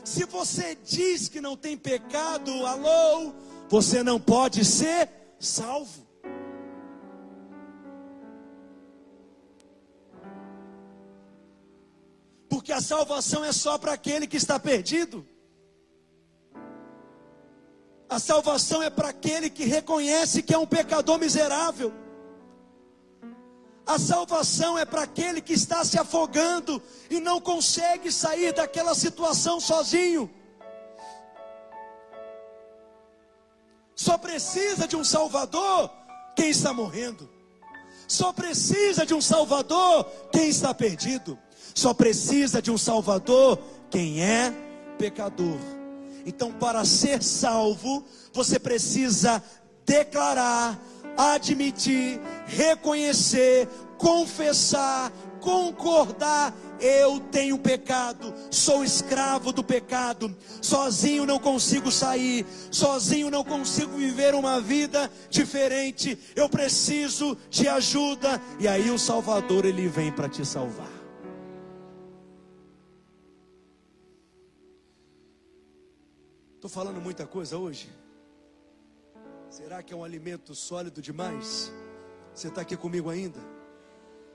Se 0.03 0.25
você 0.25 0.75
diz 0.75 1.29
que 1.29 1.39
não 1.39 1.55
tem 1.55 1.77
pecado, 1.77 2.51
alô, 2.65 3.33
você 3.69 4.03
não 4.03 4.19
pode 4.19 4.65
ser 4.65 5.09
salvo. 5.39 6.05
Porque 12.49 12.73
a 12.73 12.81
salvação 12.81 13.45
é 13.45 13.53
só 13.53 13.77
para 13.77 13.93
aquele 13.93 14.27
que 14.27 14.37
está 14.37 14.59
perdido. 14.59 15.25
A 18.09 18.19
salvação 18.19 18.83
é 18.83 18.89
para 18.89 19.09
aquele 19.09 19.49
que 19.49 19.65
reconhece 19.65 20.43
que 20.43 20.53
é 20.53 20.57
um 20.57 20.65
pecador 20.65 21.17
miserável. 21.17 21.91
A 23.85 23.99
salvação 23.99 24.77
é 24.77 24.85
para 24.85 25.03
aquele 25.03 25.41
que 25.41 25.53
está 25.53 25.83
se 25.83 25.97
afogando 25.97 26.81
e 27.09 27.19
não 27.19 27.39
consegue 27.39 28.11
sair 28.11 28.51
daquela 28.51 28.95
situação 28.95 29.59
sozinho. 29.59 30.29
Só 33.95 34.17
precisa 34.17 34.87
de 34.87 34.95
um 34.95 35.03
Salvador 35.03 35.91
quem 36.35 36.49
está 36.49 36.73
morrendo. 36.73 37.29
Só 38.07 38.33
precisa 38.33 39.05
de 39.05 39.13
um 39.13 39.21
Salvador 39.21 40.05
quem 40.31 40.49
está 40.49 40.73
perdido. 40.73 41.37
Só 41.73 41.93
precisa 41.93 42.61
de 42.61 42.71
um 42.71 42.77
Salvador 42.77 43.59
quem 43.89 44.21
é 44.21 44.53
pecador. 44.97 45.57
Então, 46.25 46.51
para 46.51 46.83
ser 46.83 47.21
salvo, 47.21 48.03
você 48.33 48.57
precisa 48.57 49.43
declarar, 49.85 50.79
admitir, 51.15 52.19
reconhecer, 52.47 53.67
confessar, 53.97 55.11
concordar. 55.39 56.53
Eu 56.79 57.19
tenho 57.31 57.57
pecado, 57.57 58.33
sou 58.51 58.83
escravo 58.83 59.53
do 59.53 59.63
pecado, 59.63 60.35
sozinho 60.61 61.25
não 61.25 61.39
consigo 61.39 61.89
sair, 61.89 62.45
sozinho 62.69 63.31
não 63.31 63.45
consigo 63.45 63.95
viver 63.95 64.35
uma 64.35 64.59
vida 64.59 65.09
diferente. 65.29 66.17
Eu 66.35 66.49
preciso 66.49 67.37
de 67.49 67.67
ajuda, 67.67 68.41
e 68.59 68.67
aí 68.67 68.89
o 68.89 68.99
Salvador 68.99 69.63
ele 69.63 69.87
vem 69.87 70.11
para 70.11 70.27
te 70.27 70.45
salvar. 70.45 70.94
Estou 76.65 76.81
falando 76.81 76.99
muita 76.99 77.27
coisa 77.27 77.59
hoje? 77.59 77.93
Será 79.51 79.83
que 79.83 79.93
é 79.93 79.95
um 79.95 80.03
alimento 80.03 80.55
sólido 80.55 80.99
demais? 80.99 81.71
Você 82.33 82.47
está 82.47 82.61
aqui 82.61 82.75
comigo 82.75 83.07
ainda? 83.07 83.39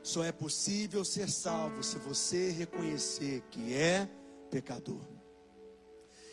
Só 0.01 0.23
é 0.23 0.31
possível 0.31 1.05
ser 1.05 1.29
salvo 1.29 1.83
se 1.83 1.99
você 1.99 2.53
reconhecer 2.53 3.43
que 3.51 3.75
é 3.75 4.09
pecador 4.49 5.03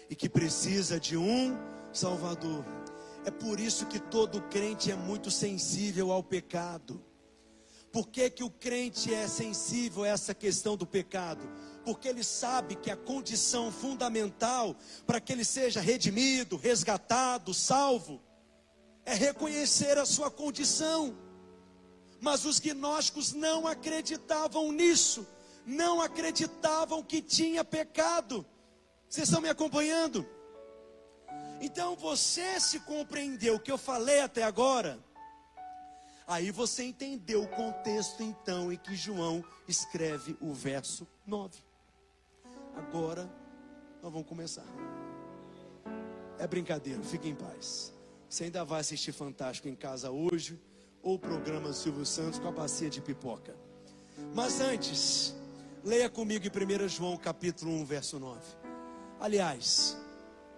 e 0.08 0.16
que 0.16 0.30
precisa 0.30 1.00
de 1.00 1.18
um 1.18 1.58
Salvador. 1.92 2.64
É 3.26 3.32
por 3.32 3.60
isso 3.60 3.88
que 3.88 4.00
todo 4.00 4.40
crente 4.52 4.92
é 4.92 4.96
muito 4.96 5.32
sensível 5.32 6.12
ao 6.12 6.22
pecado. 6.22 7.04
Por 7.98 8.10
que, 8.10 8.30
que 8.30 8.44
o 8.44 8.50
crente 8.52 9.12
é 9.12 9.28
sensível 9.28 10.04
a 10.04 10.10
essa 10.10 10.32
questão 10.32 10.78
do 10.78 10.86
pecado? 10.86 11.42
porque 11.84 12.08
ele 12.08 12.24
sabe 12.24 12.76
que 12.76 12.92
a 12.92 12.96
condição 12.96 13.72
fundamental 13.72 14.76
para 15.08 15.20
que 15.20 15.34
ele 15.34 15.44
seja 15.44 15.82
redimido, 15.82 16.58
resgatado, 16.58 17.56
salvo, 17.56 18.22
é 19.04 19.16
reconhecer 19.16 19.98
a 19.98 20.06
sua 20.06 20.30
condição. 20.30 21.18
Mas 22.20 22.46
os 22.46 22.60
gnósticos 22.60 23.34
não 23.34 23.66
acreditavam 23.66 24.72
nisso, 24.72 25.26
não 25.66 26.00
acreditavam 26.00 27.02
que 27.02 27.20
tinha 27.20 27.64
pecado. 27.64 28.46
Vocês 29.10 29.28
estão 29.28 29.42
me 29.42 29.50
acompanhando? 29.50 30.24
Então 31.62 31.96
você 31.96 32.60
se 32.60 32.82
compreendeu 32.82 33.56
o 33.56 33.60
que 33.60 33.72
eu 33.72 33.78
falei 33.78 34.20
até 34.20 34.44
agora. 34.44 35.00
Aí 36.28 36.52
você 36.52 36.84
entendeu 36.84 37.44
o 37.44 37.48
contexto 37.48 38.22
então 38.22 38.72
em 38.72 38.78
que 38.78 38.94
João 38.96 39.42
escreve 39.66 40.36
o 40.42 40.54
verso 40.54 41.08
9. 41.26 41.58
Agora 42.76 43.24
nós 44.04 44.12
vamos 44.12 44.28
começar. 44.28 44.66
É 46.38 46.46
brincadeira, 46.46 47.02
fique 47.02 47.30
em 47.30 47.36
paz. 47.36 47.94
Você 48.30 48.44
ainda 48.44 48.66
vai 48.66 48.82
assistir 48.82 49.14
Fantástico 49.14 49.70
em 49.70 49.76
casa 49.76 50.12
hoje, 50.12 50.60
ou 51.02 51.16
o 51.16 51.20
programa 51.20 51.72
Silvio 51.72 52.06
Santos 52.06 52.40
com 52.40 52.50
a 52.50 52.52
bacia 52.52 52.90
de 52.90 53.02
pipoca. 53.02 53.56
Mas 54.36 54.60
antes, 54.60 55.34
leia 55.82 56.10
comigo 56.10 56.46
em 56.46 56.84
1 56.86 56.90
João 56.90 57.16
capítulo 57.16 57.72
1, 57.72 57.86
verso 57.86 58.20
9. 58.20 58.42
Aliás, 59.18 59.98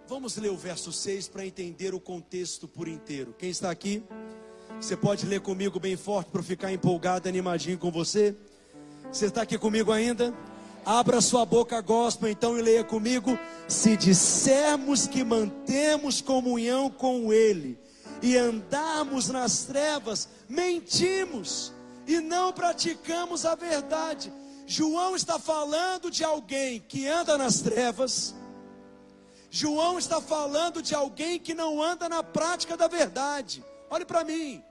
vamos 0.07 0.35
ler 0.37 0.49
o 0.49 0.57
verso 0.57 0.91
6 0.91 1.27
para 1.27 1.45
entender 1.45 1.93
o 1.93 1.99
contexto 1.99 2.67
por 2.67 2.87
inteiro. 2.87 3.35
Quem 3.37 3.51
está 3.51 3.69
aqui? 3.69 4.03
Você 4.79 4.95
pode 4.95 5.25
ler 5.25 5.41
comigo 5.41 5.77
bem 5.77 5.97
forte 5.97 6.31
para 6.31 6.41
ficar 6.41 6.71
empolgado, 6.71 7.27
animadinho 7.27 7.77
com 7.77 7.91
você? 7.91 8.33
Você 9.11 9.25
está 9.25 9.41
aqui 9.41 9.57
comigo 9.57 9.91
ainda? 9.91 10.33
Abra 10.85 11.19
sua 11.19 11.45
boca 11.45 11.81
gospel 11.81 12.29
então 12.29 12.57
e 12.57 12.61
leia 12.61 12.83
comigo. 12.83 13.37
Se 13.67 13.97
dissermos 13.97 15.05
que 15.05 15.21
mantemos 15.21 16.21
comunhão 16.21 16.89
com 16.89 17.33
Ele 17.33 17.77
e 18.21 18.37
andarmos 18.37 19.27
nas 19.27 19.65
trevas, 19.65 20.29
mentimos 20.47 21.73
e 22.07 22.21
não 22.21 22.53
praticamos 22.53 23.45
a 23.45 23.55
verdade. 23.55 24.31
João 24.65 25.13
está 25.13 25.37
falando 25.37 26.09
de 26.09 26.23
alguém 26.23 26.79
que 26.79 27.05
anda 27.05 27.37
nas 27.37 27.59
trevas. 27.59 28.33
João 29.51 29.99
está 29.99 30.21
falando 30.21 30.81
de 30.81 30.95
alguém 30.95 31.37
que 31.37 31.53
não 31.53 31.83
anda 31.83 32.07
na 32.07 32.23
prática 32.23 32.77
da 32.77 32.87
verdade. 32.87 33.61
Olhe 33.89 34.05
para 34.05 34.23
mim. 34.23 34.63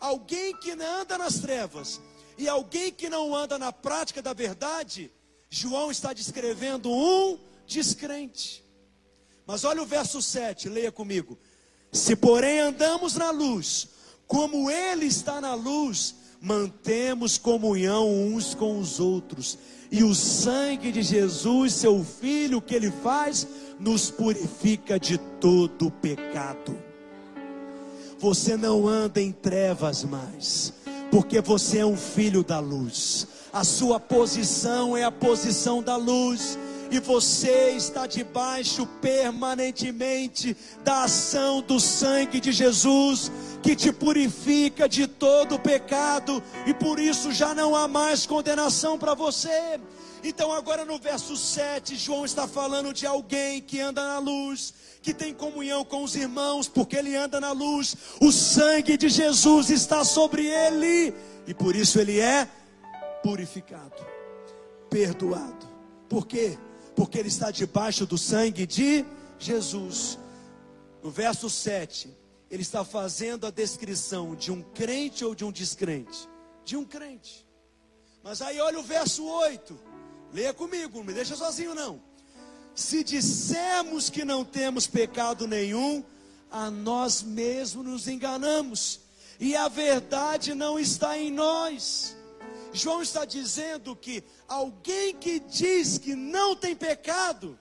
Alguém 0.00 0.56
que 0.56 0.72
anda 0.72 1.18
nas 1.18 1.38
trevas 1.38 2.00
e 2.36 2.48
alguém 2.48 2.92
que 2.92 3.08
não 3.08 3.34
anda 3.34 3.58
na 3.58 3.72
prática 3.72 4.22
da 4.22 4.32
verdade 4.32 5.10
João 5.50 5.90
está 5.90 6.12
descrevendo 6.12 6.90
um 6.90 7.38
descrente. 7.66 8.64
Mas 9.46 9.64
olha 9.64 9.82
o 9.82 9.86
verso 9.86 10.20
7, 10.20 10.68
leia 10.68 10.92
comigo. 10.92 11.38
Se 11.90 12.14
porém 12.14 12.60
andamos 12.60 13.14
na 13.14 13.30
luz, 13.30 13.88
como 14.26 14.70
Ele 14.70 15.06
está 15.06 15.40
na 15.40 15.54
luz, 15.54 16.14
mantemos 16.40 17.38
comunhão 17.38 18.10
uns 18.10 18.54
com 18.54 18.78
os 18.78 19.00
outros, 19.00 19.58
e 19.90 20.04
o 20.04 20.14
sangue 20.14 20.92
de 20.92 21.02
Jesus, 21.02 21.72
seu 21.72 22.04
Filho, 22.04 22.60
que 22.60 22.74
Ele 22.74 22.90
faz, 22.90 23.46
nos 23.80 24.10
purifica 24.10 25.00
de 25.00 25.16
todo 25.40 25.90
pecado. 25.90 26.87
Você 28.18 28.56
não 28.56 28.88
anda 28.88 29.20
em 29.20 29.32
trevas 29.32 30.04
mais, 30.04 30.72
porque 31.10 31.40
você 31.40 31.78
é 31.78 31.86
um 31.86 31.96
filho 31.96 32.42
da 32.42 32.58
luz 32.58 33.26
a 33.52 33.64
sua 33.64 33.98
posição 33.98 34.96
é 34.96 35.04
a 35.04 35.10
posição 35.10 35.82
da 35.82 35.96
luz, 35.96 36.58
e 36.90 37.00
você 37.00 37.70
está 37.70 38.06
debaixo 38.06 38.86
permanentemente 39.00 40.56
da 40.84 41.04
ação 41.04 41.60
do 41.60 41.80
sangue 41.80 42.40
de 42.40 42.52
Jesus, 42.52 43.30
que 43.62 43.74
te 43.74 43.92
purifica 43.92 44.88
de 44.88 45.06
todo 45.06 45.58
pecado, 45.58 46.42
e 46.66 46.74
por 46.74 46.98
isso 46.98 47.32
já 47.32 47.54
não 47.54 47.74
há 47.74 47.88
mais 47.88 48.26
condenação 48.26 48.98
para 48.98 49.14
você. 49.14 49.80
Então, 50.22 50.52
agora 50.52 50.84
no 50.84 50.98
verso 50.98 51.36
7, 51.36 51.96
João 51.96 52.24
está 52.24 52.48
falando 52.48 52.92
de 52.92 53.06
alguém 53.06 53.60
que 53.60 53.80
anda 53.80 54.06
na 54.06 54.18
luz, 54.18 54.74
que 55.00 55.14
tem 55.14 55.32
comunhão 55.32 55.84
com 55.84 56.02
os 56.02 56.16
irmãos, 56.16 56.68
porque 56.68 56.96
ele 56.96 57.14
anda 57.14 57.40
na 57.40 57.52
luz, 57.52 57.96
o 58.20 58.32
sangue 58.32 58.96
de 58.96 59.08
Jesus 59.08 59.70
está 59.70 60.04
sobre 60.04 60.46
ele, 60.46 61.14
e 61.46 61.54
por 61.54 61.76
isso 61.76 62.00
ele 62.00 62.18
é 62.18 62.48
purificado, 63.22 64.04
perdoado. 64.90 65.68
Por 66.08 66.26
quê? 66.26 66.58
Porque 66.96 67.18
ele 67.18 67.28
está 67.28 67.50
debaixo 67.50 68.04
do 68.04 68.18
sangue 68.18 68.66
de 68.66 69.04
Jesus. 69.38 70.18
No 71.02 71.10
verso 71.10 71.48
7, 71.48 72.12
ele 72.50 72.62
está 72.62 72.84
fazendo 72.84 73.46
a 73.46 73.50
descrição 73.50 74.34
de 74.34 74.50
um 74.50 74.62
crente 74.62 75.24
ou 75.24 75.34
de 75.34 75.44
um 75.44 75.52
descrente? 75.52 76.28
De 76.64 76.76
um 76.76 76.84
crente. 76.84 77.46
Mas 78.22 78.42
aí 78.42 78.60
olha 78.60 78.80
o 78.80 78.82
verso 78.82 79.24
8. 79.24 79.78
Leia 80.32 80.52
comigo, 80.52 80.98
não 80.98 81.04
me 81.04 81.12
deixa 81.12 81.36
sozinho 81.36 81.74
não. 81.74 82.00
Se 82.74 83.02
dissermos 83.02 84.08
que 84.10 84.24
não 84.24 84.44
temos 84.44 84.86
pecado 84.86 85.46
nenhum, 85.46 86.04
a 86.50 86.70
nós 86.70 87.22
mesmos 87.22 87.84
nos 87.84 88.08
enganamos, 88.08 89.00
e 89.40 89.56
a 89.56 89.68
verdade 89.68 90.54
não 90.54 90.78
está 90.78 91.16
em 91.18 91.30
nós. 91.30 92.16
João 92.72 93.02
está 93.02 93.24
dizendo 93.24 93.96
que 93.96 94.22
alguém 94.46 95.14
que 95.14 95.40
diz 95.40 95.98
que 95.98 96.14
não 96.14 96.54
tem 96.54 96.74
pecado, 96.74 97.58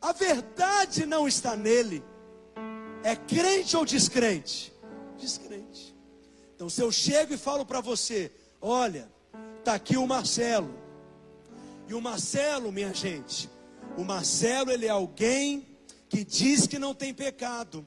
a 0.00 0.12
verdade 0.12 1.06
não 1.06 1.28
está 1.28 1.56
nele. 1.56 2.02
é 3.02 3.14
crente 3.14 3.76
ou 3.76 3.84
descrente? 3.84 4.72
Descrente. 5.18 5.94
Então, 6.54 6.68
se 6.68 6.82
eu 6.82 6.90
chego 6.90 7.34
e 7.34 7.38
falo 7.38 7.64
para 7.64 7.80
você: 7.80 8.30
olha, 8.60 9.10
está 9.58 9.74
aqui 9.74 9.96
o 9.96 10.06
Marcelo. 10.06 10.79
E 11.90 11.94
o 11.94 12.00
Marcelo, 12.00 12.70
minha 12.70 12.94
gente, 12.94 13.50
o 13.98 14.04
Marcelo, 14.04 14.70
ele 14.70 14.86
é 14.86 14.90
alguém 14.90 15.66
que 16.08 16.22
diz 16.22 16.68
que 16.68 16.78
não 16.78 16.94
tem 16.94 17.12
pecado. 17.12 17.84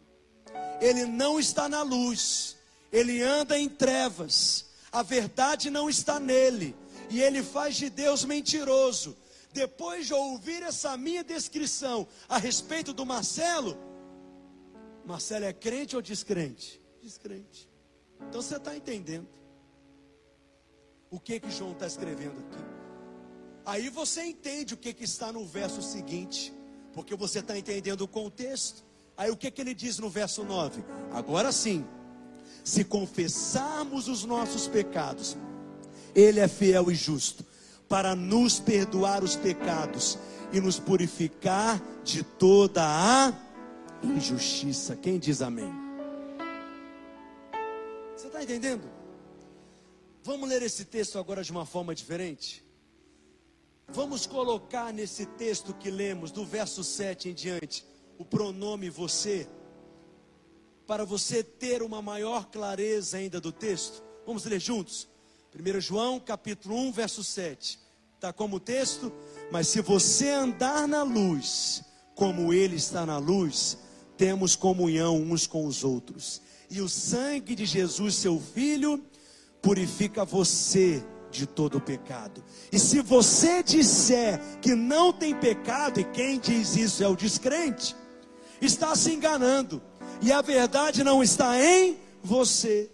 Ele 0.81 1.05
não 1.05 1.39
está 1.39 1.69
na 1.69 1.83
luz. 1.83 2.57
Ele 2.91 3.21
anda 3.21 3.57
em 3.57 3.69
trevas. 3.69 4.65
A 4.91 5.03
verdade 5.03 5.69
não 5.69 5.89
está 5.89 6.19
nele. 6.19 6.75
E 7.09 7.21
ele 7.21 7.41
faz 7.41 7.77
de 7.77 7.89
Deus 7.89 8.25
mentiroso. 8.25 9.15
Depois 9.53 10.07
de 10.07 10.13
ouvir 10.13 10.63
essa 10.63 10.97
minha 10.97 11.23
descrição 11.23 12.05
a 12.27 12.37
respeito 12.37 12.91
do 12.91 13.05
Marcelo, 13.05 13.77
Marcelo 15.05 15.45
é 15.45 15.53
crente 15.53 15.95
ou 15.95 16.01
descrente? 16.01 16.81
Descrente. 17.01 17.69
Então 18.19 18.41
você 18.41 18.57
está 18.57 18.75
entendendo 18.75 19.29
o 21.09 21.21
que 21.21 21.39
que 21.39 21.49
João 21.49 21.71
está 21.71 21.87
escrevendo 21.87 22.37
aqui. 22.37 22.82
Aí 23.65 23.89
você 23.89 24.23
entende 24.23 24.73
o 24.73 24.77
que, 24.77 24.93
que 24.93 25.05
está 25.05 25.31
no 25.31 25.45
verso 25.45 25.81
seguinte, 25.81 26.53
porque 26.93 27.15
você 27.15 27.39
está 27.39 27.57
entendendo 27.57 28.01
o 28.01 28.07
contexto. 28.07 28.83
Aí 29.15 29.31
o 29.31 29.37
que, 29.37 29.49
que 29.49 29.61
ele 29.61 29.73
diz 29.73 29.99
no 29.99 30.09
verso 30.09 30.43
9? 30.43 30.83
Agora 31.11 31.51
sim, 31.51 31.85
se 32.63 32.83
confessarmos 32.83 34.07
os 34.07 34.23
nossos 34.23 34.67
pecados, 34.67 35.37
Ele 36.15 36.39
é 36.39 36.47
fiel 36.47 36.89
e 36.89 36.95
justo 36.95 37.45
para 37.89 38.15
nos 38.15 38.59
perdoar 38.59 39.23
os 39.23 39.35
pecados 39.35 40.17
e 40.51 40.61
nos 40.61 40.79
purificar 40.79 41.81
de 42.03 42.23
toda 42.23 42.81
a 42.83 43.33
injustiça. 44.01 44.95
Quem 44.95 45.19
diz 45.19 45.41
amém? 45.41 45.71
Você 48.15 48.27
está 48.27 48.41
entendendo? 48.41 48.89
Vamos 50.23 50.47
ler 50.47 50.61
esse 50.61 50.85
texto 50.85 51.19
agora 51.19 51.43
de 51.43 51.51
uma 51.51 51.65
forma 51.65 51.93
diferente? 51.93 52.63
Vamos 53.89 54.25
colocar 54.25 54.91
nesse 54.91 55.25
texto 55.25 55.73
que 55.73 55.91
lemos, 55.91 56.31
do 56.31 56.45
verso 56.45 56.83
7 56.83 57.29
em 57.29 57.33
diante, 57.33 57.85
o 58.17 58.25
pronome 58.25 58.89
você, 58.89 59.47
para 60.87 61.05
você 61.05 61.43
ter 61.43 61.81
uma 61.81 62.01
maior 62.01 62.47
clareza 62.47 63.17
ainda 63.17 63.39
do 63.39 63.51
texto. 63.51 64.03
Vamos 64.25 64.45
ler 64.45 64.59
juntos? 64.59 65.07
1 65.53 65.79
João 65.79 66.19
capítulo 66.19 66.75
1, 66.75 66.91
verso 66.91 67.23
7. 67.23 67.79
Está 68.15 68.33
como 68.33 68.59
texto, 68.59 69.11
mas 69.51 69.67
se 69.67 69.81
você 69.81 70.29
andar 70.29 70.87
na 70.87 71.03
luz, 71.03 71.83
como 72.15 72.53
ele 72.53 72.77
está 72.77 73.05
na 73.05 73.17
luz, 73.17 73.77
temos 74.17 74.55
comunhão 74.55 75.17
uns 75.17 75.45
com 75.45 75.65
os 75.65 75.83
outros. 75.83 76.41
E 76.69 76.81
o 76.81 76.89
sangue 76.89 77.53
de 77.53 77.65
Jesus, 77.65 78.15
seu 78.15 78.39
filho, 78.39 79.03
purifica 79.61 80.25
você 80.25 81.03
de 81.33 81.47
todo 81.47 81.81
pecado. 81.81 82.43
E 82.71 82.79
se 82.79 83.01
você 83.01 83.63
disser 83.63 84.39
que 84.61 84.75
não 84.75 85.11
tem 85.11 85.35
pecado, 85.35 85.99
e 85.99 86.03
quem 86.03 86.39
diz 86.39 86.75
isso 86.75 87.03
é 87.03 87.07
o 87.07 87.15
descrente, 87.15 87.95
está 88.61 88.95
se 88.95 89.11
enganando, 89.11 89.81
e 90.21 90.31
a 90.31 90.41
verdade 90.41 91.03
não 91.03 91.21
está 91.21 91.61
em 91.61 91.97
você. 92.23 92.89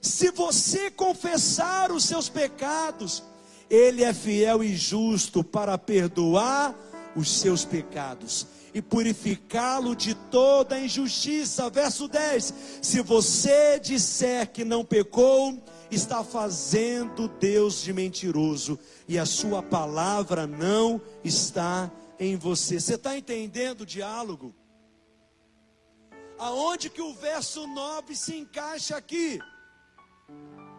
Se 0.00 0.30
você 0.30 0.90
confessar 0.90 1.90
os 1.90 2.04
seus 2.04 2.28
pecados, 2.28 3.22
Ele 3.70 4.04
é 4.04 4.12
fiel 4.12 4.62
e 4.62 4.76
justo 4.76 5.42
para 5.42 5.78
perdoar 5.78 6.74
os 7.14 7.40
seus 7.40 7.64
pecados 7.64 8.46
e 8.74 8.82
purificá-lo 8.82 9.96
de 9.96 10.14
toda 10.14 10.78
injustiça. 10.78 11.70
Verso 11.70 12.06
10: 12.06 12.54
Se 12.82 13.00
você 13.00 13.80
disser 13.80 14.52
que 14.52 14.64
não 14.64 14.84
pecou, 14.84 15.58
está 15.90 16.24
fazendo 16.24 17.28
Deus 17.28 17.82
de 17.82 17.92
mentiroso 17.92 18.78
e 19.06 19.18
a 19.18 19.26
sua 19.26 19.62
palavra 19.62 20.46
não 20.46 21.00
está 21.22 21.90
em 22.18 22.36
você. 22.36 22.80
Você 22.80 22.94
está 22.94 23.16
entendendo 23.16 23.82
o 23.82 23.86
diálogo? 23.86 24.54
Aonde 26.38 26.90
que 26.90 27.00
o 27.00 27.14
verso 27.14 27.66
9 27.66 28.14
se 28.14 28.36
encaixa 28.36 28.96
aqui? 28.96 29.38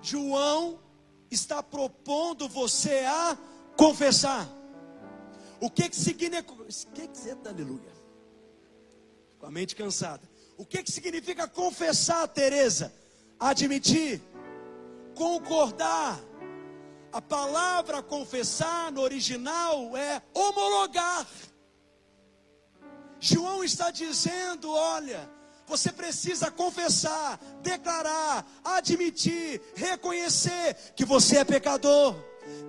João 0.02 0.80
está 1.32 1.64
propondo 1.64 2.48
você 2.48 3.00
a 3.00 3.38
confessar. 3.76 4.48
O 5.60 5.70
que 5.70 5.90
que 5.90 5.96
significa? 5.96 6.54
Que 6.94 7.08
que 7.08 7.48
aleluia? 7.48 7.92
Com 9.40 9.48
a 9.48 9.52
mente 9.52 9.76
cansada. 9.76 10.30
O 10.58 10.66
que 10.66 10.84
que 10.84 10.92
significa 10.92 11.48
confessar, 11.48 12.28
Teresa? 12.28 12.94
Admitir, 13.40 14.22
concordar. 15.18 16.20
A 17.12 17.22
palavra 17.22 18.04
confessar 18.04 18.92
no 18.92 19.02
original 19.02 19.98
é 19.98 20.22
homologar. 20.34 21.26
João 23.20 23.64
está 23.64 23.90
dizendo, 23.90 24.72
olha, 24.72 25.28
você 25.66 25.92
precisa 25.92 26.52
confessar, 26.52 27.40
declarar, 27.62 28.46
admitir, 28.64 29.60
reconhecer 29.76 30.76
que 30.96 31.04
você 31.04 31.38
é 31.38 31.44
pecador, 31.44 32.16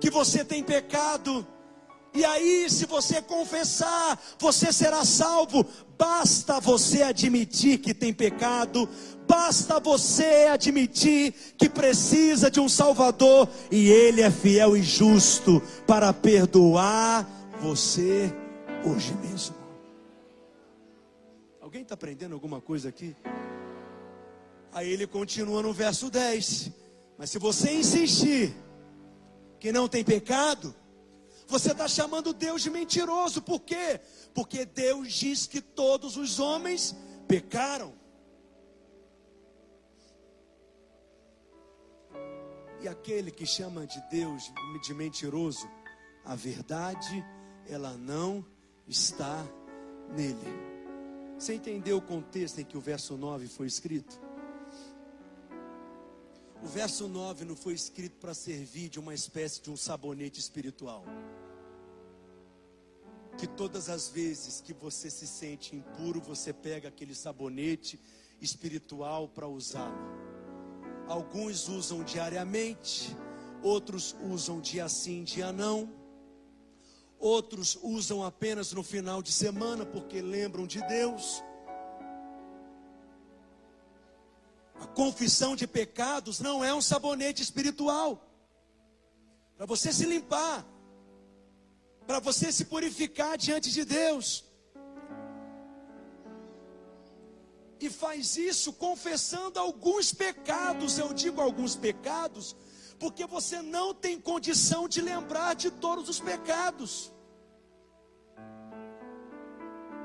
que 0.01 0.09
você 0.09 0.43
tem 0.43 0.63
pecado. 0.63 1.47
E 2.13 2.25
aí, 2.25 2.67
se 2.69 2.87
você 2.87 3.21
confessar, 3.21 4.19
você 4.39 4.73
será 4.73 5.05
salvo. 5.05 5.63
Basta 5.97 6.59
você 6.59 7.03
admitir 7.03 7.77
que 7.77 7.93
tem 7.93 8.11
pecado, 8.11 8.89
basta 9.29 9.79
você 9.79 10.47
admitir 10.51 11.31
que 11.55 11.69
precisa 11.69 12.49
de 12.49 12.59
um 12.59 12.67
Salvador, 12.67 13.47
e 13.69 13.87
Ele 13.87 14.21
é 14.21 14.31
fiel 14.31 14.75
e 14.75 14.81
justo 14.81 15.61
para 15.85 16.11
perdoar 16.11 17.29
você 17.61 18.33
hoje 18.83 19.13
mesmo. 19.21 19.55
Alguém 21.61 21.83
está 21.83 21.93
aprendendo 21.93 22.33
alguma 22.33 22.59
coisa 22.59 22.89
aqui? 22.89 23.15
Aí 24.71 24.91
ele 24.91 25.05
continua 25.05 25.61
no 25.61 25.71
verso 25.71 26.09
10. 26.09 26.71
Mas 27.15 27.29
se 27.29 27.37
você 27.37 27.71
insistir 27.71 28.55
que 29.59 29.71
não 29.71 29.87
tem 29.87 30.03
pecado, 30.03 30.73
você 31.47 31.71
está 31.71 31.87
chamando 31.87 32.33
Deus 32.33 32.63
de 32.63 32.71
mentiroso. 32.71 33.41
Por 33.41 33.59
quê? 33.59 33.99
Porque 34.33 34.65
Deus 34.65 35.13
diz 35.13 35.45
que 35.45 35.61
todos 35.61 36.17
os 36.17 36.39
homens 36.39 36.95
pecaram. 37.27 37.98
E 42.81 42.87
aquele 42.87 43.31
que 43.31 43.45
chama 43.45 43.85
de 43.85 44.01
Deus 44.09 44.51
de 44.81 44.93
mentiroso, 44.93 45.69
a 46.23 46.35
verdade, 46.35 47.25
ela 47.67 47.97
não 47.97 48.45
está 48.87 49.45
nele. 50.15 50.69
Você 51.37 51.53
entendeu 51.53 51.97
o 51.97 52.01
contexto 52.01 52.59
em 52.59 52.65
que 52.65 52.77
o 52.77 52.81
verso 52.81 53.17
9 53.17 53.47
foi 53.47 53.67
escrito? 53.67 54.19
O 56.61 56.67
verso 56.67 57.07
9 57.07 57.45
não 57.45 57.55
foi 57.55 57.73
escrito 57.73 58.17
para 58.17 58.33
servir 58.33 58.89
de 58.89 58.99
uma 58.99 59.13
espécie 59.13 59.61
de 59.61 59.71
um 59.71 59.77
sabonete 59.77 60.39
espiritual. 60.39 61.05
Que 63.37 63.47
todas 63.47 63.89
as 63.89 64.09
vezes 64.09 64.59
que 64.59 64.73
você 64.73 65.09
se 65.09 65.25
sente 65.25 65.75
impuro, 65.75 66.19
você 66.19 66.51
pega 66.51 66.89
aquele 66.89 67.15
sabonete 67.15 67.97
espiritual 68.41 69.29
para 69.29 69.47
usá-lo. 69.47 70.28
Alguns 71.09 71.67
usam 71.67 72.03
diariamente, 72.03 73.17
outros 73.63 74.15
usam 74.21 74.61
dia 74.61 74.87
sim, 74.87 75.23
dia 75.23 75.51
não. 75.51 75.91
Outros 77.17 77.79
usam 77.81 78.23
apenas 78.23 78.71
no 78.73 78.83
final 78.83 79.19
de 79.19 79.31
semana 79.31 79.87
porque 79.87 80.21
lembram 80.21 80.67
de 80.67 80.79
Deus. 80.87 81.43
A 84.79 84.85
confissão 84.85 85.55
de 85.55 85.65
pecados 85.65 86.39
não 86.39 86.63
é 86.63 86.71
um 86.75 86.79
sabonete 86.79 87.41
espiritual. 87.41 88.23
Para 89.57 89.65
você 89.65 89.91
se 89.91 90.05
limpar, 90.05 90.63
para 92.05 92.19
você 92.19 92.51
se 92.51 92.65
purificar 92.65 93.35
diante 93.35 93.71
de 93.71 93.83
Deus. 93.83 94.45
E 97.79 97.89
faz 97.89 98.35
isso 98.37 98.73
confessando 98.73 99.59
alguns 99.59 100.13
pecados, 100.13 100.97
eu 100.97 101.13
digo 101.13 101.39
alguns 101.39 101.75
pecados, 101.75 102.55
porque 102.99 103.25
você 103.25 103.61
não 103.61 103.93
tem 103.93 104.19
condição 104.19 104.87
de 104.87 105.01
lembrar 105.01 105.55
de 105.55 105.71
todos 105.71 106.09
os 106.09 106.19
pecados. 106.19 107.11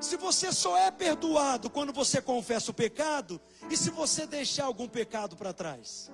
Se 0.01 0.17
você 0.17 0.53
só 0.53 0.77
é 0.77 0.91
perdoado 0.91 1.69
quando 1.69 1.93
você 1.93 2.21
confessa 2.21 2.71
o 2.71 2.75
pecado, 2.75 3.41
e 3.71 3.77
se 3.77 3.91
você 3.91 4.27
deixar 4.27 4.67
algum 4.67 4.87
pecado 4.87 5.35
para 5.35 5.53
trás? 5.53 6.13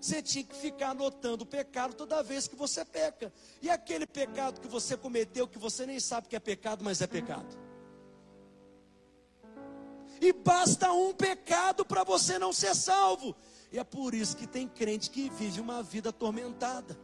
Você 0.00 0.22
tinha 0.22 0.44
que 0.44 0.56
ficar 0.56 0.90
anotando 0.90 1.44
o 1.44 1.46
pecado 1.46 1.94
toda 1.94 2.22
vez 2.22 2.48
que 2.48 2.56
você 2.56 2.84
peca. 2.84 3.32
E 3.60 3.68
aquele 3.68 4.06
pecado 4.06 4.60
que 4.60 4.68
você 4.68 4.96
cometeu, 4.96 5.46
que 5.46 5.58
você 5.58 5.84
nem 5.84 5.98
sabe 6.00 6.28
que 6.28 6.36
é 6.36 6.40
pecado, 6.40 6.84
mas 6.84 7.00
é 7.02 7.06
pecado. 7.06 7.67
E 10.20 10.32
basta 10.32 10.92
um 10.92 11.12
pecado 11.12 11.84
para 11.84 12.04
você 12.04 12.38
não 12.38 12.52
ser 12.52 12.74
salvo. 12.74 13.36
E 13.70 13.78
é 13.78 13.84
por 13.84 14.14
isso 14.14 14.36
que 14.36 14.46
tem 14.46 14.66
crente 14.66 15.10
que 15.10 15.30
vive 15.30 15.60
uma 15.60 15.82
vida 15.82 16.10
atormentada. 16.10 16.98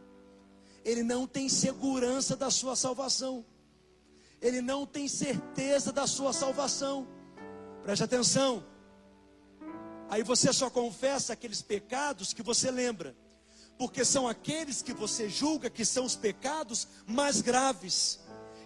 Ele 0.83 1.03
não 1.03 1.25
tem 1.25 1.49
segurança 1.49 2.35
da 2.35 2.49
sua 2.49 2.75
salvação. 2.75 3.45
Ele 4.41 4.61
não 4.61 4.85
tem 4.85 5.07
certeza 5.07 5.91
da 5.91 6.05
sua 6.05 6.33
salvação. 6.33 7.07
Preste 7.83 8.03
atenção. 8.03 8.63
Aí 10.09 10.21
você 10.21 10.53
só 10.53 10.69
confessa 10.69 11.33
aqueles 11.33 11.61
pecados 11.61 12.33
que 12.33 12.43
você 12.43 12.69
lembra, 12.69 13.15
porque 13.77 14.05
são 14.05 14.27
aqueles 14.27 14.81
que 14.81 14.93
você 14.93 15.29
julga 15.29 15.69
que 15.69 15.83
são 15.83 16.05
os 16.05 16.15
pecados 16.15 16.87
mais 17.07 17.41
graves. 17.41 18.19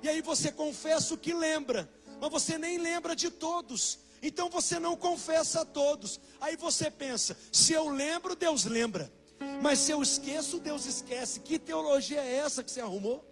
E 0.03 0.09
aí 0.09 0.21
você 0.21 0.51
confessa 0.51 1.13
o 1.13 1.17
que 1.17 1.33
lembra, 1.33 1.89
mas 2.19 2.29
você 2.29 2.57
nem 2.57 2.77
lembra 2.77 3.15
de 3.15 3.29
todos. 3.29 3.99
Então 4.21 4.49
você 4.49 4.79
não 4.79 4.95
confessa 4.95 5.61
a 5.61 5.65
todos. 5.65 6.19
Aí 6.41 6.55
você 6.55 6.91
pensa: 6.91 7.37
se 7.51 7.73
eu 7.73 7.89
lembro, 7.89 8.35
Deus 8.35 8.65
lembra. 8.65 9.11
Mas 9.61 9.79
se 9.79 9.91
eu 9.91 10.01
esqueço, 10.01 10.59
Deus 10.59 10.85
esquece. 10.85 11.39
Que 11.39 11.57
teologia 11.57 12.21
é 12.21 12.35
essa 12.37 12.63
que 12.63 12.69
você 12.69 12.81
arrumou? 12.81 13.25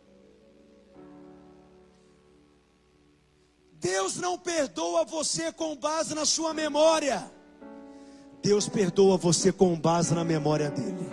Deus 3.73 4.15
não 4.17 4.37
perdoa 4.37 5.05
você 5.05 5.51
com 5.51 5.75
base 5.75 6.15
na 6.15 6.25
sua 6.25 6.53
memória. 6.53 7.29
Deus 8.41 8.67
perdoa 8.67 9.17
você 9.17 9.51
com 9.51 9.77
base 9.77 10.13
na 10.15 10.23
memória 10.23 10.71
dele. 10.71 11.05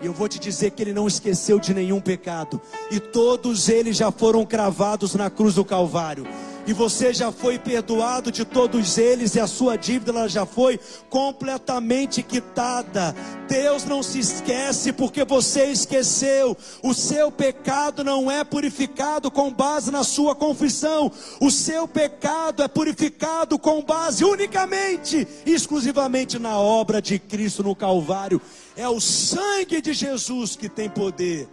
E 0.00 0.06
eu 0.06 0.12
vou 0.12 0.28
te 0.28 0.38
dizer 0.38 0.70
que 0.70 0.82
ele 0.82 0.92
não 0.92 1.06
esqueceu 1.08 1.58
de 1.58 1.74
nenhum 1.74 2.00
pecado. 2.00 2.60
E 2.90 3.00
todos 3.00 3.68
eles 3.68 3.96
já 3.96 4.10
foram 4.12 4.46
cravados 4.46 5.14
na 5.14 5.28
cruz 5.28 5.54
do 5.54 5.64
Calvário 5.64 6.26
e 6.66 6.72
você 6.72 7.14
já 7.14 7.30
foi 7.30 7.58
perdoado 7.58 8.32
de 8.32 8.44
todos 8.44 8.98
eles 8.98 9.34
e 9.34 9.40
a 9.40 9.46
sua 9.46 9.76
dívida 9.76 10.28
já 10.28 10.44
foi 10.44 10.80
completamente 11.08 12.22
quitada. 12.22 13.14
Deus 13.48 13.84
não 13.84 14.02
se 14.02 14.18
esquece 14.18 14.92
porque 14.92 15.24
você 15.24 15.66
esqueceu. 15.66 16.56
O 16.82 16.92
seu 16.92 17.30
pecado 17.30 18.02
não 18.02 18.30
é 18.30 18.42
purificado 18.42 19.30
com 19.30 19.52
base 19.52 19.92
na 19.92 20.02
sua 20.02 20.34
confissão. 20.34 21.12
O 21.40 21.50
seu 21.50 21.86
pecado 21.86 22.62
é 22.62 22.68
purificado 22.68 23.58
com 23.58 23.82
base 23.82 24.24
unicamente, 24.24 25.26
exclusivamente 25.46 26.38
na 26.38 26.58
obra 26.58 27.00
de 27.00 27.18
Cristo 27.18 27.62
no 27.62 27.76
Calvário. 27.76 28.40
É 28.76 28.88
o 28.88 29.00
sangue 29.00 29.80
de 29.80 29.92
Jesus 29.92 30.56
que 30.56 30.68
tem 30.68 30.90
poder 30.90 31.48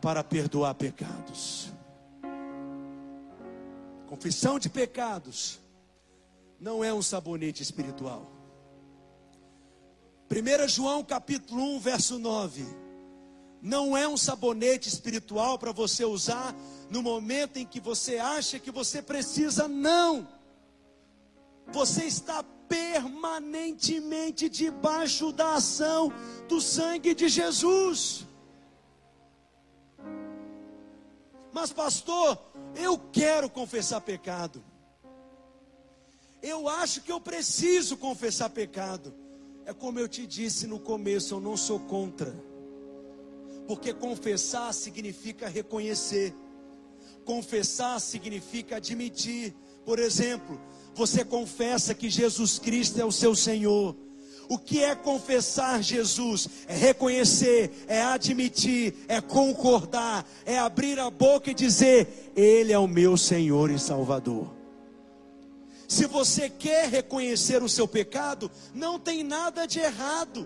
para 0.00 0.24
perdoar 0.24 0.74
pecados. 0.74 1.59
Confissão 4.20 4.58
de 4.58 4.68
pecados 4.68 5.58
não 6.60 6.84
é 6.84 6.92
um 6.92 7.00
sabonete 7.00 7.62
espiritual. 7.62 8.30
1 10.30 10.68
João 10.68 11.02
capítulo 11.02 11.76
1, 11.76 11.80
verso 11.80 12.18
9. 12.18 12.66
Não 13.62 13.96
é 13.96 14.06
um 14.06 14.18
sabonete 14.18 14.90
espiritual 14.90 15.58
para 15.58 15.72
você 15.72 16.04
usar 16.04 16.54
no 16.90 17.02
momento 17.02 17.56
em 17.56 17.64
que 17.64 17.80
você 17.80 18.18
acha 18.18 18.58
que 18.58 18.70
você 18.70 19.00
precisa, 19.00 19.66
não. 19.66 20.28
Você 21.68 22.04
está 22.04 22.42
permanentemente 22.68 24.50
debaixo 24.50 25.32
da 25.32 25.54
ação 25.54 26.12
do 26.46 26.60
sangue 26.60 27.14
de 27.14 27.26
Jesus. 27.26 28.26
Mas, 31.52 31.72
pastor, 31.72 32.38
eu 32.76 32.98
quero 32.98 33.50
confessar 33.50 34.00
pecado. 34.00 34.62
Eu 36.42 36.68
acho 36.68 37.02
que 37.02 37.12
eu 37.12 37.20
preciso 37.20 37.96
confessar 37.96 38.50
pecado. 38.50 39.12
É 39.66 39.72
como 39.72 39.98
eu 39.98 40.08
te 40.08 40.26
disse 40.26 40.66
no 40.66 40.78
começo, 40.78 41.34
eu 41.34 41.40
não 41.40 41.56
sou 41.56 41.80
contra. 41.80 42.34
Porque 43.66 43.92
confessar 43.92 44.72
significa 44.72 45.48
reconhecer. 45.48 46.34
Confessar 47.24 48.00
significa 48.00 48.76
admitir. 48.76 49.54
Por 49.84 49.98
exemplo, 49.98 50.60
você 50.94 51.24
confessa 51.24 51.94
que 51.94 52.08
Jesus 52.08 52.58
Cristo 52.58 53.00
é 53.00 53.04
o 53.04 53.12
seu 53.12 53.34
Senhor. 53.34 53.96
O 54.50 54.58
que 54.58 54.82
é 54.82 54.96
confessar 54.96 55.80
Jesus? 55.80 56.48
É 56.66 56.74
reconhecer, 56.74 57.70
é 57.86 58.02
admitir, 58.02 58.92
é 59.06 59.20
concordar, 59.20 60.26
é 60.44 60.58
abrir 60.58 60.98
a 60.98 61.08
boca 61.08 61.52
e 61.52 61.54
dizer: 61.54 62.32
Ele 62.34 62.72
é 62.72 62.78
o 62.78 62.88
meu 62.88 63.16
Senhor 63.16 63.70
e 63.70 63.78
Salvador. 63.78 64.48
Se 65.86 66.04
você 66.04 66.50
quer 66.50 66.88
reconhecer 66.88 67.62
o 67.62 67.68
seu 67.68 67.86
pecado, 67.86 68.50
não 68.74 68.98
tem 68.98 69.22
nada 69.22 69.66
de 69.66 69.78
errado. 69.78 70.44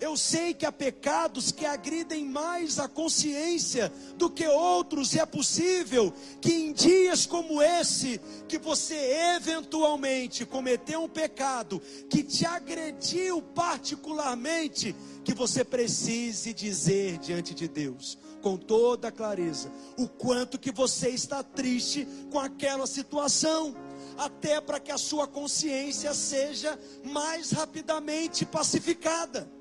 Eu 0.00 0.16
sei 0.16 0.54
que 0.54 0.64
há 0.64 0.70
pecados 0.70 1.50
que 1.50 1.66
agridem 1.66 2.24
mais 2.24 2.78
a 2.78 2.86
consciência 2.86 3.92
do 4.16 4.30
que 4.30 4.46
outros, 4.46 5.12
e 5.12 5.18
é 5.18 5.26
possível 5.26 6.12
que 6.40 6.52
em 6.52 6.72
dias 6.72 7.26
como 7.26 7.60
esse, 7.60 8.20
que 8.46 8.58
você 8.58 8.94
eventualmente 9.36 10.46
cometeu 10.46 11.02
um 11.02 11.08
pecado 11.08 11.82
que 12.08 12.22
te 12.22 12.46
agrediu 12.46 13.42
particularmente, 13.42 14.94
que 15.24 15.34
você 15.34 15.64
precise 15.64 16.54
dizer 16.54 17.18
diante 17.18 17.52
de 17.52 17.66
Deus, 17.66 18.16
com 18.40 18.56
toda 18.56 19.10
clareza, 19.10 19.70
o 19.96 20.06
quanto 20.06 20.58
que 20.58 20.70
você 20.70 21.08
está 21.10 21.42
triste 21.42 22.06
com 22.30 22.38
aquela 22.38 22.86
situação 22.86 23.74
até 24.16 24.60
para 24.60 24.80
que 24.80 24.92
a 24.92 24.98
sua 24.98 25.26
consciência 25.26 26.14
seja 26.14 26.78
mais 27.04 27.50
rapidamente 27.50 28.44
pacificada. 28.44 29.57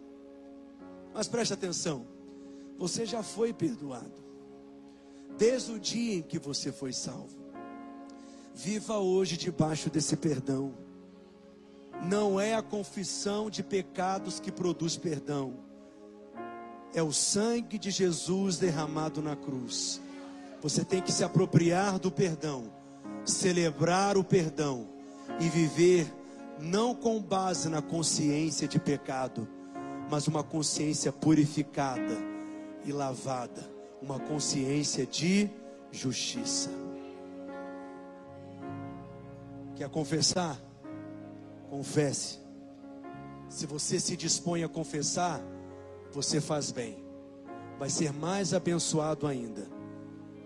Mas 1.18 1.28
preste 1.28 1.52
atenção, 1.52 2.06
você 2.78 3.04
já 3.04 3.24
foi 3.24 3.52
perdoado, 3.52 4.24
desde 5.36 5.72
o 5.72 5.80
dia 5.80 6.18
em 6.18 6.22
que 6.22 6.38
você 6.38 6.72
foi 6.72 6.94
salvo. 6.94 7.36
Viva 8.54 9.00
hoje 9.00 9.36
debaixo 9.36 9.90
desse 9.90 10.16
perdão. 10.16 10.76
Não 12.08 12.40
é 12.40 12.54
a 12.54 12.62
confissão 12.62 13.50
de 13.50 13.64
pecados 13.64 14.40
que 14.40 14.52
produz 14.52 14.96
perdão, 14.96 15.56
é 16.94 17.02
o 17.02 17.12
sangue 17.12 17.80
de 17.80 17.90
Jesus 17.90 18.60
derramado 18.60 19.20
na 19.20 19.36
cruz. 19.36 20.00
Você 20.62 20.86
tem 20.86 21.02
que 21.02 21.12
se 21.12 21.24
apropriar 21.24 21.98
do 21.98 22.12
perdão, 22.12 22.72
celebrar 23.26 24.18
o 24.18 24.24
perdão 24.24 24.88
e 25.40 25.50
viver 25.50 26.14
não 26.60 26.94
com 26.94 27.20
base 27.20 27.70
na 27.70 27.82
consciência 27.82 28.68
de 28.68 28.80
pecado, 28.80 29.57
mas 30.10 30.28
uma 30.28 30.44
consciência 30.44 31.12
purificada 31.12 32.18
e 32.86 32.92
lavada, 32.92 33.70
uma 34.02 34.20
consciência 34.20 35.06
de 35.06 35.50
justiça. 35.92 36.70
Quer 39.76 39.90
confessar? 39.90 40.60
Confesse. 41.70 42.40
Se 43.50 43.66
você 43.66 44.00
se 44.00 44.16
dispõe 44.16 44.64
a 44.64 44.70
confessar, 44.70 45.42
você 46.12 46.40
faz 46.40 46.72
bem. 46.72 47.04
Vai 47.78 47.90
ser 47.90 48.12
mais 48.14 48.54
abençoado 48.54 49.28
ainda. 49.28 49.68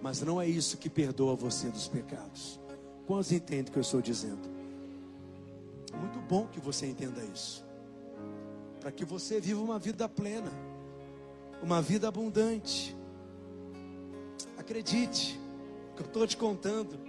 Mas 0.02 0.22
não 0.22 0.42
é 0.42 0.48
isso 0.48 0.78
que 0.78 0.90
perdoa 0.90 1.36
você 1.36 1.70
dos 1.70 1.88
pecados. 1.88 2.60
Quantos 3.06 3.32
entendem 3.32 3.70
o 3.70 3.72
que 3.72 3.78
eu 3.78 3.82
estou 3.82 4.02
dizendo? 4.02 4.50
Muito 5.94 6.20
bom 6.28 6.48
que 6.48 6.60
você 6.60 6.88
entenda 6.88 7.24
isso 7.24 7.71
para 8.82 8.92
que 8.92 9.06
você 9.06 9.40
viva 9.40 9.62
uma 9.62 9.78
vida 9.78 10.10
plena, 10.10 10.52
uma 11.62 11.80
vida 11.80 12.08
abundante. 12.08 12.96
Acredite, 14.58 15.40
o 15.92 15.96
que 15.96 16.02
eu 16.02 16.08
estou 16.08 16.26
te 16.26 16.36
contando 16.36 17.00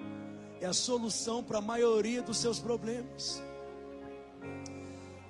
é 0.61 0.67
a 0.67 0.75
solução 0.75 1.43
para 1.43 1.59
a 1.59 1.63
maioria 1.63 2.21
dos 2.21 2.37
seus 2.37 2.59
problemas. 2.59 3.43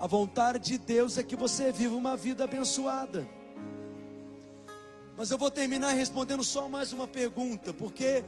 A 0.00 0.06
vontade 0.08 0.72
de 0.72 0.78
Deus 0.78 1.16
é 1.16 1.22
que 1.22 1.36
você 1.36 1.70
viva 1.70 1.94
uma 1.94 2.16
vida 2.16 2.42
abençoada. 2.42 3.26
Mas 5.16 5.30
eu 5.30 5.38
vou 5.38 5.48
terminar 5.50 5.92
respondendo 5.92 6.42
só 6.42 6.68
mais 6.68 6.92
uma 6.92 7.06
pergunta, 7.06 7.72
porque 7.72 8.24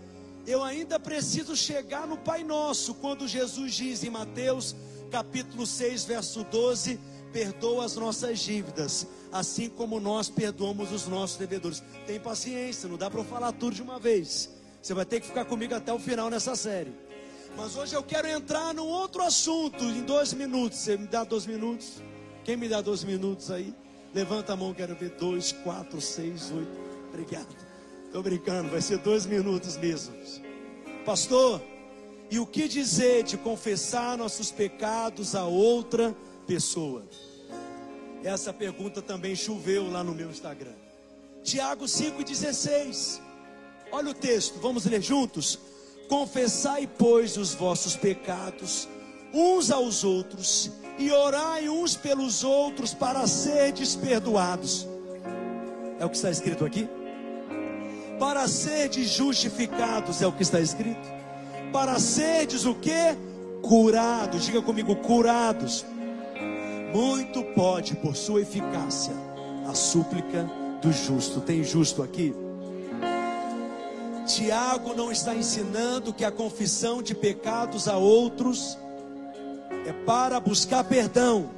eu 0.47 0.63
ainda 0.63 1.01
preciso 1.01 1.57
chegar 1.57 2.07
no 2.07 2.17
Pai 2.17 2.45
Nosso, 2.45 2.95
quando 2.95 3.27
Jesus 3.27 3.75
diz 3.75 4.05
em 4.05 4.11
Mateus 4.11 4.77
capítulo 5.11 5.67
6, 5.67 6.05
verso 6.05 6.45
12: 6.45 7.01
perdoa 7.35 7.85
as 7.85 7.97
nossas 7.97 8.39
dívidas, 8.39 9.09
assim 9.33 9.69
como 9.69 9.99
nós 9.99 10.31
perdoamos 10.31 10.93
os 10.93 11.09
nossos 11.09 11.37
devedores. 11.37 11.83
Tem 12.07 12.21
paciência, 12.21 12.89
não 12.89 12.97
dá 12.97 13.11
para 13.11 13.19
eu 13.19 13.25
falar 13.25 13.51
tudo 13.51 13.75
de 13.75 13.83
uma 13.83 13.99
vez. 13.99 14.49
Você 14.81 14.95
vai 14.95 15.05
ter 15.05 15.21
que 15.21 15.27
ficar 15.27 15.45
comigo 15.45 15.75
até 15.75 15.93
o 15.93 15.99
final 15.99 16.31
nessa 16.31 16.55
série. 16.55 16.93
Mas 17.57 17.77
hoje 17.77 17.93
eu 17.93 18.05
quero 18.05 18.29
entrar 18.29 18.73
num 18.73 18.87
outro 18.87 19.21
assunto 19.21 19.83
em 19.83 20.03
dois 20.03 20.33
minutos. 20.33 20.79
Você 20.79 20.97
me 20.97 21.09
dá 21.09 21.25
dois 21.25 21.45
minutos? 21.45 22.01
Quem 22.45 22.57
me 22.57 22.69
dá 22.69 22.81
dois 22.81 23.03
minutos 23.03 23.51
aí? 23.51 23.75
Levanta 24.15 24.53
a 24.53 24.57
mão, 24.57 24.73
quero 24.73 24.95
ver. 24.95 25.11
Dois, 25.11 25.51
quatro, 25.51 26.01
seis, 26.01 26.53
oito. 26.53 26.71
Obrigado. 27.09 27.49
Estou 28.07 28.23
brincando, 28.23 28.71
vai 28.71 28.81
ser 28.81 28.99
dois 28.99 29.27
minutos 29.27 29.77
mesmo. 29.77 30.15
Pastor, 31.05 31.61
E 32.31 32.39
o 32.39 32.47
que 32.47 32.67
dizer 32.67 33.23
de 33.23 33.37
confessar 33.37 34.17
nossos 34.17 34.51
pecados 34.51 35.35
a 35.35 35.45
outra 35.45 36.09
pessoa? 36.09 36.34
Essa 38.23 38.53
pergunta 38.53 39.03
também 39.03 39.35
choveu 39.35 39.91
lá 39.91 40.03
no 40.03 40.15
meu 40.15 40.31
Instagram. 40.31 40.75
Tiago 41.43 41.85
5,16. 41.85 43.21
Olha 43.93 44.11
o 44.11 44.15
texto, 44.15 44.59
vamos 44.61 44.87
ler 44.87 45.03
juntos. 45.03 45.59
Confessai, 46.09 46.87
pois, 46.87 47.37
os 47.37 47.55
vossos 47.55 47.97
pecados 47.97 48.89
uns 49.35 49.73
aos 49.73 50.05
outros 50.05 50.71
e 50.97 51.11
orai 51.11 51.69
uns 51.69 51.97
pelos 51.97 52.45
outros 52.45 52.95
para 52.95 53.27
serdes 53.27 53.97
perdoados. 53.97 54.87
É 55.99 56.05
o 56.05 56.09
que 56.09 56.17
está 56.17 56.31
escrito 56.31 56.65
aqui? 56.65 56.89
Para 58.19 58.47
serdes 58.47 59.11
justificados, 59.11 60.23
é 60.23 60.27
o 60.27 60.33
que 60.33 60.45
está 60.45 60.61
escrito. 60.61 61.13
Para 61.73 61.99
serdes 61.99 62.65
o 62.65 62.75
que? 62.77 63.17
Curados, 63.61 64.45
diga 64.45 64.63
comigo, 64.63 64.95
curados. 64.97 65.85
Muito 66.95 67.43
pode, 67.57 67.97
por 67.97 68.15
sua 68.15 68.43
eficácia, 68.43 69.13
a 69.69 69.75
súplica 69.75 70.49
do 70.81 70.93
justo. 70.93 71.41
Tem 71.41 71.65
justo 71.65 72.05
aqui? 72.05 72.33
Tiago 74.25 74.95
não 74.95 75.11
está 75.11 75.35
ensinando 75.35 76.15
que 76.15 76.25
a 76.25 76.31
confissão 76.31 77.03
de 77.03 77.13
pecados 77.13 77.89
a 77.89 77.97
outros 77.97 78.79
é 79.85 79.93
para 80.07 80.39
buscar 80.39 80.85
perdão. 80.85 81.51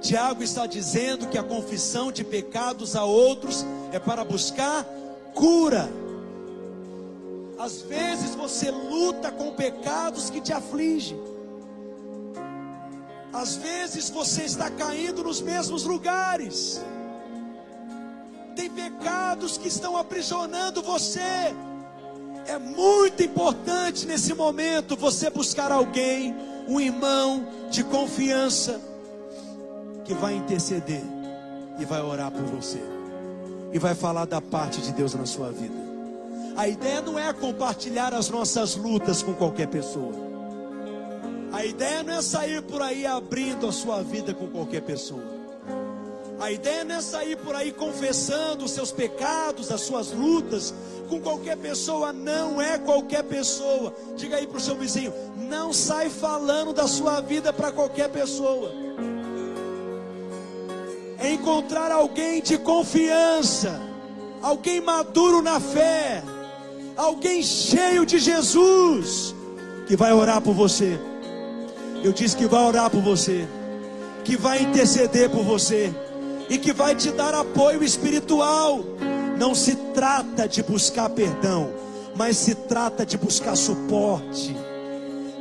Tiago 0.00 0.42
está 0.42 0.66
dizendo 0.66 1.28
que 1.28 1.38
a 1.38 1.42
confissão 1.44 2.10
de 2.10 2.24
pecados 2.24 2.96
a 2.96 3.04
outros 3.04 3.64
é 3.92 4.00
para 4.00 4.24
buscar 4.24 4.84
cura. 5.32 5.88
Às 7.56 7.82
vezes 7.82 8.34
você 8.34 8.68
luta 8.68 9.30
com 9.30 9.52
pecados 9.52 10.28
que 10.28 10.40
te 10.40 10.52
afligem. 10.52 11.31
Às 13.32 13.56
vezes 13.56 14.10
você 14.10 14.42
está 14.42 14.70
caindo 14.70 15.24
nos 15.24 15.40
mesmos 15.40 15.84
lugares. 15.84 16.80
Tem 18.54 18.68
pecados 18.68 19.56
que 19.56 19.68
estão 19.68 19.96
aprisionando 19.96 20.82
você. 20.82 21.54
É 22.46 22.58
muito 22.58 23.22
importante 23.22 24.06
nesse 24.06 24.34
momento 24.34 24.96
você 24.96 25.30
buscar 25.30 25.72
alguém 25.72 26.34
um 26.68 26.80
irmão 26.80 27.46
de 27.70 27.82
confiança 27.84 28.80
que 30.04 30.14
vai 30.14 30.34
interceder 30.34 31.02
e 31.78 31.84
vai 31.84 32.02
orar 32.02 32.30
por 32.30 32.44
você 32.44 32.80
e 33.72 33.78
vai 33.78 33.94
falar 33.94 34.26
da 34.26 34.40
parte 34.40 34.80
de 34.82 34.92
Deus 34.92 35.14
na 35.14 35.24
sua 35.24 35.50
vida. 35.50 35.74
A 36.56 36.68
ideia 36.68 37.00
não 37.00 37.18
é 37.18 37.32
compartilhar 37.32 38.12
as 38.12 38.28
nossas 38.28 38.76
lutas 38.76 39.22
com 39.22 39.32
qualquer 39.32 39.68
pessoa. 39.68 40.31
A 41.52 41.66
ideia 41.66 42.02
não 42.02 42.14
é 42.14 42.22
sair 42.22 42.62
por 42.62 42.80
aí 42.80 43.06
abrindo 43.06 43.68
a 43.68 43.72
sua 43.72 44.02
vida 44.02 44.32
com 44.32 44.48
qualquer 44.48 44.80
pessoa. 44.80 45.22
A 46.40 46.50
ideia 46.50 46.82
não 46.82 46.96
é 46.96 47.00
sair 47.00 47.36
por 47.36 47.54
aí 47.54 47.70
confessando 47.70 48.64
os 48.64 48.70
seus 48.72 48.90
pecados, 48.90 49.70
as 49.70 49.82
suas 49.82 50.10
lutas 50.12 50.74
com 51.08 51.20
qualquer 51.20 51.58
pessoa, 51.58 52.12
não 52.12 52.60
é 52.60 52.78
qualquer 52.78 53.22
pessoa. 53.22 53.94
Diga 54.16 54.36
aí 54.36 54.46
para 54.46 54.56
o 54.56 54.60
seu 54.60 54.74
vizinho: 54.74 55.12
não 55.36 55.74
sai 55.74 56.08
falando 56.08 56.72
da 56.72 56.88
sua 56.88 57.20
vida 57.20 57.52
para 57.52 57.70
qualquer 57.70 58.08
pessoa. 58.08 58.72
É 61.18 61.32
encontrar 61.32 61.92
alguém 61.92 62.40
de 62.40 62.56
confiança, 62.58 63.78
alguém 64.40 64.80
maduro 64.80 65.42
na 65.42 65.60
fé, 65.60 66.24
alguém 66.96 67.42
cheio 67.42 68.06
de 68.06 68.18
Jesus, 68.18 69.34
que 69.86 69.94
vai 69.94 70.12
orar 70.12 70.40
por 70.40 70.54
você. 70.54 70.98
Eu 72.02 72.12
disse 72.12 72.36
que 72.36 72.46
vai 72.46 72.64
orar 72.64 72.90
por 72.90 73.00
você, 73.00 73.46
que 74.24 74.36
vai 74.36 74.62
interceder 74.62 75.30
por 75.30 75.44
você 75.44 75.92
e 76.48 76.58
que 76.58 76.72
vai 76.72 76.96
te 76.96 77.10
dar 77.12 77.32
apoio 77.32 77.84
espiritual. 77.84 78.84
Não 79.38 79.54
se 79.54 79.76
trata 79.94 80.48
de 80.48 80.62
buscar 80.62 81.08
perdão, 81.10 81.70
mas 82.16 82.36
se 82.36 82.54
trata 82.54 83.06
de 83.06 83.16
buscar 83.16 83.56
suporte. 83.56 84.54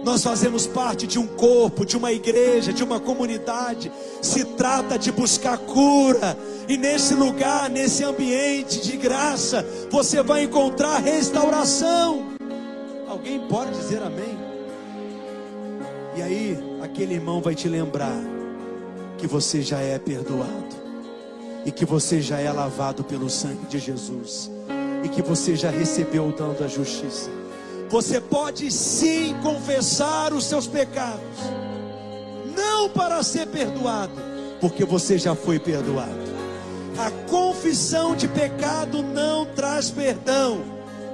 Nós 0.03 0.23
fazemos 0.23 0.65
parte 0.65 1.05
de 1.05 1.19
um 1.19 1.27
corpo, 1.27 1.85
de 1.85 1.95
uma 1.95 2.11
igreja, 2.11 2.73
de 2.73 2.83
uma 2.83 2.99
comunidade. 2.99 3.91
Se 4.21 4.43
trata 4.43 4.97
de 4.97 5.11
buscar 5.11 5.57
cura. 5.59 6.37
E 6.67 6.75
nesse 6.75 7.13
lugar, 7.13 7.69
nesse 7.69 8.03
ambiente 8.03 8.81
de 8.81 8.97
graça, 8.97 9.65
você 9.91 10.23
vai 10.23 10.43
encontrar 10.43 10.97
restauração. 10.97 12.29
Alguém 13.07 13.39
pode 13.47 13.71
dizer 13.71 14.01
amém? 14.01 14.40
E 16.15 16.21
aí, 16.21 16.57
aquele 16.83 17.13
irmão 17.13 17.41
vai 17.41 17.55
te 17.55 17.69
lembrar 17.69 18.19
que 19.17 19.25
você 19.27 19.61
já 19.61 19.79
é 19.79 19.97
perdoado 19.97 20.75
e 21.65 21.71
que 21.71 21.85
você 21.85 22.21
já 22.21 22.39
é 22.39 22.51
lavado 22.51 23.03
pelo 23.03 23.29
sangue 23.29 23.65
de 23.67 23.79
Jesus 23.79 24.51
e 25.03 25.09
que 25.09 25.21
você 25.21 25.55
já 25.55 25.69
recebeu 25.69 26.27
o 26.27 26.31
dom 26.31 26.53
da 26.53 26.67
justiça. 26.67 27.29
Você 27.89 28.19
pode 28.19 28.71
sim 28.71 29.35
confessar 29.41 30.33
os 30.33 30.45
seus 30.45 30.67
pecados, 30.67 31.21
não 32.55 32.89
para 32.89 33.21
ser 33.23 33.47
perdoado, 33.47 34.13
porque 34.59 34.83
você 34.83 35.17
já 35.17 35.35
foi 35.35 35.59
perdoado. 35.59 36.31
A 36.97 37.09
confissão 37.29 38.15
de 38.15 38.27
pecado 38.27 39.01
não 39.01 39.45
traz 39.45 39.89
perdão, 39.89 40.61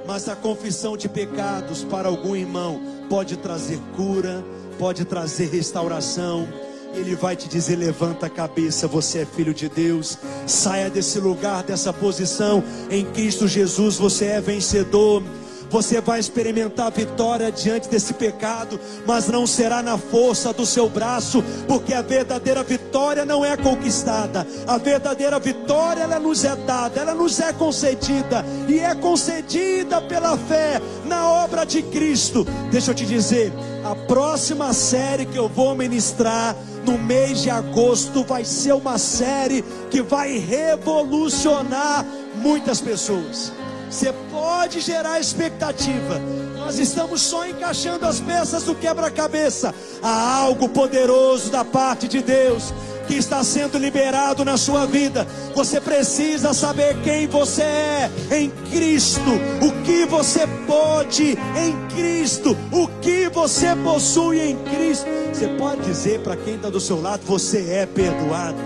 mas 0.06 0.28
a 0.28 0.36
confissão 0.36 0.96
de 0.96 1.08
pecados 1.08 1.84
para 1.84 2.08
algum 2.08 2.34
irmão 2.34 2.80
pode 3.08 3.36
trazer 3.36 3.78
cura, 3.96 4.44
pode 4.78 5.04
trazer 5.04 5.50
restauração 5.50 6.48
ele 6.94 7.14
vai 7.14 7.36
te 7.36 7.48
dizer: 7.48 7.76
levanta 7.76 8.26
a 8.26 8.30
cabeça, 8.30 8.86
você 8.86 9.20
é 9.20 9.26
filho 9.26 9.52
de 9.52 9.68
Deus. 9.68 10.18
Saia 10.46 10.88
desse 10.88 11.18
lugar, 11.18 11.62
dessa 11.62 11.92
posição. 11.92 12.62
Em 12.90 13.04
Cristo 13.04 13.46
Jesus 13.46 13.96
você 13.96 14.26
é 14.26 14.40
vencedor. 14.40 15.22
Você 15.70 16.00
vai 16.00 16.18
experimentar 16.18 16.90
vitória 16.90 17.52
diante 17.52 17.88
desse 17.88 18.14
pecado, 18.14 18.80
mas 19.06 19.28
não 19.28 19.46
será 19.46 19.82
na 19.82 19.98
força 19.98 20.52
do 20.52 20.64
seu 20.64 20.88
braço, 20.88 21.44
porque 21.66 21.92
a 21.92 22.00
verdadeira 22.00 22.62
vitória 22.62 23.24
não 23.24 23.44
é 23.44 23.56
conquistada. 23.56 24.46
A 24.66 24.78
verdadeira 24.78 25.38
vitória 25.38 26.02
ela 26.02 26.18
nos 26.18 26.44
é 26.44 26.56
dada, 26.56 27.00
ela 27.00 27.14
nos 27.14 27.38
é 27.40 27.52
concedida 27.52 28.44
e 28.66 28.78
é 28.78 28.94
concedida 28.94 30.00
pela 30.00 30.38
fé 30.38 30.80
na 31.04 31.30
obra 31.30 31.64
de 31.64 31.82
Cristo. 31.82 32.46
Deixa 32.70 32.92
eu 32.92 32.94
te 32.94 33.04
dizer, 33.04 33.52
a 33.84 33.94
próxima 33.94 34.72
série 34.72 35.26
que 35.26 35.38
eu 35.38 35.48
vou 35.48 35.74
ministrar 35.74 36.56
no 36.86 36.96
mês 36.96 37.42
de 37.42 37.50
agosto 37.50 38.24
vai 38.24 38.44
ser 38.44 38.72
uma 38.72 38.96
série 38.96 39.62
que 39.90 40.00
vai 40.00 40.38
revolucionar 40.38 42.06
muitas 42.36 42.80
pessoas. 42.80 43.52
Você 43.90 44.12
pode 44.30 44.80
gerar 44.80 45.18
expectativa. 45.18 46.20
Nós 46.54 46.78
estamos 46.78 47.22
só 47.22 47.46
encaixando 47.46 48.04
as 48.04 48.20
peças 48.20 48.62
do 48.64 48.74
quebra-cabeça. 48.74 49.74
Há 50.02 50.36
algo 50.36 50.68
poderoso 50.68 51.50
da 51.50 51.64
parte 51.64 52.06
de 52.06 52.20
Deus 52.20 52.74
que 53.06 53.14
está 53.14 53.42
sendo 53.42 53.78
liberado 53.78 54.44
na 54.44 54.58
sua 54.58 54.84
vida. 54.84 55.26
Você 55.54 55.80
precisa 55.80 56.52
saber 56.52 57.00
quem 57.02 57.26
você 57.26 57.62
é 57.62 58.10
em 58.30 58.50
Cristo, 58.70 59.30
o 59.62 59.82
que 59.82 60.04
você 60.04 60.46
pode 60.66 61.38
em 61.56 61.88
Cristo, 61.96 62.54
o 62.70 62.86
que 63.00 63.30
você 63.30 63.74
possui 63.76 64.50
em 64.50 64.56
Cristo. 64.64 65.06
Você 65.32 65.48
pode 65.58 65.80
dizer 65.82 66.20
para 66.20 66.36
quem 66.36 66.56
está 66.56 66.68
do 66.68 66.80
seu 66.80 67.00
lado: 67.00 67.22
você 67.24 67.70
é 67.70 67.86
perdoado. 67.86 68.58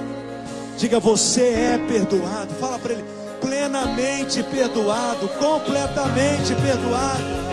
Diga, 0.77 0.99
você 0.99 1.43
é 1.43 1.79
perdoado. 1.87 2.53
Fala 2.59 2.79
para 2.81 2.95
ele 2.95 3.22
plenamente 3.43 4.43
perdoado, 4.45 5.28
completamente 5.38 6.55
perdoado. 6.55 7.51